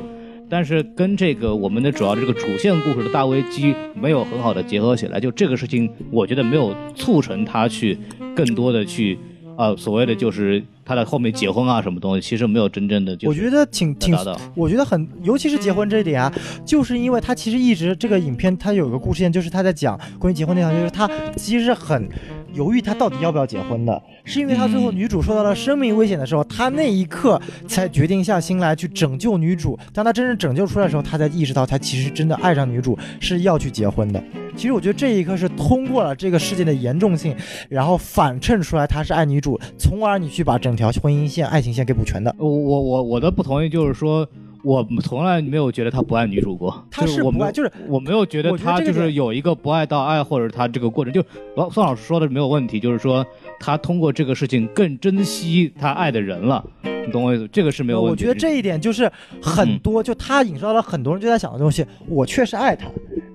[0.49, 5.19] 但是跟这个我们的主要这个主线故事的大危机没有很好的结合起来。
[5.19, 7.95] 就这个事情，我觉得没有促成他去
[8.35, 9.19] 更多的去。
[9.57, 14.17] 呃，所谓的就是他在后面结婚啊什么东西，其实没有真正的就我觉得挺挺
[14.55, 16.33] 我觉得很，尤其是结婚这一点啊，
[16.65, 22.09] 就是因为他其实一直这个影片它有一个故事线，就是他在讲关于结婚那场，就是他其实很
[22.53, 29.77] 犹豫他到底要不要结婚的，是因为他最后女主受到了生命危险的时候，他那一刻才决定下心来去拯救女主。
[29.93, 34.21] 当他真正拯救出来的时候，他才意识到他其实真的爱上女主是要去结婚的。
[34.55, 37.35] 其实我觉得这一刻是通过了这个事件的严重性，
[37.69, 42.35] 然后反衬出来他是爱女主，从而你去把整条婚姻线、爱情线给补全的。
[42.37, 44.27] 我我我我的不同意就是说，
[44.63, 51.23] 我从来没有觉得他不爱女主过，他就是不爱，就是我没有觉得他就是有一个不爱到爱，或者他这个过程，就
[51.55, 53.25] 王宋老师说的没有问题，就是说
[53.59, 56.63] 他通过这个事情更珍惜他爱的人了，
[57.05, 57.47] 你懂我意思？
[57.51, 58.29] 这个是没有问题的。
[58.29, 61.85] 我觉得这一点就是很多，就他引申到了很多人就在想的东西。
[62.07, 62.87] 我确实爱他，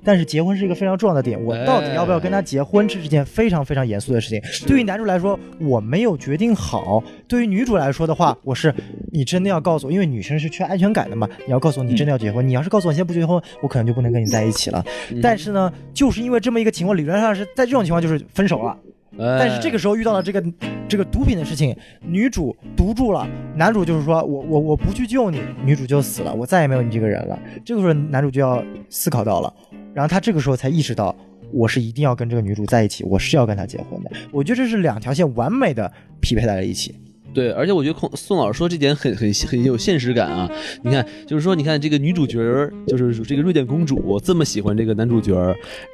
[0.03, 1.43] 但是结婚是一个非常重要的点。
[1.43, 4.41] 我到底要不要跟他结婚，这是件非常非常严肃的事情。
[4.67, 8.75] 对于男主来说，我没有决定好；对于女主来说的话，我是
[9.13, 12.47] 你真的要告诉我，因为女生是缺安全感的嘛，你要告诉我你真的要结婚。
[12.47, 14.85] 你要是告诉我你现在不结婚，我可能就不能跟你在一起了。
[15.23, 18.77] 但是呢，就是因为这么一个情况，理论上是在这种情况就是分手了。
[19.19, 20.45] 但但是这个时候遇到了这个
[20.89, 27.39] 这个毒品的事情，女主毒住了，男主就是说我我我不去救你，女主就死了，我再也没有你这个人了。
[27.65, 29.53] 这个时候男主就要思考到了，
[29.93, 31.15] 然后他这个时候才意识到，
[31.53, 34.11] 我是一定要跟这个女主在一起，我是要跟她结婚的。
[34.33, 35.91] 我觉得这是两条线完美的
[36.21, 36.95] 匹配在了一起。
[37.35, 40.49] 对，而且我觉得孔宋老师说这点很很很有现实感啊！
[40.83, 42.39] 你看，就是说，你看这个女主角，
[42.87, 45.35] 就是这个瑞典公主这么喜欢这个男主角，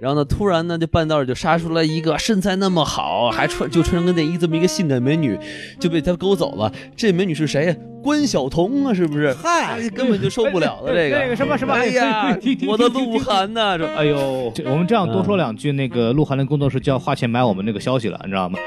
[0.01, 5.39] 然后呢，突然呢，就半道就杀出来一个身材那么好，还穿就穿上个内衣这么一个性感美女，
[5.81, 6.71] 就被他勾走了。
[6.95, 7.75] 这美女是谁？
[8.03, 9.33] 关晓彤啊，是不是？
[9.35, 12.37] 嗨哎根本就受不了了，这个那个什么什么，哎呀
[12.67, 18.59] 我的鹿晗呐，这哎呦，我们这样多说两句，那个鹿晗的工作室就要花钱买我们那个消息了，你知道吗？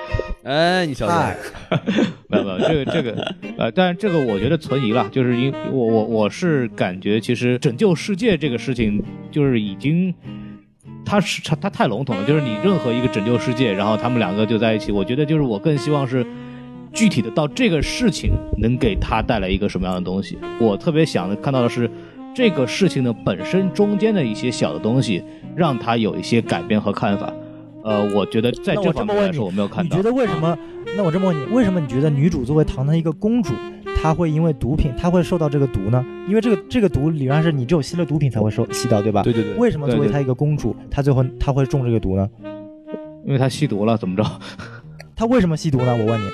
[0.43, 1.37] 哎，你瞧瞧，嗨，
[2.27, 10.13] 没有没有，这个这个呃，但是这个我觉得存疑了，就是因我我我是感觉其实拯救世界这个事情就是已经。
[11.05, 16.25] 他是他他太笼统了，就是你任何一个拯救世界，然后他们两个就在一起，我觉得就是我更希望是
[16.93, 20.37] 具体的到这个事情能给他带来一个什么样的东西。
[20.59, 21.89] 我特别想看到的是
[22.33, 25.23] 这个事情的本身中间的一些小的东西，
[25.55, 27.33] 让他有一些改变和看法。
[27.83, 30.09] 呃，我觉得在那这方面来说，我没有看到你觉。
[30.09, 30.57] 得为什么？
[30.95, 33.53] 那我这么问你，为什么你觉得女主作为堂堂一个公主，
[34.01, 36.05] 她会因为毒品，她会受到这个毒呢？
[36.29, 39.21] 因为这个这个毒理论上是你只有吸了毒品才会受吸到，对吧？
[39.23, 42.29] 对对对，为什么作为她一个公主，她最后她会中这个毒呢？
[43.25, 44.23] 因为他吸毒了，怎么着？
[45.15, 45.93] 她为什么吸毒呢？
[45.97, 46.25] 我问你，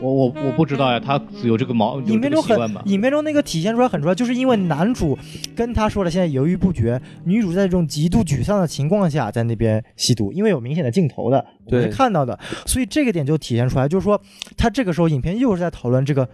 [0.00, 2.70] 我我我不知道呀，他有这个毛影片中很，？
[2.86, 5.16] 影片中那个体现出来很重要，就是因为男主
[5.54, 14.20] 跟他说了现在犹豫不决，女主在这种极度沮丧的情况下在那边吸毒，因为有明显的镜头的，我们是看到的，所以这个点就体现出来，就是说
[14.56, 16.28] 他这个时候影片又是在讨论这个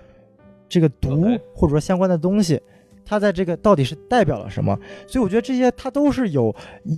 [0.69, 2.61] 这个毒或者说相关的东西。
[3.09, 4.77] 他在这个到底是代表了什么？
[5.07, 6.53] 所以我觉得这些他都是有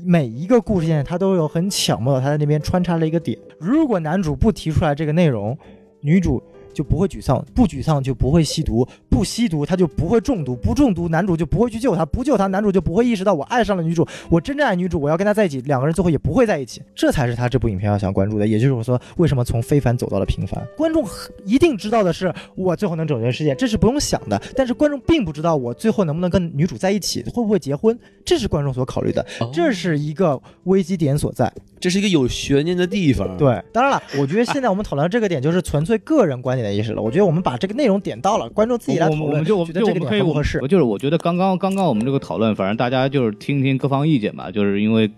[0.07, 3.39] 每一个故事线，他都有很巧妙的，它在那边穿插了一个点。
[3.61, 5.55] 如果男主不提出来这个内容，
[6.01, 6.43] 女主
[6.79, 18.47] 就不会沮丧，不沮丧就不会吸毒，不吸毒他就不会中毒，不中毒男主就不会去救他，不救他男主就不会意识到我爱上了女主，我真正爱女主，我要跟她在一起，两个人最后也不会在一起，这才是他这部影片要想关注的。
[18.47, 20.65] 也就是我说，为什么从非凡走到了平凡？
[20.77, 21.05] 观众
[21.45, 24.41] 一定知道的是，我最后能拯救世界，这是不用想的。
[24.55, 31.53] 但是观众并不知道我最后能不能跟女主在一起，会不会结婚，这是观众所考虑的，哦这是一个危机点所在。
[31.81, 37.03] 这是一个有悬念的地方。，对，当然了，我觉得现在我们讨论这个点就是纯粹个人观点的意识了。
[37.03, 40.69] 我觉得我们把这个内容点到了，观众自己来讨论，我们我们就我觉得这个点们就我们可以，我合适我？
[40.69, 44.51] 就是我觉得刚刚刚刚我们这个讨论，反正大家就是听听各方意见吧。
[44.51, 45.11] 就是因为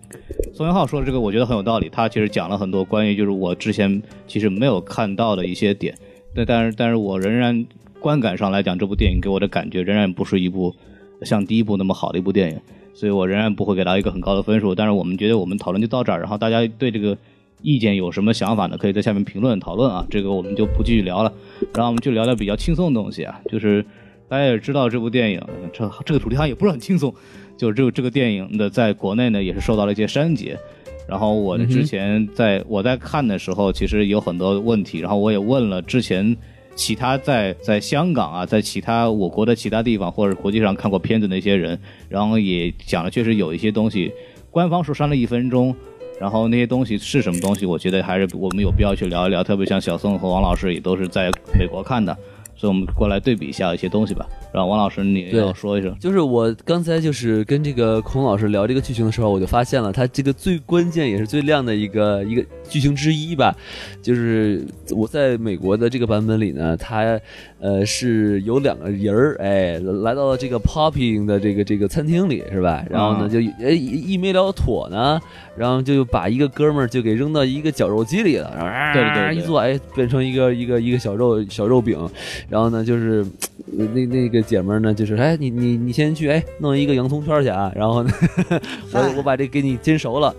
[0.53, 1.89] 宋元浩说的这个，我觉得很有道理。
[1.89, 5.95] 他其实讲了很多关于就是我之前其实没有看到的一些点，
[6.35, 7.65] 但但是但是我仍然
[7.99, 10.73] 观感上来讲，这部电影给我的感觉仍然不是一部
[11.23, 12.59] 像第一部那么好的一部电影，
[12.93, 14.73] 所以我仍然不会给他一个很高的分数。
[14.73, 17.17] 但是我们觉得我们讨论就到这儿，然后大家对这个
[17.61, 18.77] 意见有什么想法呢？
[18.77, 21.31] 可以在下面评论讨论啊，这个我们就不继续聊了。
[21.73, 23.85] 然后我们就聊聊比较轻松的东西啊，就是
[24.27, 25.41] 大家也知道这部电影，
[25.73, 27.13] 这这个主题好像也不是很轻松，
[27.57, 30.57] 就是这个这个电影的在国内呢也是受到了一些删节。
[31.07, 36.37] 然后我之前在我在看的时候，其实有很多问题，然后我也问了之前
[36.73, 44.11] 其他在在香港啊，在其他我国的其他地方或者国际上看过片子的一些人，然后也讲了，确实有一些东西，
[44.49, 45.75] 官方说删了一分钟，
[46.21, 52.15] 然后那些东西是什么东西，我觉得还是我们有必要去聊一聊，特别像小宋和王老师也都是在美国看的，
[52.61, 54.23] 所以我们过来对比一下一些东西吧。
[54.53, 63.55] 然后王老师你也说一声，就是我刚才就是跟这个孔老师聊这个剧情的时候，我就发现了他这个最关键也是最亮的一个一个剧情之一吧，
[64.03, 67.19] 就是我在美国的这个版本里呢，他
[67.59, 72.85] 呃是有两个人儿，哎，来到了这个 Popping 的这个这个餐厅里是吧？
[72.89, 75.19] 然后呢就哎一一没聊妥呢，
[75.57, 81.97] 然后就把一个哥们儿就给扔到一个绞肉机里了，然后啊对对对对一坐哎变成一个一个一个小肉小肉饼，
[82.51, 83.25] 然后呢就是
[83.79, 88.11] 呃那那个姐们儿呢就是哎你你你先去哎弄一个洋葱圈去啊，然后呢
[88.93, 90.35] 我我把这给你煎熟了。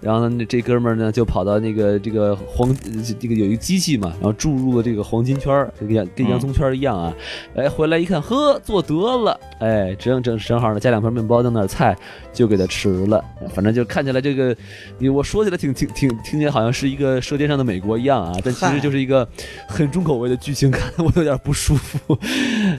[0.00, 2.74] 然后呢，这哥们儿呢就跑到那个这个黄
[3.18, 7.14] 这个有一个机器嘛，然后注入了这个黄金圈儿，这个洋跟洋葱圈一样啊。
[7.54, 11.96] 哎，回来一看，呵，做得了，哎，正正正好呢，加两片面包，弄点菜，
[12.32, 13.24] 就给他吃了。
[13.54, 14.54] 反正就看起来这个，
[14.98, 19.26] 你我说起来挺挺挺听起来好像是一个舌尖上的美国一样啊，但其实就是一个
[19.66, 22.18] 很重口味的剧情，看得我有点不舒服。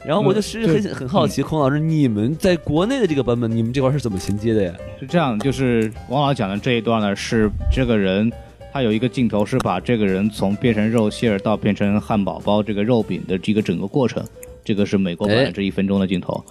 [0.06, 4.74] 然后我就其实很很好奇，孔老师，你们在国内的这个版本，你们这块是怎么衔接的呀？
[5.00, 8.32] 是这样，就是王老讲的这一段呢，是这个人
[8.74, 14.24] 他有一个镜头是把这个人从变成肉馅儿到变成汉堡包这个肉饼的这个整个过程，
[14.64, 16.44] 这个是美国版哎的这一分钟的镜头，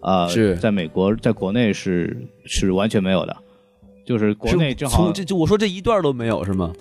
[0.00, 3.36] 呃，是在美国在国内是是完全没有的，
[4.04, 6.72] 就是国内正好从这就我说这一段都没有是吗？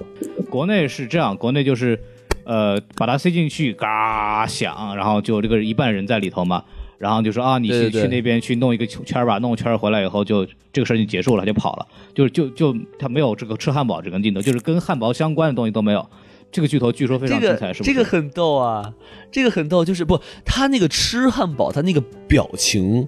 [0.49, 1.99] 国内是这样，国内就是，
[2.45, 6.63] 呃，把它塞进去，嘎响，然后就这个一半人在里头嘛，
[6.98, 16.08] 然后就说啊，你去去那边去弄一个圈儿吧，弄个圈儿回来以后就这个事儿就结束了，就跑了，就就就他没有这个吃汉堡这个镜头，就是跟汉堡相关的东西都没有。
[16.52, 17.91] 这个巨头据说非常精彩，个是不是？
[17.91, 18.93] 这个很逗啊，
[19.30, 23.06] 这个很逗，就是不他那个吃汉堡，他那个表情，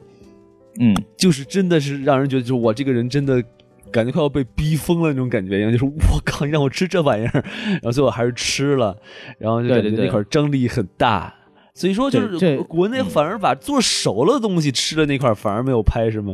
[0.79, 3.41] 嗯，就是真的是让人觉得，就是我这个人真的
[3.89, 8.97] 感觉快要被逼疯了那种感觉一样，就是 我靠，你让我吃这玩意儿，然后最后还是吃了，
[9.37, 11.33] 然后就感觉那块儿张力很大。
[11.77, 16.33] 所以说，就是这国内反而把做熟了的东西吃的那块反而没有拍，是吗？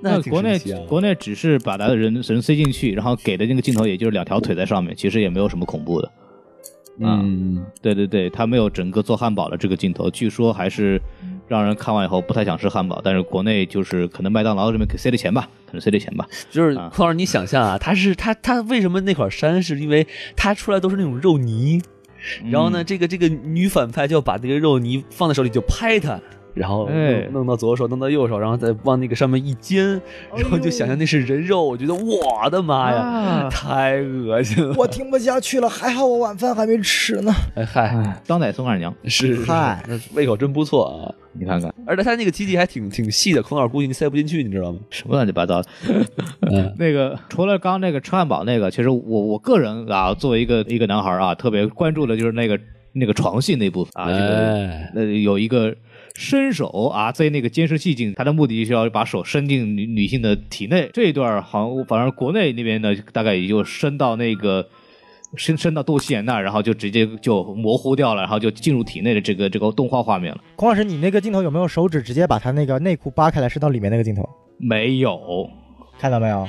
[0.00, 0.58] 那国内
[0.88, 6.08] 国内只是把他的人人塞进去，然后给的那个镜头也就是两条腿在上面，其实也没有什么恐怖的。
[7.02, 10.98] 啊嗯，对对对，他没有整个做汉堡的这个镜头，据说还是
[11.46, 13.02] 让人看完以后不太想吃汉堡。
[13.04, 16.26] 但是国内就是可能麦当劳这边给塞的钱吧，可能塞的钱吧。
[16.50, 19.62] 就是啊匡老师，你想象啊，他是他他为什么那块山？
[19.62, 20.06] 是因为
[20.36, 21.80] 他出来都是那种肉泥，
[22.50, 26.20] 然后呢，嗯这个这个女反派就要把这个肉泥放在手里就拍他。
[26.60, 26.86] 然后
[27.32, 30.00] 弄,、到左手，弄到右手，然后再往那个上面一煎，
[30.36, 34.74] 然后就想象那是人肉，我觉得我的妈呀，啊太恶心了！
[34.76, 37.32] 我听不下去了，还好我晚饭还没吃呢。
[37.56, 41.08] 哎嗨，当代宋二娘，是是是嗨那胃口真不错啊！
[41.32, 44.78] 你看看而且他那个基地还挺挺细的，孔老师估计你塞不进去，你知道吗？
[44.90, 45.68] 什么乱七八糟的。
[46.40, 52.58] 嗯， 那个除了刚刚那个吃汉堡那个，其实我我个人啊，作为一个一个男孩啊，特别关注的就是那个
[52.92, 55.72] 那个床戏那部分啊，这个哎，那有一个
[56.20, 60.90] 伸手啊，在那个监视器镜，他的目的就是要把手伸进女女性的体内。
[60.92, 64.68] 这一段好像反正国内那边呢，大概也就伸到那个
[65.36, 70.40] 伸伸到肚脐眼那儿，然后就直接就模糊掉了，然后就进入体内的这个这个动画画面了。
[70.56, 74.28] 孔老师，你那个镜头有没有手指直接把他那个内裤扒开来伸到里面那个镜头？
[74.58, 75.48] 没有，
[75.98, 76.46] 看到没有？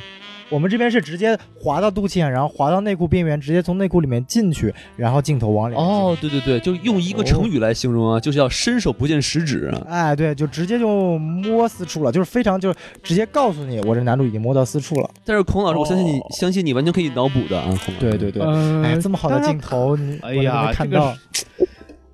[0.51, 5.83] 我们这边是直接滑到肚脐眼，然后滑到内裤边缘，直接从内裤里面进去，然后镜头往里面。
[5.83, 9.81] 哦，对对对，就用一个成语来形容啊，就是要伸手不见十指啊。
[9.89, 15.09] 哎，对，就直接就摸私处了，就是非常就是直接告诉你，我这男主已经摸到私处了。
[15.25, 18.09] 但是孔老师，我相信你，哦相信你完全可以脑补的啊，孔老师。
[18.09, 21.15] 对对对，嗯哎，这么好的镜头，你哎呀看到。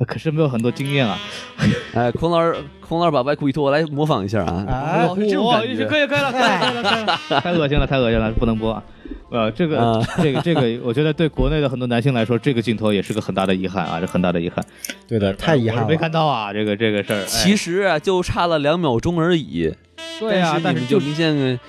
[0.06, 1.18] 可是没有很多经验啊。
[1.94, 4.66] 哎，孔老师，孔老师把外裤一脱，我来模仿一下啊。
[4.68, 5.86] 哎这种哇感觉。
[5.86, 8.84] 可以可以了，可以了，太恶心了，太恶心了，不能播啊。
[9.30, 14.64] 呃，这个、啊这个这个，我觉得对国内的很多男性来说，这个镜头也是个很大的遗憾啊，这很大的遗憾。
[15.08, 15.88] 对的，太遗憾了。
[15.88, 17.20] 没看到啊，这个这个事儿。
[17.20, 19.74] 哎其实啊，就差了两秒钟而已。
[20.20, 21.60] 对啊，但但是就明显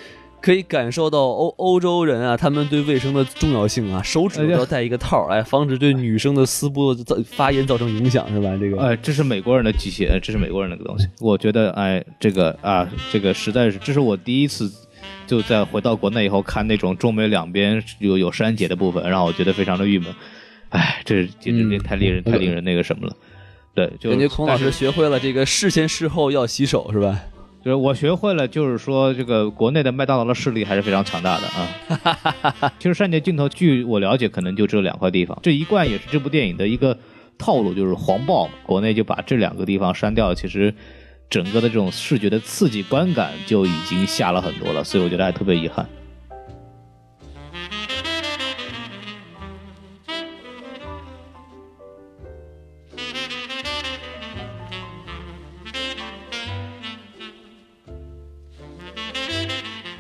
[0.41, 8.57] 可以感受到欧欧洲人啊，他们对卫生的重要性啊，手指头都要戴一个套儿，哎，防止对女生的私部造发炎造成影响，是吧？
[8.59, 11.07] 这个，哎，这是美国人的极限，这是美国人的东西。
[11.21, 14.71] 我觉得，哎，这个啊，这个实在是，这是我第一次
[15.27, 20.15] 就在回到国内以后看那种中美两边有有删节的部分，让我觉得非常的郁闷。
[20.69, 23.17] 哎，这简直嗯太令人、太令人那个什么了。
[23.75, 27.21] 对，就感觉孔老师学会了这个事前事后要洗手，是吧？
[27.69, 32.73] 就是我学会了，就是说这个国内的麦当劳的势力还是非常强大的啊。
[32.81, 36.97] 其实删节镜头，据我了解，可能就只有两块地方，这一贯也是这部电影的一个
[37.37, 40.75] 套路，就是黄暴嘛，国内就把这两个地方删掉，其实
[41.29, 45.87] 整个的这种视觉的刺激观感就已经下了很多了，所以我觉得还特别遗憾。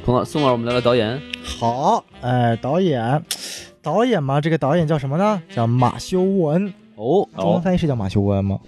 [0.08, 1.20] 孔老宋老师，我们聊聊导演。
[1.44, 3.22] 好，哎，导演，
[3.82, 5.42] 导演嘛，这个导演叫什么呢？
[5.54, 6.72] 叫马修·沃恩。
[6.94, 8.58] 哦，中文翻译是叫马修·沃恩吗？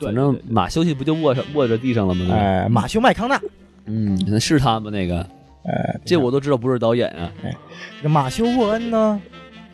[0.00, 2.34] 反正马休息不就卧上卧着地上了吗？
[2.34, 3.38] 哎，马修·麦康纳。
[3.84, 4.90] 嗯，那是他吗？
[4.90, 5.18] 那个，
[5.64, 7.54] 哎，这我都知道不是导演啊，哎
[7.98, 9.20] 这个马修·沃恩呢，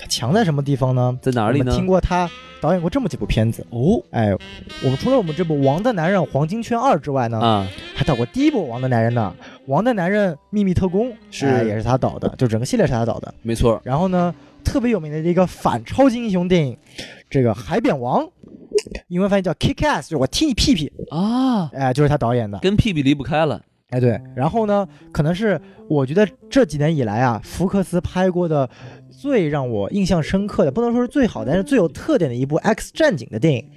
[0.00, 1.16] 他强在什么地方呢？
[1.22, 2.28] 在哪里呢我听过他
[2.60, 3.64] 导演过这么几部片子。
[3.70, 4.32] 哦哎，
[4.82, 9.32] 我们除了我们这部《王的男人》黄金圈二之外呢，啊，还导过第一部《王的男人》呢，
[9.68, 13.32] 《王的男人秘密特工》是哎也是他导的，就整个系列是他导的。
[13.42, 16.76] 没错，然后呢，特别有名的一个反超级英雄电影，
[17.28, 18.24] 这个《海扁王》，
[19.08, 22.58] 英文翻译叫 Kick Ass，就是我踢你屁屁，啊，哎，就是他导演的。
[22.60, 23.62] 跟屁屁离不开了。
[23.90, 28.68] 哎，对，然后呢，可能是我觉得这几年以来啊，福克斯拍过的
[29.10, 33.70] 最让我印象深刻的，不能说是最好，但是最有特点的一部 X 战警的电影，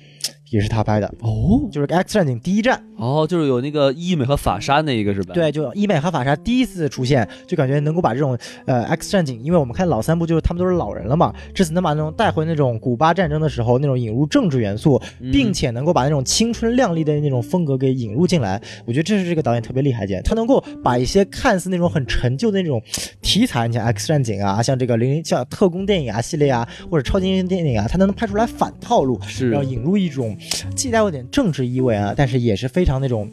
[0.52, 2.84] 也是他拍的，哦就是 X 战警第一战。
[2.98, 22.80] 哦，就是有那个医美和法沙那一个是吧？，对，就伊美和法莎第一次出现，就感觉能够把这种呃 X 战警，因为我们看老三部就是他们都是老人了嘛，这次能把那种带回那种古巴战争的时候那种引入政治元素，嗯并且能够把那种青春靓丽的那种风格给引入进来，我觉得这是这个导演特别厉害一点，他能够把一些看似那种很陈旧的那种
[23.22, 30.38] 题材，你像 X 战警啊，像这个零零像特工电影啊系列啊，或者超级英雄电影啊，他能拍出来反套路，是然后引入一种
[30.76, 33.30] 既带有点政治意味啊，但是也是非常那种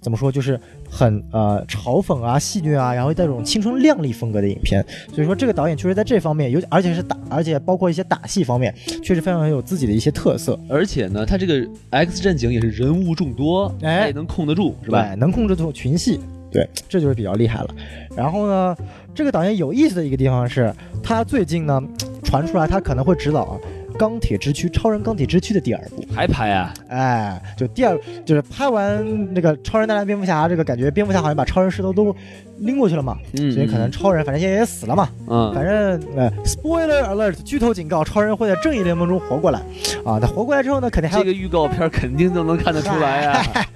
[0.00, 0.58] 怎么说，就是
[0.90, 4.84] 很呃嘲讽啊、戏谑啊，然后带这种青春靓丽风格的影片。
[5.14, 15.06] 所以说，这个导演确实在这方面，有而且是打，而且包括一些打戏方面，确实非常有自己的一些特色，而且呢，他这个 X 战警也是人物众多，哎也能控得住，是吧？
[15.06, 15.16] 对？
[15.16, 16.18] 能控制住群戏，
[16.50, 17.68] 对，这就是比较厉害了。
[18.16, 18.76] 然后呢，
[19.14, 21.80] 这个导演有意思的一个地方是，他最近呢
[22.24, 23.58] 传出来他可能会指导啊
[23.92, 26.04] 《钢铁之躯》《超人钢铁之躯》的第二部。
[26.14, 26.74] 还拍啊？
[26.88, 32.14] 哎，就第二就是拍完那个超人大战蝙蝠侠，这个感觉蝙蝠侠好像把超人势头都
[32.58, 39.60] 拎过去了嘛，嗯，所以可能超人反正现在也死了嘛，嗯，反正呃，spoiler alert，剧透警告，超人会在正义联盟中活过来，
[40.04, 43.66] 啊，他活过来之后呢，肯定还有，这个预告片肯定就能看得出来呀啊。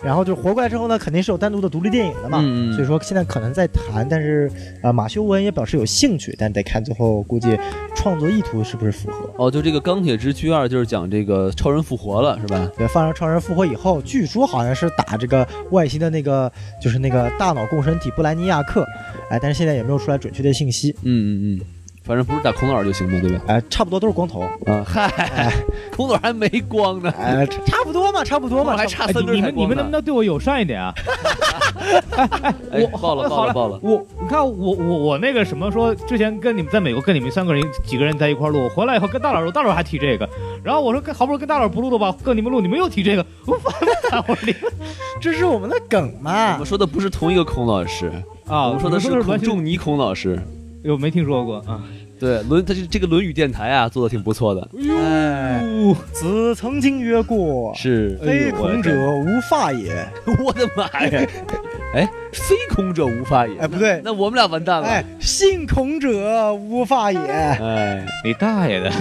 [0.00, 2.40] 然后就活过来之后呢，肯定是有单独的独立电影的嘛，
[2.72, 4.48] 所以说现在可能在谈，但是
[4.80, 7.58] 呃，马修·文也表示有兴趣，但得看最后估计
[7.96, 9.28] 创作意图是不是符合。
[9.36, 12.70] 哦，就这个钢铁之躯二就是讲这个超人复活了，是吧？
[12.78, 18.84] 对，放上超人复活以后，据说好像是打这个外星的那个，就是那个大脑共生体布莱尼亚克，
[19.30, 21.60] 哎，但是现在也没有出来准确的信息，嗯嗯嗯，
[22.08, 23.42] 反正不是打孔老师就行嘛，对吧？
[23.48, 25.52] 哎，差不多都是光头，啊，嗨，
[25.94, 29.92] 孔老师还没光呢，哎，差差不多嘛，差不多嘛，还差三根你们你们能不。
[29.92, 30.94] 能对我友善一点啊？
[32.72, 33.78] 哎，我爆了爆好了爆了！
[33.82, 40.26] 我你看我我我那个什么说，之前跟你们在美国跟你们三个人几个人在一块儿录，我回来以后跟大老师，大老师还提这个，
[40.64, 44.24] 然后我说跟好不容易跟大老师不录了吧，跟你们录，你们又提这个，我烦不烦？
[44.26, 44.72] 我说你们
[45.20, 48.10] 这是我们的梗我嘛们，说的不是同一个孔老师，
[48.46, 50.40] 啊，我们说的是孔仲尼孔老师。
[50.84, 51.82] 有没听说过啊？
[52.18, 54.68] 对，论他这这个《论语》电台啊，做的挺不错的。
[54.96, 60.06] 哎，哟，子曾经曰过，是，非孔者无发也。
[60.44, 61.26] 我的妈呀！
[61.94, 63.56] 哎，非孔者无发也。
[63.58, 64.88] 哎，不对，那我们俩完蛋了。
[64.88, 67.18] 哎，信孔者无发也。
[67.18, 68.92] 哎，你大爷的！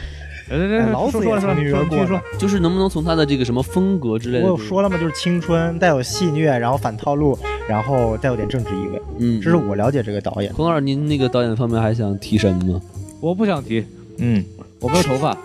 [0.48, 2.20] 来来来，老子也说说过说继续说。
[2.38, 4.44] 就是能不能从他的这个什么风格之类的？
[4.44, 4.98] 我有说了吗？
[4.98, 7.38] 就是青春，带有戏谑，然后反套路，
[7.68, 9.02] 然后带有点政治意味。
[9.18, 10.52] 嗯，这是我了解这个导演。
[10.52, 12.80] 孔老师，您那个导演方面还想提神吗？
[13.20, 13.86] 我不想提，
[14.18, 14.44] 嗯，
[14.80, 15.36] 我没有头发。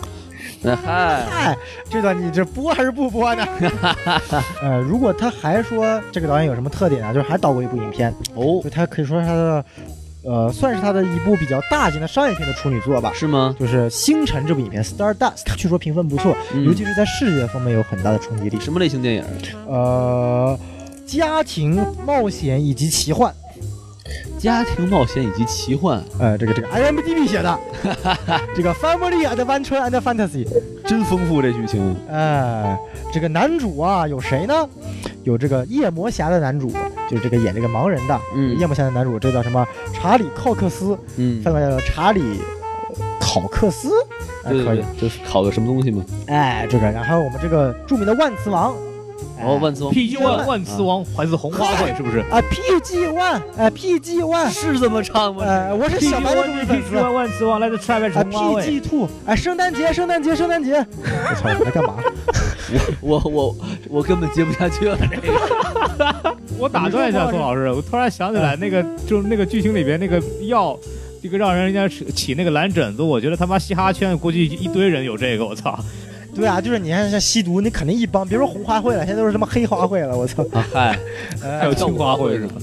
[0.62, 1.58] 哎嗨，嗨，
[1.90, 3.48] 这段你这播还是不播呢？
[4.62, 9.64] 呃，如果他还说这个导演有什么特点啊，就是还导过一部影片，哦就，他可以说他的，
[10.30, 13.12] 呃，算是他的一部比较大型的商业片的处女作吧。
[13.16, 13.56] 是吗？
[13.60, 18.60] 就是《星辰》这部影片，《Star Dust》，据说评分不错，嗯尤其是在视觉方面有很大的冲击力。
[18.60, 19.24] 什么类型电影？
[19.68, 20.58] 呃，
[21.04, 23.34] 家庭冒险以及奇幻，
[24.38, 27.60] 家庭冒险以及奇幻，呃，这个这个 IMDB 写的，
[28.56, 30.48] 这个 Family Adventure and Fantasy，
[30.86, 31.96] 真丰富这剧情。
[32.08, 32.78] 哎，
[33.12, 34.70] 这个男主啊有谁呢？
[35.24, 36.72] 有这个夜魔侠的男主，
[37.10, 39.66] 就是这个演这个盲人的，嗯夜幕下的男主，这叫什么？
[39.94, 43.90] 查理·考克斯，嗯，翻过来叫查理呃考克斯，
[44.44, 46.04] 哎，可以对对对，，就是考个什么东西吗。
[46.28, 48.76] 哎，这个，然后我们这个著名的万磁王，
[49.44, 55.44] 哦，万磁王 PG One，万磁王来自红花会是不是啊，PG One，哎，PG One，是这么唱吗？
[55.46, 56.96] 哎，我是小白的忠实粉丝。
[56.96, 60.76] 万万磁王来自塞外啊，PG Two，哎，圣诞节，圣诞节，圣诞节！
[61.04, 61.96] 我操，你在干嘛？
[63.02, 63.56] 我我我
[63.90, 64.98] 我根本接不下去了。
[65.00, 65.40] 这 个
[66.58, 70.78] 我打断一下宋老师，我突然想起来，那个就是那个剧情里边那个药，
[71.22, 75.78] 这个让人家起起那个蓝疹子，我觉得他妈嘻哈圈估计一堆人有这个，我操！
[76.36, 80.46] 对啊，就是你看像吸毒，你肯定一帮，别说红花会了，现在都是什么黑花会了，我操！
[80.74, 80.98] 哎
[81.42, 82.54] 还有青花会是吧？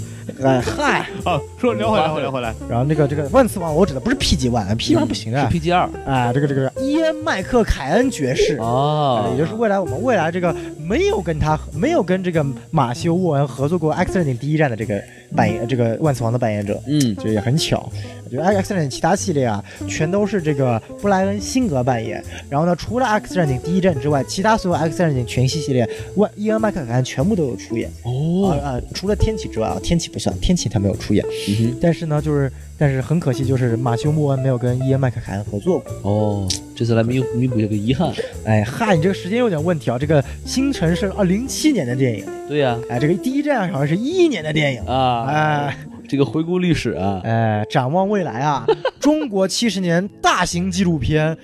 [0.43, 0.61] 哎。
[0.61, 5.49] 嗨，啊，说聊回来，聊回来，聊回来，然后那个这个万磁王，我指的不是 PG One，PG One 不行啊。
[5.51, 5.59] 是。
[5.59, 5.89] PG 二。
[6.05, 8.57] 啊，这个这个伊恩麦克凯恩爵士。
[8.59, 9.25] 哦。
[9.27, 15.03] 哎，也就是未来我们未来这个没有跟他没有跟这个马修沃恩合作过《X 战警》第一站的这个
[15.35, 17.91] 扮演这个万磁王的扮演者，嗯就也很巧。
[18.31, 22.21] 就《X 战警》其他系列啊，全都是这个布莱恩辛格扮演。
[22.51, 27.89] 然后呢，除了《X 战警》第一战之外，其他所有《X 战警》全系系列，万伊恩麦克凯恩全部都有出演。
[28.03, 31.25] 哦，除了天启之外啊，天启不算，天启他没有出演。
[31.49, 35.93] 嗯但是呢，就是但是很可惜，就是马修莫恩没有跟伊恩麦克凯恩合作过。
[36.03, 38.13] 哦，这次来弥弥补这个遗憾。
[38.45, 39.99] 哎，嗨，你这个时间有点问题啊。
[39.99, 44.83] 这个《星辰》是二零七年的电影，对呀，哎，这个第一站好像是一一年的电影。
[44.83, 48.65] 啊，哎这个回顾历史啊，哎，展望未来啊，
[49.01, 51.35] 中国七十年大型纪录片《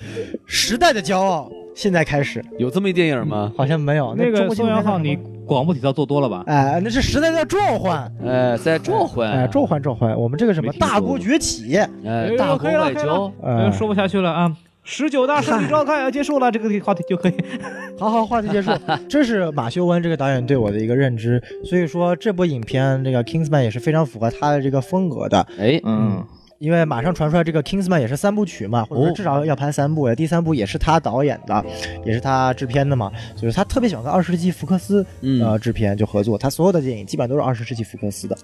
[0.47, 3.53] 时代的骄傲》现在开始，有这么一电影吗？
[3.57, 4.15] 好像没有。
[4.17, 6.45] 那个宋元浩，片叫什么你广播体操做多了吧？
[6.47, 14.57] 哎，那是时代在召唤，哎，在召唤，哎，召唤召唤，我们这个什么大国崛起，哎，大国外交，哎说不下去了啊！
[14.85, 17.35] 十九大胜利召开要结束了，这个话题就可以。
[17.97, 18.73] 好好，话题结束。
[19.09, 25.47] 这是马修温这个导演对我的一个认知，所以说这部影片这个 Kingsman 也是非常符合他的这个风格的。
[25.57, 26.25] 哎，嗯，
[26.63, 31.65] 因为马上传出来这个 Kingsman 也是三部曲嘛，或者至少要拍三部，第三部也是他导演的，
[32.05, 38.39] 也是他制片的嘛，就是他特别喜欢跟二十世纪福克斯嗯呃制片就合作，他所有的电影基本上都是二十世纪福克斯的。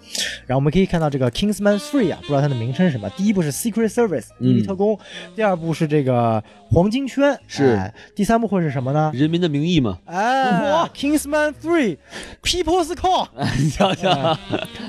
[0.46, 4.98] 然后我们可以看到这个 Kingsman Three 啊，不知道它的名称是什么，第一部是 Secret Service 秘密特工，
[5.36, 6.42] 第二部是这个
[6.72, 9.12] 黄金圈，是哎第三部会是什么呢？
[9.14, 11.98] 人民的名义嘛，哎，Kingsman Three
[12.42, 13.28] People's Call。
[13.60, 14.10] 你瞧瞧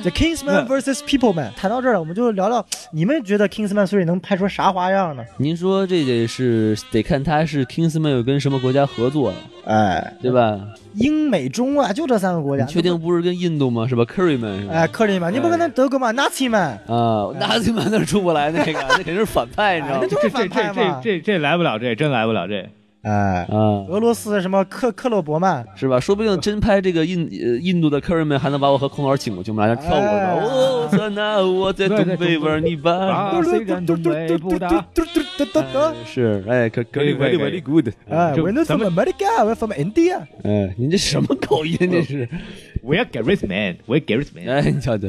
[0.02, 1.54] ，The Kingsman vs People Man。
[1.56, 5.24] 谈到这儿了，我们就聊聊你们觉得 Kingsman Three 能拍出啥花样呢？
[5.38, 10.60] 您说这得是得看他是 Kingsman 有跟什么国家合作呀，哎，对吧？
[10.96, 12.66] 英美中啊，就这三个国家。
[12.66, 13.88] 确定不是跟印度吗？
[13.88, 14.74] 是吧？Curryman 是吧？
[14.74, 22.68] 哎，克里曼，你不跟那德国吗？Nazi man，啊，纳粹曼那儿出不来那个，那肯定是反派，你知道吗这这这这这来不了，这真来不了这。
[23.02, 26.00] 哎，啊，俄罗斯什么克克洛伯曼，是吧？
[26.00, 30.42] 说不定真拍这个印呃印度的 Curryman 还能把我和孔老师请过去，我们俩在那跳舞哎呢。
[30.44, 32.92] 哦，塞纳，我在东北玩泥巴。
[32.92, 37.88] 啊，虽然东北不大，哎是，哎，可可以可以 very 可以 very good。
[38.10, 40.20] 哎就，We're not 咱 from 们 America，we're from India。
[40.44, 41.78] 哎，您这什么口音？
[41.80, 42.28] 这是？
[42.84, 45.08] 我也 Gareth Man，我也 Gareth Man，哎，你瞧瞧，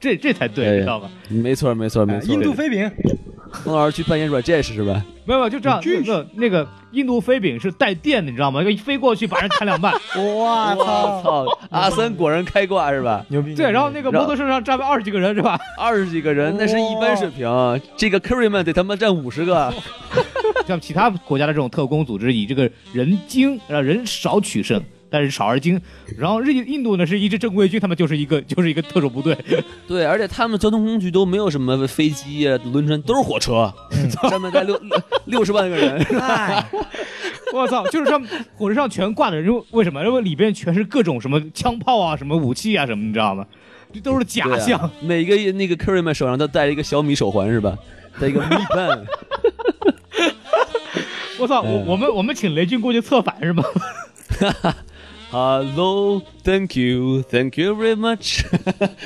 [0.00, 1.08] 这这才对，知道吗？
[1.28, 2.34] 没错没错没错。
[2.34, 2.90] 印度飞饼，
[3.62, 5.04] 孔老师去扮演 Rajesh 是吧？
[5.24, 8.62] 没有没有，就这样，那个那个印度飞饼是带电的，你知道吗？
[8.62, 9.92] 一飞过去把人砍两半。
[10.38, 13.24] 哇我操，操，阿森果然开挂是吧？
[13.28, 13.54] 牛逼！
[13.54, 15.58] 对，然后那个摩托车上站了二十几个人是吧？
[15.78, 17.48] 二十几个人那是一般水平，
[17.96, 19.72] 这个 Curryman 得他妈占五十个。
[20.66, 24.82] 像其他国家的这种特工组织，以这个人精让人少取胜，
[25.12, 25.80] 但是少而精。
[26.18, 29.36] 然后日印度呢是一支正规军，他们就是一个 就是一个特种部队。
[29.86, 33.72] 对，而且他们交通工具都没有什么飞机啊、轮船，都是火车，
[34.28, 36.02] 上面带六六六十万个人。
[36.18, 36.66] 哎，
[37.52, 38.20] 我操，就是上
[38.56, 40.02] 火车上全挂的人，为什么？
[40.04, 43.46] 因为里边全是各种什么枪炮啊、什么武器啊什么，你知道吗？
[43.92, 44.80] 这都是假象。
[44.80, 47.76] 啊每个那个 Curryman 手上都戴着一个小米手环是吧？
[48.18, 49.04] 戴一个 Mi Band。
[51.38, 53.62] 我操，我我们我们请雷军过去策反是吗？
[55.32, 58.44] Hello, thank you, thank you very much。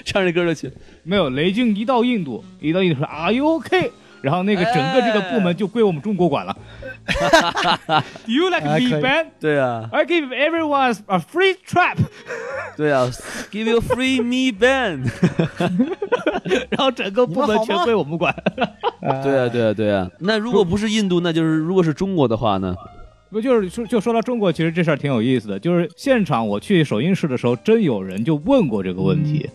[0.04, 0.72] 唱这歌就去。
[1.04, 3.92] 没有，雷军一到印度，一到印度说 Are you OK？
[4.22, 6.56] 然后那个整个这个部门就归我们中国管了。
[8.26, 9.26] Do you like 哎 me band?
[9.38, 11.98] 对啊，I give everyone a free trap。
[12.76, 13.08] 对啊
[13.52, 15.08] ，Give you free Me Band。
[16.70, 18.34] 然后整个部门全归我们管。
[19.22, 20.10] 对啊，对啊，对啊。
[20.18, 22.74] 那如果不是印度，那就是如果是中国的话呢？
[23.30, 25.58] 不就是说就说到中国，其实这事儿挺有意思的。
[25.58, 29.48] 就是现场我去首映式的时候，真有人就问过这个问题，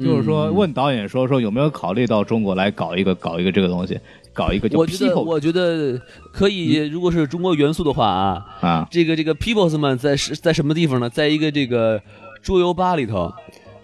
[0.00, 3.98] 就是说嗯问导演说说有没有考虑到中国来搞一个搞一个这个东西，
[4.32, 6.00] 搞一个叫我觉得我觉得
[6.32, 6.86] 可以。
[6.88, 11.08] 如果是中国元素的话啊，啊，这个这个 Peoples 们在是在什么地方呢？
[11.08, 12.02] 在一个这个
[12.42, 13.32] 桌游吧里头。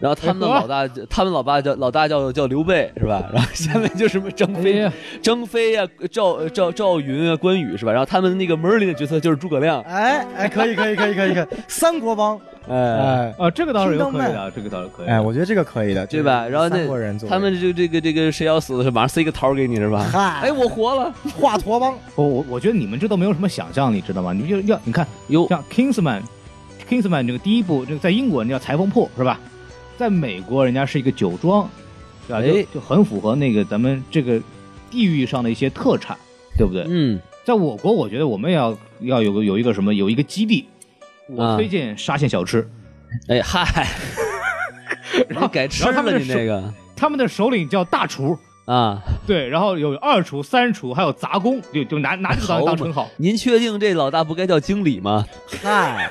[0.01, 3.29] 然后他们的老大，他们老爸叫老大叫叫刘备是吧？
[3.35, 7.91] 然后下面就什么张飞、哎呀张飞呀、赵赵赵云啊、关羽是吧？
[7.91, 12.39] 然后他们那个门里的角色就是诸葛亮，哎哎，可以可以可以可以可以， 三国帮，
[12.69, 15.13] 哎，哎啊，这个倒是有可以的，这个倒是可以的。
[15.13, 16.47] 哎，我觉得这个可以的，对吧？
[16.47, 16.87] 然后那
[17.29, 20.07] 他们这个这个这个谁要死的时候，马上塞个桃给你是吧？
[20.13, 24.33] 嗨哎，我活了，华佗帮，我我我觉得你们这都没有什么想象，你知道吗？
[24.33, 29.41] 你就要你看有，像 Kingsman，Kingsman 这个第一部，这个在英国人叫裁缝铺是吧？
[29.99, 31.69] 在美国人家是一个酒庄，
[32.27, 32.39] 对吧？
[32.41, 32.63] 哎。
[32.63, 34.41] 就就很符合那个咱们这个
[34.91, 36.17] 地域上的一些特产，
[36.57, 36.87] 对不对？
[36.89, 40.69] 嗯，在我国，我觉得我们要要有个有一个什么有一个基地，
[41.29, 41.57] 我啊。
[41.57, 42.67] 推荐沙县小吃，
[43.29, 43.87] 哎嗨，
[45.29, 46.73] 然后改吃然后他们了你那个。
[46.95, 49.01] 他们的首领叫大厨，啊。
[49.27, 55.25] 对，然后有二厨、三厨，还有杂工，就就拿拿这个当当称号，您确定这老大不该叫经理吗？
[55.63, 56.11] 嗨，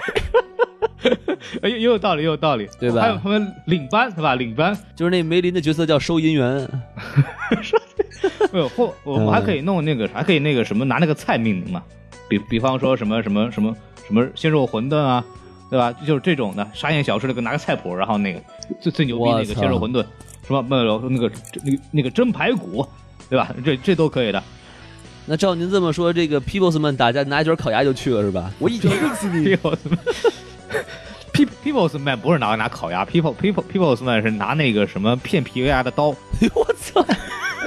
[1.62, 4.36] 哎，也有道理，也有道理，对吧还有他们领班是吧？
[4.36, 6.68] 领班，就是那梅林的角色叫收银员，
[8.52, 11.84] 没有或我们还可以弄那个，还可以那个什么拿那个菜命名嘛，
[12.28, 13.76] 比比方说什么什么什么
[14.08, 15.24] 什么鲜肉馄饨啊，
[15.70, 15.92] 对吧？
[16.06, 18.42] 就是这种的沙县小吃那个拿个菜谱，然后那个
[18.82, 20.04] 最最牛逼那个鲜肉馄饨，
[20.48, 21.32] 什么没有那个
[21.64, 22.86] 那个那个蒸排骨，
[23.30, 23.54] 对吧？
[23.64, 24.42] 这这都可以的。
[25.30, 28.50] 那照您这么说，这个 Peoples 们打架拿一卷烤鸭就去了是吧？
[28.60, 29.46] 我一脚扔死你！
[29.56, 29.78] People's
[31.34, 36.08] Pe- People's Man 不是拿拿烤鸭，People People People's Man 是拿那个什么片皮鸭的刀。
[36.54, 37.06] 我操，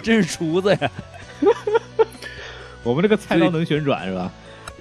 [0.02, 0.90] 真是厨子呀！
[2.82, 4.30] 我们这个菜刀能旋转是吧？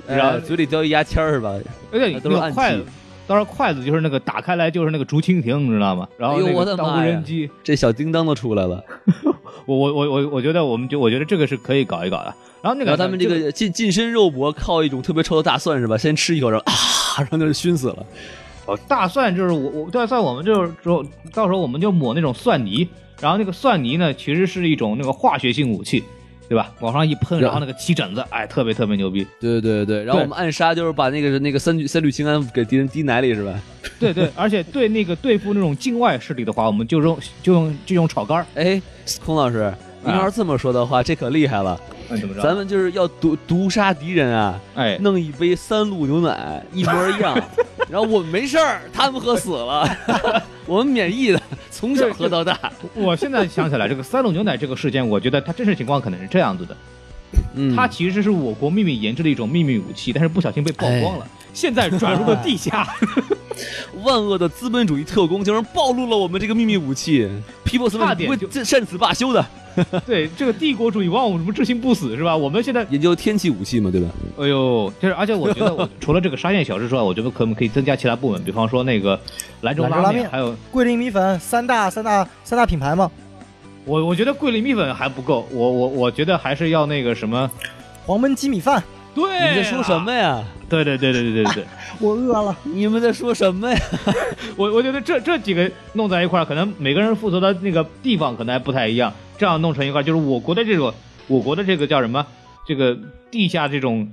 [0.08, 1.54] 然后嘴里叼一牙签儿是吧？
[1.91, 2.86] 而且那都是筷子，
[3.28, 6.08] 当然筷子就是那个打开来就是那个竹蜻蜓，你知道吗？
[6.18, 8.84] 然后哎呦那个当无人机，这小叮当都出来了。
[9.68, 12.34] 我我我我我觉得我们就我觉得这个是可以搞一搞的。
[12.64, 15.96] 然后那个然后他们这个近近身肉搏靠一种特别臭的大蒜是吧？
[15.96, 16.74] 先吃一口，然后啊，
[17.22, 18.06] 然后就熏死了。
[18.66, 22.88] 哦大蒜就是我我大蒜我们就是说到时候我们就抹那种蒜泥，
[23.20, 26.04] 然后那个蒜泥呢其实是一种那个化学性武器。
[26.48, 26.74] 对吧？
[26.80, 29.24] 往上一喷，然后那个起疹子，哎，特别特别牛逼。
[29.40, 33.54] 对对对，然后我们暗杀就是把那个那个三聚三氯氰胺给敌人滴奶里是吧？
[34.00, 38.48] 对对，而且对那个对付那种境外势力的话，我们就用就用就用炒肝儿。
[38.56, 38.82] 哎，
[39.24, 39.72] 孔老师，
[40.04, 41.80] 您要是这么说的话，这可厉害了。
[42.10, 42.42] 哎，怎么着？
[42.42, 47.40] 咱们就是要毒毒杀敌人啊，哎，弄一杯三鹿牛奶一模一样，
[47.90, 49.88] 然后我们没事儿，他们喝死了，
[50.66, 52.58] 我们免疫的，从小喝到大。
[52.96, 56.76] 我现在想起来，这个三鹿牛奶这个事件，我觉得它真实情况可能是这样子的。
[57.54, 62.88] 嗯，它其实是我国秘密研制的一种秘密武器，但是不小心被曝光了，现在转入了地下。
[64.04, 67.30] 万恶的资本主义特工竟然暴露了我们这个秘密武器
[67.66, 69.46] ，People 差点就不会这善此罢休的。
[70.06, 72.36] 对，这个帝国主义往往什么至心不死是吧？
[72.36, 74.08] 我们现在，研究天气武器嘛，对吧？
[74.38, 79.20] 哎呦，就是而且我觉得我 除了这个沙县小吃之外，我觉得可不可以增加其他部门，比方说那个
[79.62, 83.10] 兰州拉面，兰州拉面还有桂林米粉三大三大三大品牌嘛，
[83.86, 87.50] 我我觉得桂林米粉还不够，我我我觉得还是要那个什么。
[88.06, 88.84] 黄焖鸡米饭，
[89.28, 90.44] 对你在说什么呀？
[90.70, 91.66] 对对对对对对对，
[92.00, 92.56] 我饿了。
[92.64, 93.78] 你们在说什么呀？
[94.56, 99.12] 我我觉得这这几个弄在一块儿，可能每个人负责的那个地方可能还不太一样。
[99.38, 100.94] 这样弄成一块儿，就是我国的这种，
[101.28, 102.26] 我国的这个叫什么？
[102.68, 102.98] 这个
[103.32, 104.12] 地下这种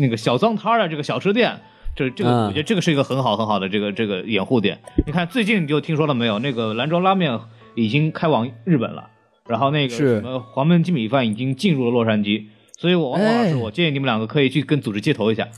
[0.00, 1.58] 那个小脏摊儿的这个小吃店，
[1.96, 4.78] 这这个我觉得这个是一个很好很好的这个这个掩护点。
[5.06, 6.38] 你看最近你就听说了没有？
[6.40, 7.38] 那个兰州拉面
[7.74, 9.08] 已经开往日本了，
[9.46, 12.44] 然后那个什么黄焖鸡米饭已经进入了洛杉矶。
[12.76, 15.48] 所以我，王王老师，哎我建议你们两个可以去跟组织接头一下。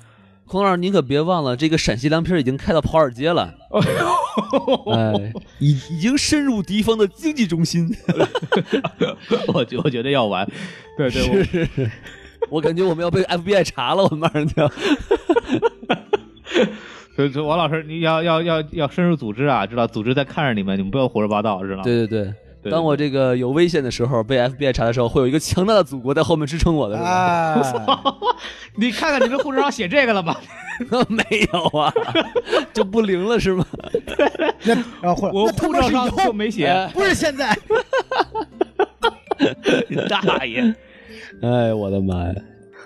[0.47, 3.53] 孔老师，您可别忘了，这个陕西凉皮已经开到跑尔街了，
[4.95, 7.93] 哎，已已经深入敌方的经济中心。
[9.53, 10.47] 我觉我觉得要完，
[10.97, 11.89] 对对，我
[12.51, 14.71] 我感觉我们要被 FBI 查了，我们马上就要。
[17.17, 21.83] 所以，所以王老师，你要要要要深入组织啊，知道组织在看着你们，你们不要胡说八道，知道吗？
[21.83, 22.33] 对对对。
[22.69, 27.63] 对当我这个有危险的时候，被 FBI 查的时候，会有一个强大的祖国在后面支撑我的，是吧？
[27.63, 27.63] 哎，
[28.77, 30.37] 你看看你的护照上写这个了吗？
[31.09, 31.93] 没有啊，
[32.73, 33.67] 就不灵了是吗？
[35.33, 36.67] 我护照上以后就没写。
[36.67, 37.57] 哎不是现在。
[39.89, 40.75] 你大爷！
[41.43, 42.35] 哎，我的妈呀！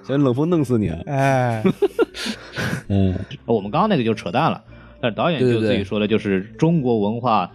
[0.06, 0.98] 想冷风弄死你啊！
[1.06, 1.62] 哎，
[2.88, 3.14] 嗯，
[3.46, 4.60] 我们刚刚那个就扯淡了，
[5.00, 7.50] 但是导演就自己说的，就是中国文化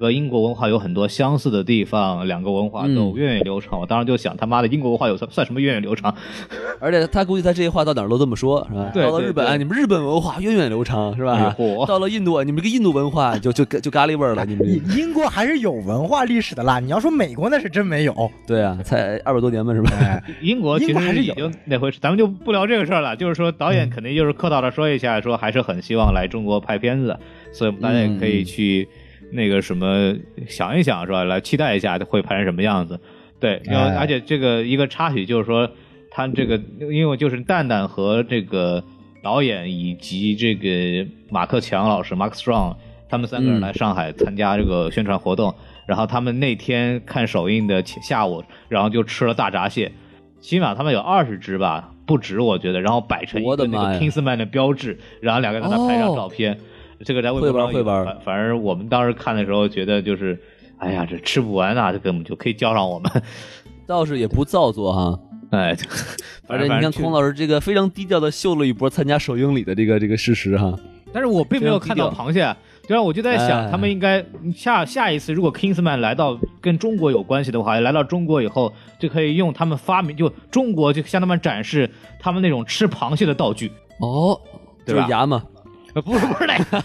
[0.00, 3.78] 和英国文化有很多相似的地方，两个文化嗯都源远流长。
[3.78, 6.14] 我当时就想，他妈的，英国文化有算算什么源远流长？
[6.80, 8.90] 而且他估计他这些话到哪儿都这么说，是吧？
[8.94, 11.54] 对对到了日本，对你们日本文化源远流长，是吧？
[11.86, 16.80] 到了印度，你们这个印度文化 就就就咖喱味儿了，你们英 英国还是有文化历史的啦。
[16.80, 18.30] 你要说美国那是真没有。
[18.46, 19.90] 对啊，才二百多年嘛，是吧？
[20.00, 23.14] 哎，英国其英国还是有实已经那回事，咱们就不聊这个事儿了。
[23.16, 27.14] 就是说，导演肯定就是客套的说一下，说还是很希望来中国拍片子，
[27.52, 28.88] 所以我们大家也可以去
[29.32, 30.14] 那个什么
[30.48, 31.24] 想一想，是吧？
[31.24, 32.98] 来期待一下会拍成什么样子。
[33.38, 35.70] 对，因为哎而且这个一个插曲就是说，
[36.10, 38.84] 他这个因为就是蛋蛋和这个
[39.22, 42.76] 导演以及这个马克强老师 Mark Strong
[43.08, 45.54] 他们三个人嗯来上海参加这个宣传活动，
[45.86, 49.90] 然后他们那天看首映的前下午，然后就吃了大闸蟹，
[50.40, 56.58] 起码他们有二十只吧，不止我觉得，然后摆成一个那个 Kingsman 的标志，然后两个人在那拍张照片，
[57.04, 60.38] 这个在微博上有会玩会玩反反正我们当时看的时候觉得就是，
[60.78, 63.10] 哎呀，这吃不完啊，这根本就可以叫上我们，
[63.86, 65.18] 倒是也不造作哈。
[65.50, 65.76] 哎，
[66.46, 70.78] 反正你看孔老，师这个非常低调的秀了一波参加首映礼的这个这个事实哈。
[71.12, 72.54] 但是我并没有看到螃蟹，
[72.86, 74.24] 对啊，我就在想，哎他们应该
[74.54, 81.90] 下下一次如果 Kingsman 来到跟中国有关系的话，来到中国以后就可以用他们发明，就中国就向他们展示
[82.20, 83.72] 他们那种吃螃蟹的道具。
[83.98, 84.40] 哦，
[84.86, 85.42] 对吧就是牙嘛。
[85.94, 86.82] 呃， 不是不是那个，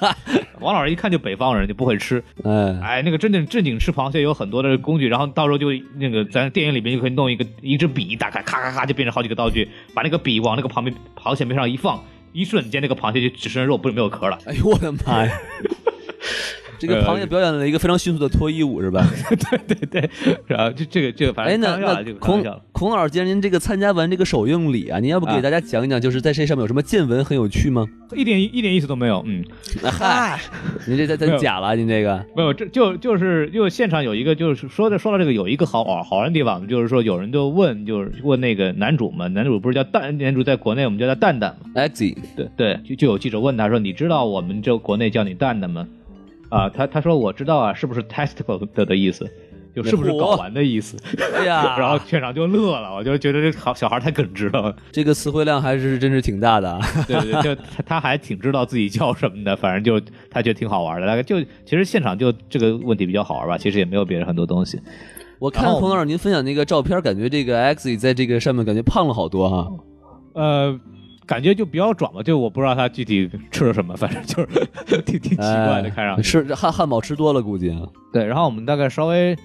[0.60, 2.22] 王老师一看就北方人，就不会吃。
[2.44, 12.02] 哎，哎，那个真正正经吃螃蟹有很多的工具，然后到时候就那个咱电影里面就可以弄一个一支笔，打开咔咔咔就变成好几个道具，把那个笔往那个旁边螃蟹边上一放，
[12.32, 14.38] 一瞬间那个螃蟹就只剩肉，不是没有壳了。
[14.46, 15.32] 哎呦我的妈呀！
[16.78, 19.06] 这个螃蟹表演了一个非常迅速的脱衣舞是吧？
[19.66, 20.10] 对对对，
[20.46, 22.60] 然后就这个这个反哎，正那那开玩笑了这个开孔。
[22.72, 27.86] 孔老师，既然您这个参加完这个首映礼啊，您要不给啊大家讲一讲，就是在这上面有什么见闻很有趣吗？
[28.14, 29.42] 一点一点意思都没有，嗯，
[29.82, 30.38] 那嗨，
[30.86, 45.88] 您这太没有太假了，您这个没有，这就就是就现场有一个就是说的说到这个有一个好好好玩的地方，就是说有人就问就是问那个男主嘛，男主不是叫蛋，男主在国内我们叫他蛋蛋嘛，X 对对，就就有记者问他说：“你知道我们这国内叫你蛋蛋吗？”
[46.48, 49.28] 啊，他他说我知道啊，是不是 testicle 的的意思，
[49.74, 50.96] 就是不是睾丸的意思。
[51.34, 54.74] 哎呀，然后全场就乐了，我就觉得这好小孩太耿直了。
[54.92, 56.80] 这个词汇量还是真是挺大的啊。
[57.06, 61.06] 对对，对就 他他还挺知道自己叫什么的，反正就他觉得挺好玩的。
[61.06, 64.80] 大概就其实现场就这个问题比较好玩吧，其实也没有别人很多东西。
[65.38, 69.70] 我看然后孔老师您分享那个照片，感觉这个 X 在这个上面感觉胖了好多哈。
[70.32, 70.80] 呃，
[71.26, 76.22] 感觉就比较壮吧，就我不知道他具体吃了什么，反正就是挺挺奇怪的，哎看上去。
[76.22, 77.80] 是汉汉堡吃多了估计啊。
[78.12, 79.36] 对，然后我们大概稍微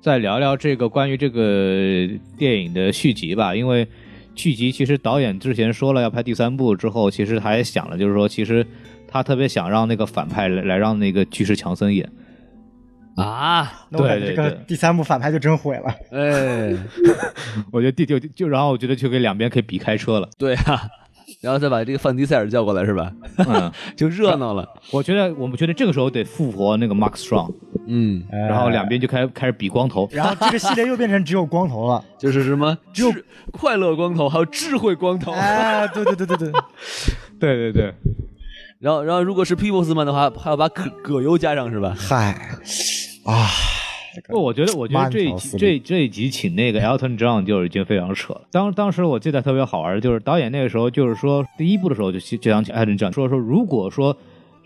[0.00, 3.86] 再聊聊这个关于这个电影的续集吧，因为
[4.34, 8.66] 续集其实导演之前说了要拍第三部之后，其实还想了，就是说其实
[9.06, 12.10] 他特别想让那个反派来来让那个巨石强森演。
[13.16, 15.92] 啊，那我感觉对对对这个第三部反派就真毁了。
[16.12, 16.72] 哎，
[17.72, 20.28] 我觉得第就就然后我觉得就给两边可以比开车了。
[20.38, 20.82] 对啊，
[21.40, 23.12] 然后再把这个范迪塞尔叫过来是吧？
[23.46, 24.68] 嗯， 就热闹了。
[24.90, 27.54] 我觉得我们觉得这个时候得复活那个 Mark Strong，
[27.86, 30.08] 嗯，然后两边就开开始比光头。
[30.10, 32.04] 然后这个系列又变成只有光头了。
[32.18, 33.12] 就是什么 只有
[33.52, 35.32] 快乐光头，还有智慧光头。
[35.32, 36.52] 哎，对对对对对，
[37.38, 37.94] 对对对，
[38.80, 41.94] 然后，然后如果是 People's Man 的话，还要把葛葛优加上是吧？
[41.96, 42.58] 嗨，
[43.24, 43.46] 啊，
[44.26, 48.42] 不，我觉得，我觉得这一集这这一集请那个 Elton John 就已经非常扯了。
[48.50, 54.16] 当当时我记得特别好玩就是导演那个时候就是说第一部的时候就就想请 Elton John 说说如果说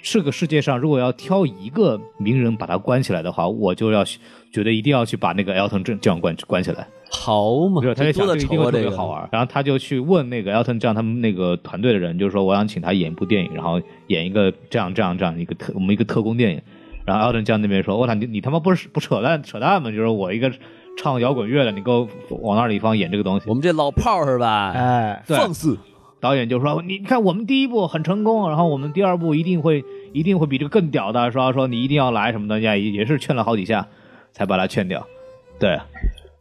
[0.02, 4.04] 这个世界上如果要挑一个名人把他关起来的话，我就要
[4.52, 6.86] 觉得一定要去把那个 Elton John 关关起来。
[7.08, 9.28] 好嘛，对，他就想这个一定会特别好玩。
[9.30, 16.60] 然后他就去问那个 Elton John 他们那个团队的人，就是说我想请他演一部电影，然后演一个这样这样这样一个特我们一个特工电影。
[17.04, 19.90] 然后 Elton John 那边说：“我操，你你他妈不是不扯淡扯淡吗？
[19.90, 20.52] 就是我一个
[20.96, 22.08] 唱摇滚乐的，你给我
[22.40, 23.44] 往那里放演这个东西。
[23.48, 24.72] 我们这老炮是吧？
[24.74, 25.78] 哎，放肆，
[26.20, 33.88] 导演就说：“你你看我们第一部很成功，然后我们第二部一定会一定会比这个更屌的，说说你一定要来什么的，也也是劝了好几下
[34.32, 35.04] 才把他劝掉。
[35.58, 35.78] 对，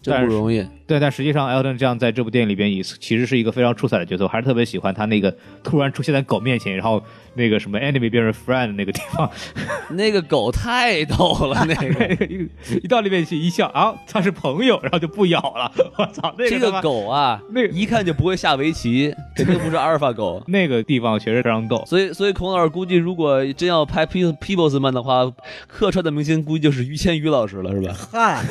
[0.02, 0.65] 真不容易。
[0.88, 5.34] 对，但实际上 Elton 这样在这部电影里边也其实是一个非常出彩的角色，我还是特别喜欢他那个
[5.64, 7.02] 突然出现在狗面前，然后
[7.36, 9.30] 那个什么 enemy 变成 friend 那个地方，
[9.95, 12.49] 那个狗太逗了，那个 一
[12.84, 20.44] 一到那边去一笑啊，他是朋友，然后就不咬了， 我操，那个这个狗啊，那个一看就不会下围棋，肯定不是阿尔法狗。
[20.48, 21.82] 那个地方确实非常逗。
[21.86, 25.32] 所以，所以孔老师估计，如果真要拍 Pe People's Man 的话，
[25.68, 27.95] 客串的明星估计就是于谦于老师了，是吧？
[28.11, 28.44] 嗨，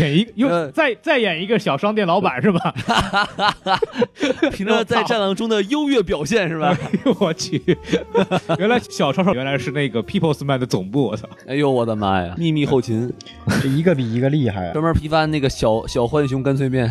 [0.00, 2.74] 演一又呃再再演一个小商店老板是吧？
[4.52, 6.76] 凭着在战狼中的优越表现，是吧？
[7.18, 7.60] 我去，
[8.58, 11.28] 原来小超超原来是那个 People's Man 的总部，我操！
[11.46, 12.34] 哎呦，我的妈呀！
[12.38, 13.12] 秘密后勤，
[13.60, 14.72] 这一个比一个厉害啊！
[14.72, 16.88] 专门批发那个小小浣熊干脆面，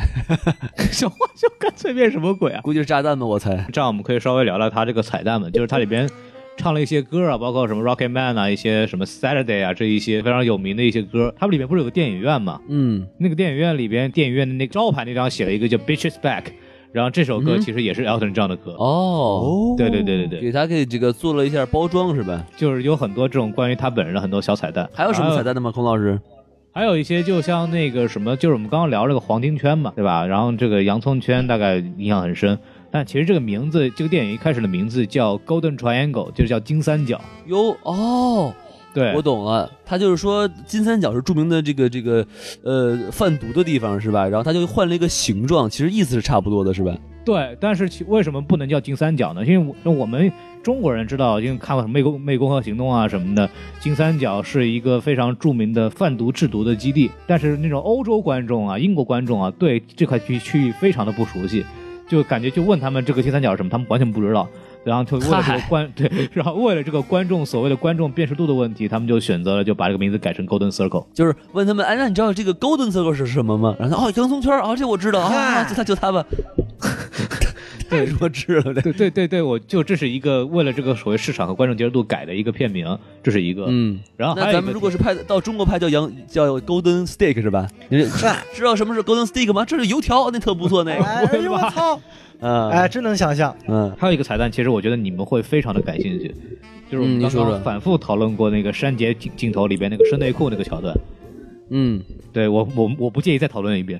[0.91, 2.61] 小浣熊干脆面什么鬼啊？
[2.61, 3.65] 估计是炸弹吧，我猜。
[3.71, 6.09] 这样我们可以稍微聊聊它这个彩蛋吧，就是它里边
[6.57, 11.33] 唱了一些歌啊，包括什么 Rocket Man 啊，一些什么 Saturday 啊，这一些非常有名的一些歌。
[11.37, 12.59] 他们里面不是有个电影院吗？
[12.69, 16.45] 嗯，那个电影院里边，电影院的那个招牌那张写了一个叫 Bitches Back，
[16.91, 18.71] 然后这首歌嗯其实也是 Elton 这样的歌。
[18.73, 22.45] 哦，对对对对对，给他给这个做了一下包装，是吧？
[22.55, 24.89] 就是有很多这种关于他本人的很多小彩蛋。
[24.93, 25.43] 还有什么彩？
[25.43, 25.71] 蛋的吗？
[25.71, 26.19] 孔老师？
[26.71, 30.25] 还有一些就像那个什么，就是我们刚刚聊这个黄金圈嘛，对吧？
[30.25, 32.59] 然后这个洋葱圈大概印象很深，
[32.95, 37.19] 但其实这个名字，这个电影一开始的名字叫 Golden Triangle，就是叫金三角。
[37.45, 38.53] 哟哦，
[38.93, 42.25] 对，我懂了，他就是说金三角是著名的这个这个
[42.63, 44.25] 呃贩毒的地方，是吧？
[44.25, 46.97] 然后他就换了一个形状，其实意思是差不多的，是吧？
[47.25, 49.45] 对，但是其为什么不能叫金三角呢？
[49.45, 50.31] 因为我我们
[50.63, 53.49] 中国人知道，因为看过什么湄公湄公河行动啊什么的，
[53.81, 57.11] 金三角是一个非常著名的贩毒制毒的基地。
[57.27, 61.65] 但是那种欧洲观众啊、英国观众啊，对这块区区域非常的不熟悉，
[62.07, 64.47] 就感觉就问他们这个金三角是什么，他们完全不知道。
[64.83, 71.07] 然后就为了这个观 对，然后为了这个观众所谓的观众辨识度的问题，他们就选择了就把这个名字改成 Golden Circle。
[71.11, 73.75] 就是问他们，哎，那你知道这个 Golden Circle 是什么吗？
[73.79, 76.23] 然后他哦，洋葱圈儿啊，这我知道啊， 就他就他吧，
[77.97, 83.65] 太弱智了， 对对对对，我就这是一个为了这个所谓市场和观众接受度改的一个片名，这是一个。
[83.69, 83.99] 嗯。
[84.17, 87.67] 然后还有一个那咱们如果是拍到中国拍叫羊叫 Golden Steak 是吧？
[87.89, 88.09] 你知
[88.55, 89.65] 知道什么是 Golden Steak 吗？
[89.65, 91.03] 这是油条，那特不错那个。
[91.03, 91.99] 哎呦我操！
[92.41, 93.55] 嗯，哎，真能想象。
[93.67, 96.27] 嗯，还有一个彩蛋，其实我觉得你们会非常的感兴趣，
[96.91, 100.93] 就是我们刚刚反复讨论过那个删节镜镜头里边那个深内裤那个桥段。
[101.69, 103.99] 嗯对我我我不介意再讨论一遍。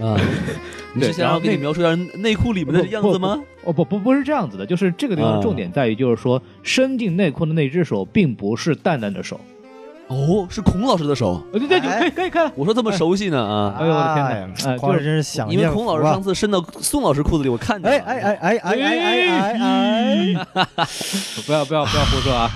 [0.00, 0.18] 啊，
[0.94, 3.40] 你是想让我给你描述一下内裤里面的样子吗？
[3.64, 9.38] 哦不不不是这样子的，就是这个地方啊的重点在于，就是说伸进内裤的那只手并不是蛋蛋的手。
[10.08, 11.40] 哦，是孔老师的手。
[11.52, 12.50] 对对对，哎可以可以看。
[12.56, 14.30] 我说这么熟悉呢啊，哎呦我的天哪
[14.72, 17.96] 哎就是师真是想因为孔老师上次伸到宋老师裤子里，我看见了。
[17.96, 20.34] 哎哎哎哎哎哎哎哎
[20.74, 20.84] 哎！
[21.46, 22.50] 不要不要不要胡说啊！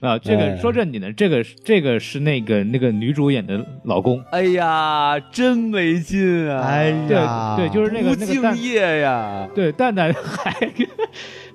[0.00, 4.22] 啊，这个哎说正经的，这个这个是那个那个女主演的老公。
[4.30, 6.62] 哎呀，真没劲啊！
[6.66, 9.48] 哎呀，对对，就是那个不那个蛋敬业呀！
[9.54, 10.54] 对，蛋蛋还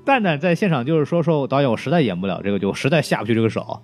[0.03, 3.81] 蛋蛋在现场就是说说导演，我实在演不了这个，就我实在下不去这个手。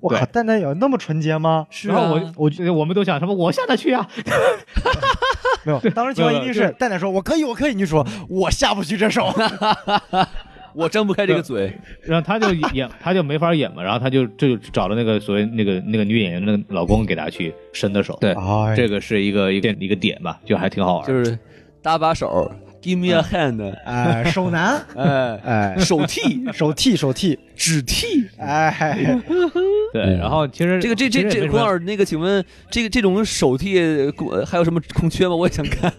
[0.00, 1.66] 我靠，蛋蛋有那么纯洁吗？
[1.70, 4.06] 是然后我啊我觉得我们都想什么，我下得去啊。
[5.64, 9.32] 没有，当时情况一定是蛋蛋说：“我可以，我可以。”你说：“我下不去这手。
[10.74, 11.72] 我张不开这个嘴。
[12.02, 18.18] 然后他就演，他就没法演嘛，然后他就就找了那个所谓那个那个女演员的老公给他去伸的手。
[18.20, 21.06] 对”哎，这个是一个一个一个点吧，就还挺好玩。
[21.06, 21.38] 就是
[21.82, 22.50] 搭把手
[22.82, 28.24] ，Give me a hand，哎，手拿，哎，哎，手替，手替手替，指替。
[28.38, 29.08] 哎，
[29.92, 35.34] 对，然后其实这个这这这，其实也没什么孔老师，那个，请问这个这种手替呃还有什么空缺吗？
[35.36, 35.92] 我也想看。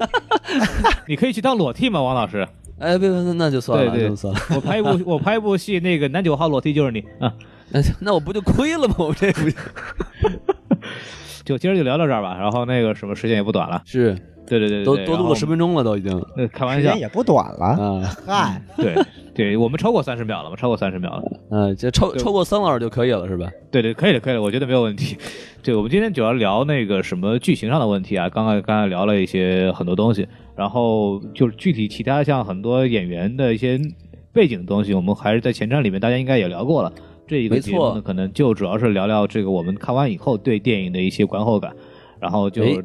[1.07, 2.47] 你可以去当裸替吗，王老师？
[2.79, 4.39] 哎，别别，那那就算了，对对那就算了。
[4.55, 7.33] 我拍一部我拍一部戏，那个男九号裸替就是你啊。
[7.69, 8.95] 那 那我不就亏了吗？
[8.99, 9.57] 我这不就
[11.45, 14.15] 就今儿就聊到这儿吧，然后那个什么时间也不短了，是
[14.47, 17.65] 对对对都都录了十分钟了，都已经那开玩笑时间，也不短了。
[17.65, 18.95] 啊嗨，对
[19.33, 23.49] 对，我们超过三十秒了嘛，超过三十秒了，嗯，就超超过三老师就可以了，是吧？
[23.71, 25.17] 对对，可以了可以了，我觉得没有问题。
[25.63, 33.79] 对，我们今天主要聊那个什么剧情上的问题啊，刚刚刚才聊了一些很多东西，然后就是具体其他像很多演员的一些
[34.31, 36.91] 背景的东西，我们还是在前瞻里面大家应该也聊过了。
[37.27, 41.75] 这一个节目呢，可能就主要是聊聊这个我们看完以后对电影的一些观后感，
[42.19, 42.75] 然后就、哎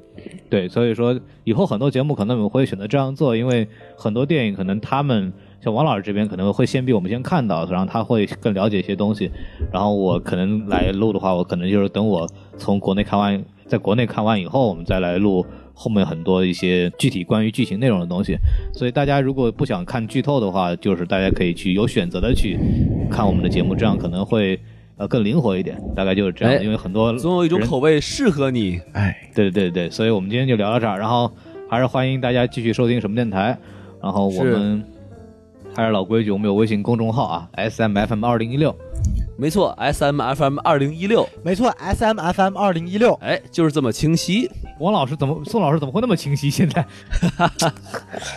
[0.49, 5.31] 对，所以说以后很多节目可能我们会选择这样做，因为很多电影可能他们
[5.61, 9.31] 像王老师这边可能会先比我们先看到，然后他会更了解一些东西，
[9.71, 12.27] 然后我可能来录的话，我可能就是等我
[12.57, 15.45] 从国内看完，在国内看完以后，我们再来录
[15.81, 18.37] 后面很多一些具体关于剧情内容的东西。
[18.75, 22.59] 所以大家如果不想看剧透的话，就是大家可以去有选择的去
[23.11, 24.61] 看我们的节目，这样可能会
[24.99, 26.55] 呃更灵活一点，大概就是这样。
[26.55, 28.79] 哎因为很多总有一种口味适合你。
[28.93, 31.33] 哎，对对对对，所以我们今天就聊到这儿，然后
[31.71, 33.57] 还是欢迎大家继续收听什么电台，
[34.03, 34.85] 然后我们
[35.75, 38.77] 还是老规矩，我们有微信公众号啊，S M F M 二零一六，
[39.41, 44.51] 没错，S M F M 二零一六，没错，S M F M 二零一六，哎，就是这么清晰。
[44.79, 46.51] 王老师怎么，宋老师怎么会那么清晰？
[46.51, 46.85] 现在，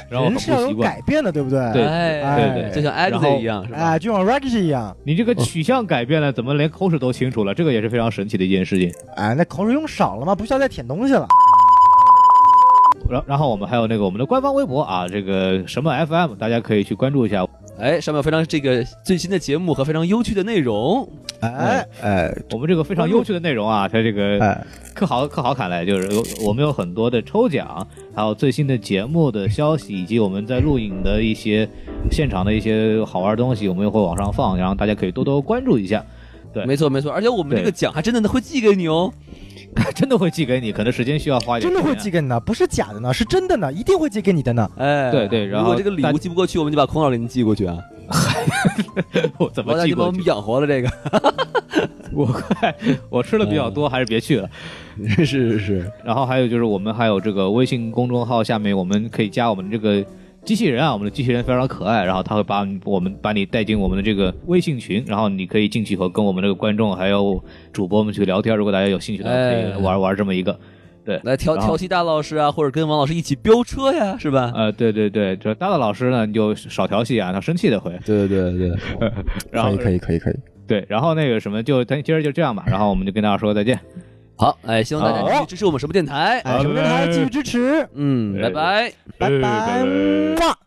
[0.10, 0.78] 然后我很人是要有。
[0.78, 1.60] 改变的，对不对？
[1.74, 3.78] 对哎对对就像然后 Exit 一样，是吧？
[3.80, 7.54] 哎，就像 Reggie 一样，你这个取向改变了，怎么连口齿都清楚了？
[7.54, 8.90] 这个也是非常神奇的一件事情。
[9.18, 10.34] 哎，那口水用少了吗？
[10.34, 11.28] 不需要再舔东西了。
[13.10, 17.46] 然然后我们还有那个我们的官方微博啊，这个什么 FM，大家可以去关注一下。
[17.80, 21.08] 哎，上面有非常这个最新的节目和非常有趣的内容。
[21.42, 27.86] 哎哎我们这个非常优趣的内容啊，它这个哎，可好可好看嘞，就是有我们有很多的抽奖，
[28.16, 31.68] 还有最新的节目的消息，以及我们在录影的一些
[32.12, 36.06] 现场的一些好玩的东西，我们也会往上放，然后大家可以多多关注一下。
[36.54, 39.12] 对没错没错，而且我们这个奖还真的会寄给你哦。
[39.96, 41.88] 真的会寄给你，可能时间需要花一点真的。
[41.88, 44.70] 会寄给你的，不是假的呢，是真的呢，一定会寄给你的呢。
[44.78, 47.78] 哎，对对然后如果这个礼物寄不过去，我们就把孔老给你寄过去啊。
[49.38, 50.24] 我怎么寄过去把我们？
[50.26, 50.92] 养活了这个。
[52.14, 52.76] 我快，
[53.10, 54.48] 我吃的比较多，还是别去了。
[55.10, 60.06] 是是是，然后还有就是我们还有这个微信公众号下面，我们可以加我们这个
[60.46, 67.42] 机器人啊，我们的机器人非常可爱，然后他会把我们把你带进我们的这个微信群，然后你可以进去和跟我们这个观众还有
[67.72, 68.56] 主播们去聊天。
[68.56, 70.58] 如果大家有兴趣的话，可哎以玩玩这么一个。
[71.06, 74.54] 对，来调调戏大老师啊，或者跟王老师一起飙车呀，是吧？
[74.56, 77.92] 呃，对对对，这大大老师呢，你就少调戏啊，他生气的会。
[78.06, 78.72] 对对对，
[79.52, 80.34] 然后可以可以可以。
[80.66, 83.78] 对，然后那个什么，就咱今儿就这样吧，然后我们就跟大家说再见。
[84.36, 86.42] 好，哎，希望大家继续支持我们什么电台。
[86.44, 87.08] 哎，什么电台？
[87.08, 88.92] 继续支持，嗯，拜拜。
[89.18, 89.40] 拜拜。
[89.40, 90.58] 拜么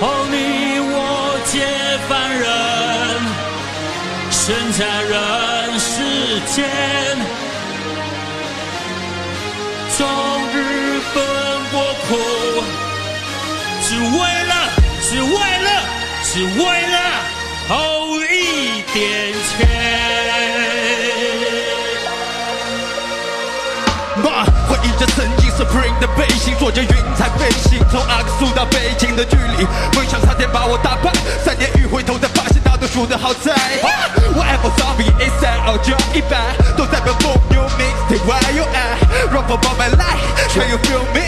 [0.00, 1.64] 哦，你我皆
[2.08, 2.44] 凡人，
[4.30, 5.92] 身在人世
[6.50, 6.68] 间，
[9.96, 10.04] 终
[10.52, 10.54] 日
[11.14, 11.16] 奔
[11.70, 11.74] 波
[12.08, 12.10] 苦，
[13.94, 14.54] 只为了，
[15.08, 15.70] 只为了，
[16.24, 16.98] 只为了
[17.68, 19.68] 哦一点钱。
[24.16, 29.64] 妈，回忆着曾经 Supreme 的背心，坐着云彩飞行，从阿克苏到北京的距离，
[29.94, 31.12] 梦想差点把我打败，
[31.44, 33.52] 三年一回头才发现大多数的好在。
[34.34, 36.36] Whatever zombie inside or job 一百，
[36.76, 41.23] 都代表 boom new mixtape where you act, Run for my life，Can you feel me?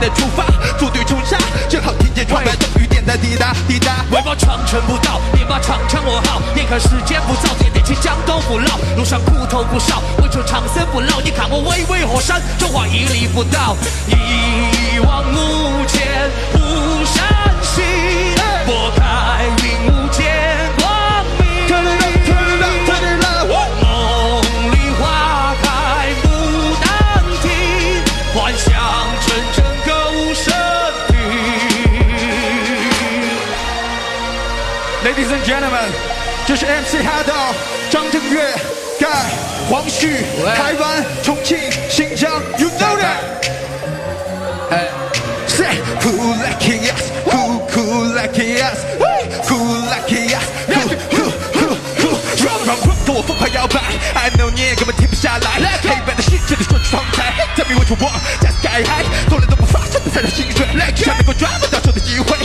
[0.00, 0.44] 的，出发，
[0.78, 1.36] 组队冲杀，
[1.68, 4.04] 正好听见窗外的雨点在滴答滴答。
[4.10, 13.76] 为保长城不倒，你把长枪我好，眼看时间不早，点点去江东不老，路上苦头不少，为求长生不老，你看我巍巍火山，中华屹立不倒，
[14.08, 16.99] 一往无前无
[35.30, 35.88] Ladies and gentlemen，
[36.44, 37.54] 这是 MC 哈道、
[37.88, 38.52] 张震岳、
[38.98, 39.06] 盖、
[39.68, 40.24] 黄旭、
[40.56, 41.56] 台湾、重庆、
[41.88, 43.14] 新疆，You know that。
[44.72, 44.88] 哎
[45.46, 48.82] ，Say cool like us, cool cool like us,
[49.46, 52.18] cool like us, cool cool cool cool。
[52.42, 53.80] Run run run，跟我疯狂摇摆
[54.14, 55.78] ，I know 你也根本停不下来。
[55.80, 60.66] 黑白的世界里说出窗台，Tell me what you want，加 sky high，从来都不发生的才是薪水，
[60.96, 62.36] 想能够抓不到手的机会，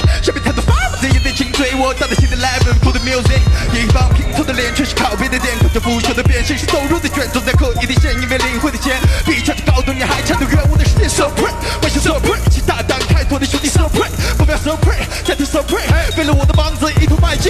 [1.76, 3.40] 我到了新的 level for the music，
[3.74, 8.96] 一帮拼凑的脸全是靠边的点，靠着腐朽的变身是走入的卷，走在刻意的线，因为领会的钱，
[9.26, 11.54] 比唱着高度，你还唱着远我的世界 so pretty，
[11.84, 15.95] 外形 so pretty，其大胆开拓的兄弟 so pretty，目标 so pretty，家庭 so pretty，为了我的王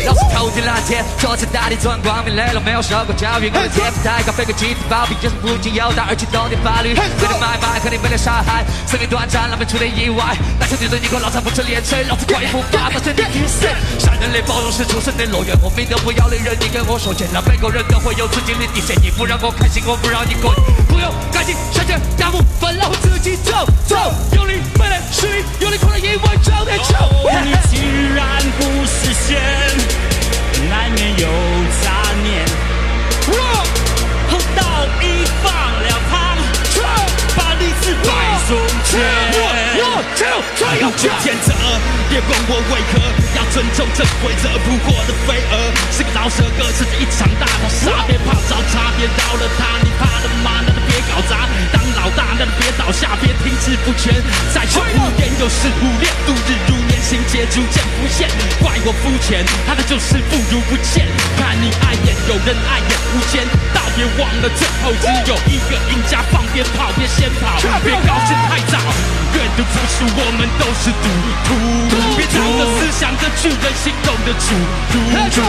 [0.06, 6.94] 老子头顶蓝天，坐在大地转光明磊落，没有受过教育，我的天赋太高，飞过几次暴毙，就是不仅有道，而且懂点法律。
[6.94, 10.36] 为了买卖，肯定为了杀害，生命短暂，难免出点意外。
[10.60, 13.70] 那些对着你我老子不吃连吹，老子过一步把把身体踢碎。
[14.00, 20.54] 善人类包容是出生的乐园，我命的不要的人，你跟我说见了，每个人都会有自己的底线，你不让我开心，我不让你滚。
[20.90, 23.96] 不用赶紧闪现大幕，分了我自己走走，
[24.36, 26.96] 用力没了实力，用力空了一万找点球。
[27.44, 28.26] 你竟然
[28.58, 29.40] 不实现，
[30.70, 31.28] 难免有
[31.82, 31.92] 杂
[32.24, 32.46] 念。
[34.30, 34.62] 后道
[35.02, 35.04] 一
[35.44, 35.52] 放
[35.84, 36.38] 两旁，
[37.36, 38.08] 把理智摆
[38.48, 38.94] 中间。
[39.36, 39.56] Three.
[40.82, 41.54] 要去谴责。
[42.10, 43.00] 别问我为何
[43.36, 45.52] 要尊重这规则，不过的飞蛾
[45.92, 48.06] 是个饶舌歌，是一场大逃杀。
[48.08, 50.62] 别怕找茬，别饶了他，你怕了吗？
[50.66, 51.48] 那就别搞砸。
[52.12, 54.14] 大，那就别倒下，别停滞不前。
[54.54, 58.30] 在这无言有时无恋，度日如年，情节逐渐浮现。
[58.62, 61.08] 怪我肤浅，他的就是不如不见。
[61.38, 66.22] 看你碍眼，有人碍眼无间，道别忘了最后只有一个赢家。
[66.32, 68.78] 放鞭炮，别先跑，别高兴太早。
[69.36, 71.08] 愿赌服输，我们都是赌
[71.44, 71.48] 徒。
[72.16, 74.56] 别藏着思想的巨人，心动的主
[74.96, 75.12] 奴。
[75.12, 75.44] 人之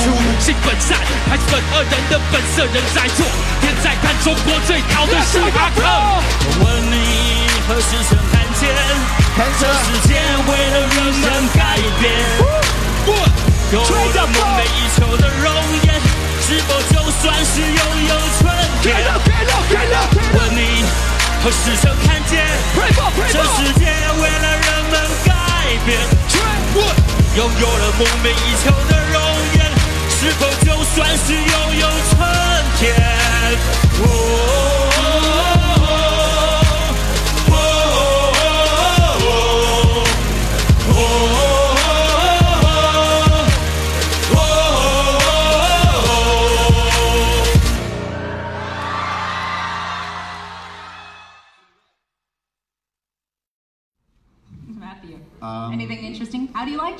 [0.00, 0.08] 初，
[0.40, 0.96] 性本善，
[1.28, 3.26] 还是本恶人的本色，人在做。
[3.60, 5.68] 天在看，中国最好的是阿
[17.56, 18.52] 是拥有春
[18.82, 18.86] 天？
[20.34, 20.84] 问你
[21.42, 22.44] 何时曾看见
[23.32, 23.82] 这世界
[24.20, 25.30] 为了人们改
[25.86, 25.88] 变？
[27.34, 29.16] 拥有了梦寐以求的容
[29.54, 29.58] 颜，
[30.10, 32.14] 是否就算是拥有春
[32.78, 32.84] 天.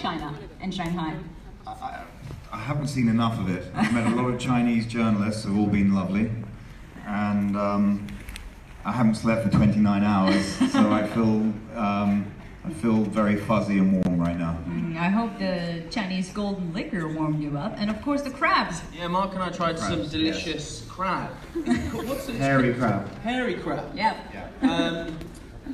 [0.07, 1.17] China and Shanghai?
[1.67, 2.05] I,
[2.53, 3.65] I haven't seen enough of it.
[3.75, 6.31] I've met a lot of Chinese journalists who've all been lovely,
[7.09, 8.07] and um,
[8.85, 12.33] I haven't slept for 29 hours, so I feel um,
[12.65, 14.57] I feel very fuzzy and warm right now.
[14.69, 18.83] Mm, I hope the Chinese golden liquor warmed you up, and of course the crabs.
[18.97, 21.31] Yeah, Mark and I tried some Crabs, delicious crab.
[21.93, 22.37] What's it?
[22.37, 23.13] Hairy crab.
[23.23, 23.91] Hairy crab.
[23.97, 24.17] Yep.
[24.63, 25.19] Um,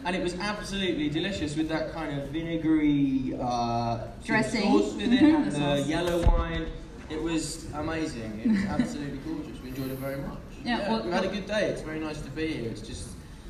[0.05, 4.61] and it was absolutely delicious with that kind of vinegary uh, sort of Dressing.
[4.71, 5.87] sauce with it Mhm, and the the sauce.
[5.87, 6.65] yellow wine.
[7.09, 8.31] It was amazing.
[8.43, 9.57] It was absolutely gorgeous.
[9.63, 10.39] We enjoyed it very much.
[10.65, 11.63] Yeah, well- we had a good day.
[11.71, 12.69] It's very nice to be here.
[12.69, 13.07] It's just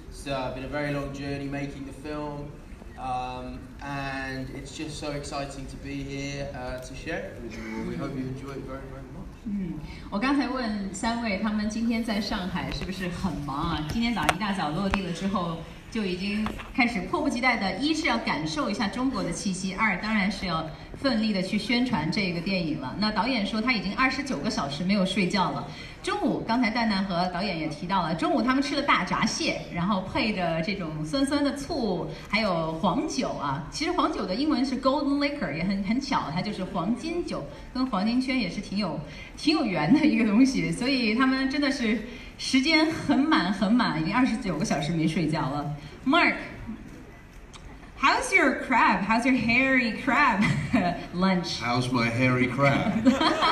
[0.10, 2.52] it's uh, been a very long journey making the film.
[3.00, 7.64] Um, and it's just so exciting to be here uh, to share it with you.
[7.78, 7.86] all.
[7.92, 9.26] We hope you enjoy it very, very much.
[9.46, 9.80] 嗯，
[10.10, 13.88] 我刚才问三位，他们今天在上海是不是很忙啊？
[13.94, 15.58] 今天早上一大早落地了之后，
[15.93, 16.43] 就已经
[16.75, 20.67] 开始迫不及待的，一是要感受一下中国的气息，二当然是要
[20.97, 22.97] 奋力的去宣传这个电影了。
[22.99, 25.69] 那导演说他已经二十九个小时没有睡觉了。
[26.03, 33.69] 中午，刚才蛋蛋和导演也提到了，中午他们吃了大闸蟹，然后配着这种酸酸的醋，还有黄酒啊。
[33.71, 37.45] 其实黄酒的英文是 golden liquor，也很很巧，它就是黄金酒，
[37.75, 38.99] 跟黄金圈也是挺有
[39.37, 40.73] 挺有缘的一个东西。
[40.73, 42.01] 所以他们真的是
[42.42, 45.76] 时间很满很满，已经二十九个小时没睡觉了。
[46.06, 49.02] Mark。How's your crab?
[49.02, 50.44] How's your hairy crab
[51.16, 51.60] lunch?
[51.60, 53.04] How's my hairy crab?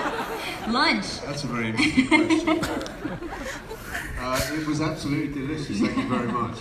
[0.67, 1.19] Lunch.
[1.25, 2.59] That's a very interesting question.
[4.21, 6.59] Uh, it was absolutely delicious, thank you very much.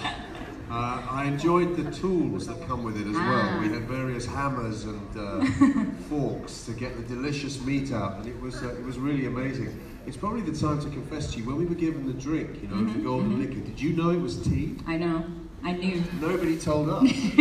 [0.71, 3.59] Uh, I enjoyed the tools that come with it as well.
[3.61, 5.45] We had various hammers and uh,
[6.09, 9.79] forks to get the delicious meat out, and it was uh, it was really amazing.
[10.09, 12.69] It's probably the time to confess to you when we were given the drink, you
[12.69, 13.61] know, the golden liquor.
[13.61, 14.77] Did you know it was tea?
[14.87, 15.25] I know.
[15.63, 16.03] I knew.
[16.21, 17.03] Nobody told us.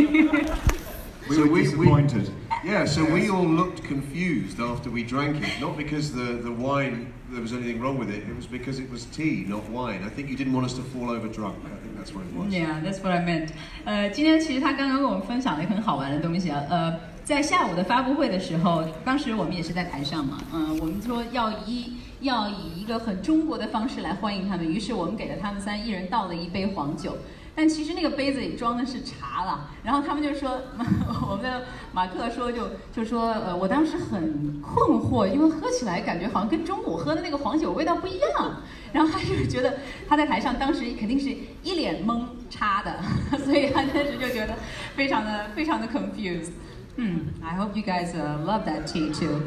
[1.29, 2.29] We So were we- we- disappointed.
[2.65, 5.59] Yeah, so we all looked confused after we drank it.
[5.59, 8.89] Not because the, the wine, there was anything wrong with it, it was because it
[8.89, 10.01] was tea, not wine.
[10.05, 11.55] I think you didn't want us to fall over drunk.
[11.65, 12.53] I think that's what it was.
[12.53, 13.49] Yeah, that's what I meant.
[13.83, 16.61] 呃，今天其实他刚刚跟我们分享了一个很好玩的东西啊。
[16.69, 16.93] 呃，
[17.25, 27.16] 在下午的发布会的时候，当时我们也是在台上嘛，嗯、我们说要以 要以一个很中国的方式来欢迎他们，于是我们给了他们三一人倒了一杯黄酒。
[27.54, 30.60] 但其实那个杯子里装的是茶了， 然后他们就说，
[31.28, 38.62] 我们的马克说就就说，呃，我当时很困惑，因为喝起来感觉好像跟中午喝的那个黄酒味道不一样，
[38.92, 39.78] 然后他就觉得
[40.08, 43.00] 他在台上当时肯定是一脸懵叉的，
[43.44, 44.54] 所以他当时就觉得
[44.94, 46.52] 非常的非常的 confused。
[46.94, 48.12] 嗯，I hope you guys、
[48.44, 49.40] love that tea too.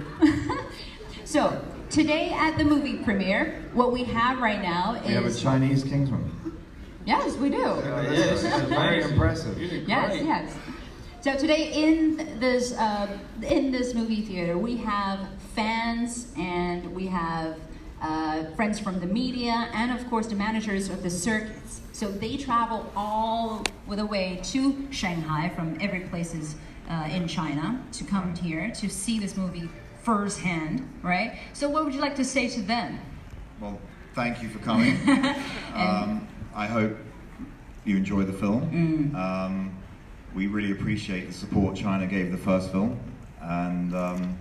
[1.23, 1.53] so
[1.91, 5.07] today at the movie premiere, what we have right now is...
[5.07, 6.31] We have a is Chinese Kingsman.
[7.05, 7.57] yes, we do.
[7.57, 9.61] Yes, it's very impressive.
[9.61, 10.55] Yes, yes.
[11.21, 13.07] So today in this uh,
[13.43, 15.19] in this movie theater, we have
[15.53, 17.57] fans and we have
[18.01, 21.81] uh, friends from the media and of course the managers of the circuits.
[21.91, 26.55] So they travel all the way to Shanghai from every places
[26.89, 29.69] uh, in China to come here to see this movie
[30.02, 31.32] firsthand, right?
[31.52, 32.98] So what would you like to say to them?
[33.60, 33.78] Well,
[34.14, 34.96] thank you for coming.
[35.74, 36.96] um, I hope
[37.84, 39.14] you enjoy the film.
[39.14, 39.70] Um,
[40.34, 42.98] we really appreciate the support China gave the first film,
[43.40, 44.36] and um,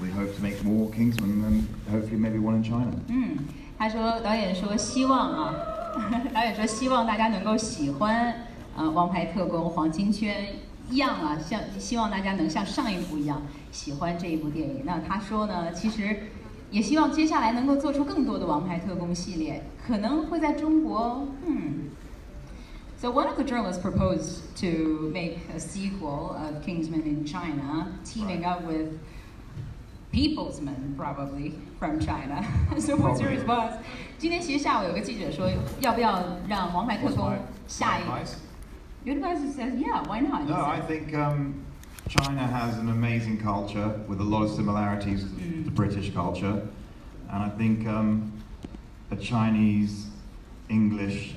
[0.00, 2.92] we hope to make more Kingsman and hopefully maybe one in China.
[3.08, 3.38] 嗯，
[3.78, 5.54] 他说导演说希望啊，
[6.32, 8.46] 导演说希望大家能够喜欢
[8.76, 13.41] 呃《王牌特工：黄金圈》一 样啊，像希望大家能像上一部一样
[13.71, 14.81] 喜欢这一部电影。
[14.85, 16.29] 那他说呢，其实
[16.71, 21.89] 也希望接下来能够做出更多的《王牌特工》系列，可能会在中国，嗯。
[22.99, 28.63] So one of the journalists proposed to make a sequel of Kingsman in China, teaming up
[28.65, 28.97] with
[30.11, 32.43] Peoplesman, probably from China.
[32.79, 33.73] so what's your response?
[34.17, 35.47] 今天其实下午有个记者说，
[35.79, 37.29] 要不要让《王牌特工》
[37.67, 38.03] 下一
[39.05, 40.47] Your advice says, yeah, why not?
[40.47, 41.65] No, I think um,
[42.09, 45.65] China has an amazing culture with a lot of similarities to Mm.
[45.65, 46.67] the British culture,
[47.31, 48.31] and I think um,
[49.11, 50.07] a Chinese
[50.69, 51.35] English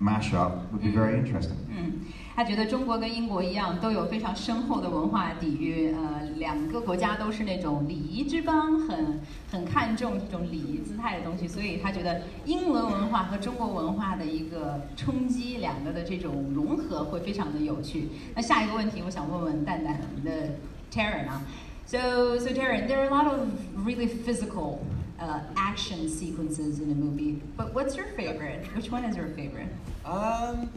[0.00, 1.56] mashup would be very interesting.
[1.68, 2.06] 嗯，
[2.36, 5.94] 他觉得中国跟英国一样，都有非常深厚的文化底蕴。
[5.96, 9.20] 呃，两个国家都是那种礼仪之邦，很
[9.52, 18.08] 很看重这种礼仪姿态的东西，所以他觉得英文文化和中国文化的一个冲击，两个的这种融合会非常的有趣。
[18.34, 20.54] 那下一个问题，我想问问蛋蛋我们的
[20.90, 21.40] Taryn 啊
[21.86, 23.48] ，So so Taryn, there are a lot of
[23.86, 24.80] really physical
[25.20, 28.66] uh, action sequences in the movie, but what's your favorite?
[28.74, 29.68] Which one is your favorite?
[30.04, 30.70] Um,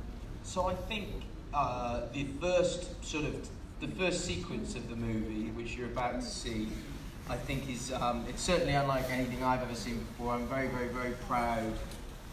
[0.44, 1.06] so I think
[1.58, 6.26] uh, the first sort of the first sequence of the movie, which you're about to
[6.26, 6.68] see,
[7.30, 10.34] I think is um, it's certainly unlike anything I've ever seen before.
[10.34, 11.74] I'm very, very, very proud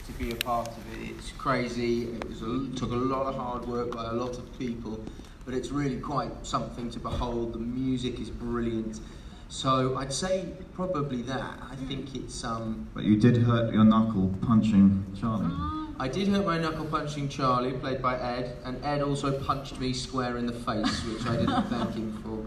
[0.06, 1.10] to be a part of it.
[1.10, 2.04] It's crazy.
[2.04, 5.02] It was a, took a lot of hard work by a lot of people,
[5.46, 7.54] but it's really quite something to behold.
[7.54, 9.00] The music is brilliant.
[9.48, 11.58] So I'd say probably that.
[11.70, 15.83] I think it's um, But you did hurt your knuckle punching Charlie.
[15.98, 19.92] I did hurt my knuckle punching Charlie, played by Ed, and Ed also punched me
[19.92, 22.46] square in the face, which I didn't thank him for.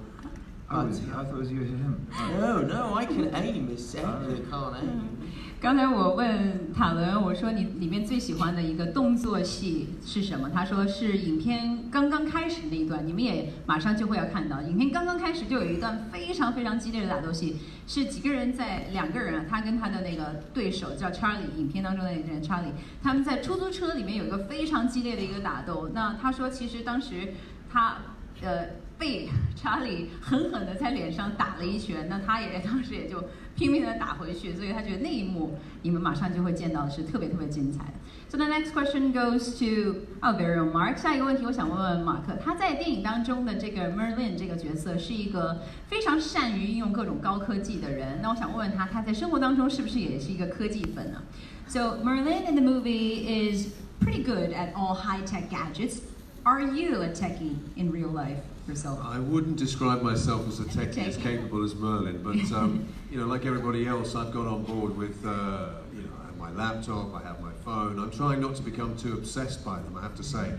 [0.69, 0.85] Oh?
[0.85, 2.07] I thought it was you hit him.
[2.39, 3.69] No, no, I can aim.
[3.71, 5.16] It's Ed that can't aim.
[5.59, 10.51] 刚才我问塔伦，我说你里面最喜欢的一个动作戏是什么？
[10.53, 14.61] 他说是影片刚刚开始那一段，你们也马上就会要看到。
[14.61, 17.57] 影片刚刚开始就有一段非常非常激烈的打斗戏，
[17.87, 25.89] 是几个人在两个人，他跟他的那个对手叫 Charlie，影片当中的那个人 Charlie，他们在出租车里面有一个非常激烈的一个打斗。
[25.91, 27.33] 那他说其实当时
[27.67, 27.97] 他
[28.43, 28.67] 呃
[28.99, 33.23] 被查理狠狠的在脸上打了一拳，那他也当时也就
[33.57, 37.93] 拼命的打回去，所以他觉得那一幕你们马上就会见到的是特别特别精彩的。
[38.29, 40.97] So the next question goes to our very own Mark。
[40.97, 48.19] 下一个问题，我想问问马克，他在电影当中的这个 Merlin 这个角色是一个非常善于应用各种高科技的人。
[48.21, 51.23] 那我想问问他，他在生活当中是不是也是一个科技粉呢
[51.67, 53.69] ？So Merlin in the movie is
[53.99, 56.01] pretty good at all high-tech gadgets.
[56.43, 59.00] Are you a techie in real life yourself?
[59.04, 63.26] I wouldn't describe myself as a techie as capable as Merlin, but um, you know,
[63.26, 67.14] like everybody else, I've got on board with uh, you know, I have my laptop,
[67.14, 67.98] I have my phone.
[67.98, 69.96] I'm trying not to become too obsessed by them.
[69.96, 70.52] I have to say,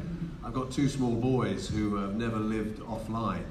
[0.43, 3.45] I've got two small boys who have never lived offline,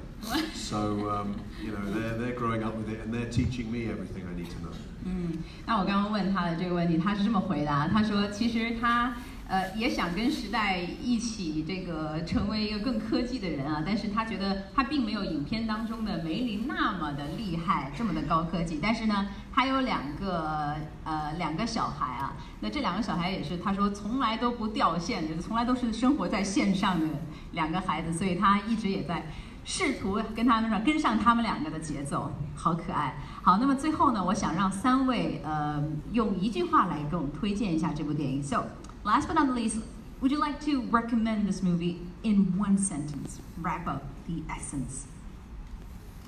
[0.53, 4.27] so um, you know, they're they're growing up with it and they're teaching me everything
[4.31, 4.73] I need to know.
[5.05, 9.13] 嗯，那我刚刚问他的这个问题，他是这么回答，他说其实他
[9.48, 27.06] 呃也想跟时代一起这个成为一个更科技的人啊，但是他觉得他并没有影片当中的梅林那么的厉害，这么的高科技，但是呢，他有两个呃两个小孩啊，那这两个小孩也是他说从来都不掉线就是，从来都是生活在线上的
[27.52, 29.26] 两个孩子，所以他一直也在。
[29.70, 33.18] 试图跟他们上跟上他们两个的节奏，好可爱。
[33.42, 38.42] 好，那么最后呢，我想让三位呃用一句话来给我们推荐一下这部电影。
[38.42, 38.64] So
[39.07, 39.77] last but not least,
[40.21, 43.39] would you like to recommend this movie in one sentence?
[43.57, 45.07] Wrap up the essence.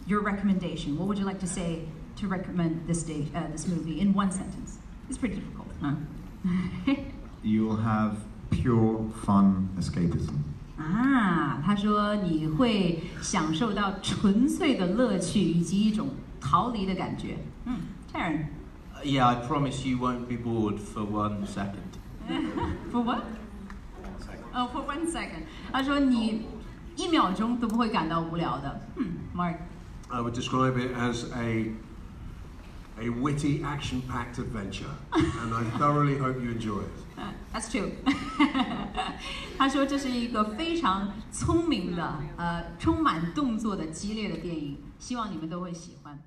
[0.07, 0.98] Your recommendation.
[0.98, 1.84] What would you like to say
[2.18, 4.78] to recommend this day, uh, this movie in one sentence?
[5.10, 5.95] It's pretty difficult, huh?
[7.44, 8.18] You will have
[8.52, 10.44] pure fun escapism.
[10.78, 16.10] 啊，他说你会享受到纯粹的乐趣以及一种
[16.41, 17.38] 逃离的感觉。
[17.66, 17.78] 嗯，
[18.14, 18.48] Taryn。
[18.94, 21.98] Uh, yeah, I promise you won't be bored for one second.
[22.90, 23.23] For what?
[24.52, 25.44] Oh, for one second.
[25.73, 26.47] 他说你
[26.97, 28.81] 一秒钟都不会感到无聊的。
[28.97, 29.57] 嗯，Mark。
[30.09, 31.73] I would describe it as a
[32.98, 36.90] a witty, action-packed adventure, and I thoroughly hope you enjoy it.
[37.55, 37.93] That's true。
[39.57, 46.19] 他说这是一个非常聪明的，呃，充满动作的激烈的电影，希望你们都会喜欢。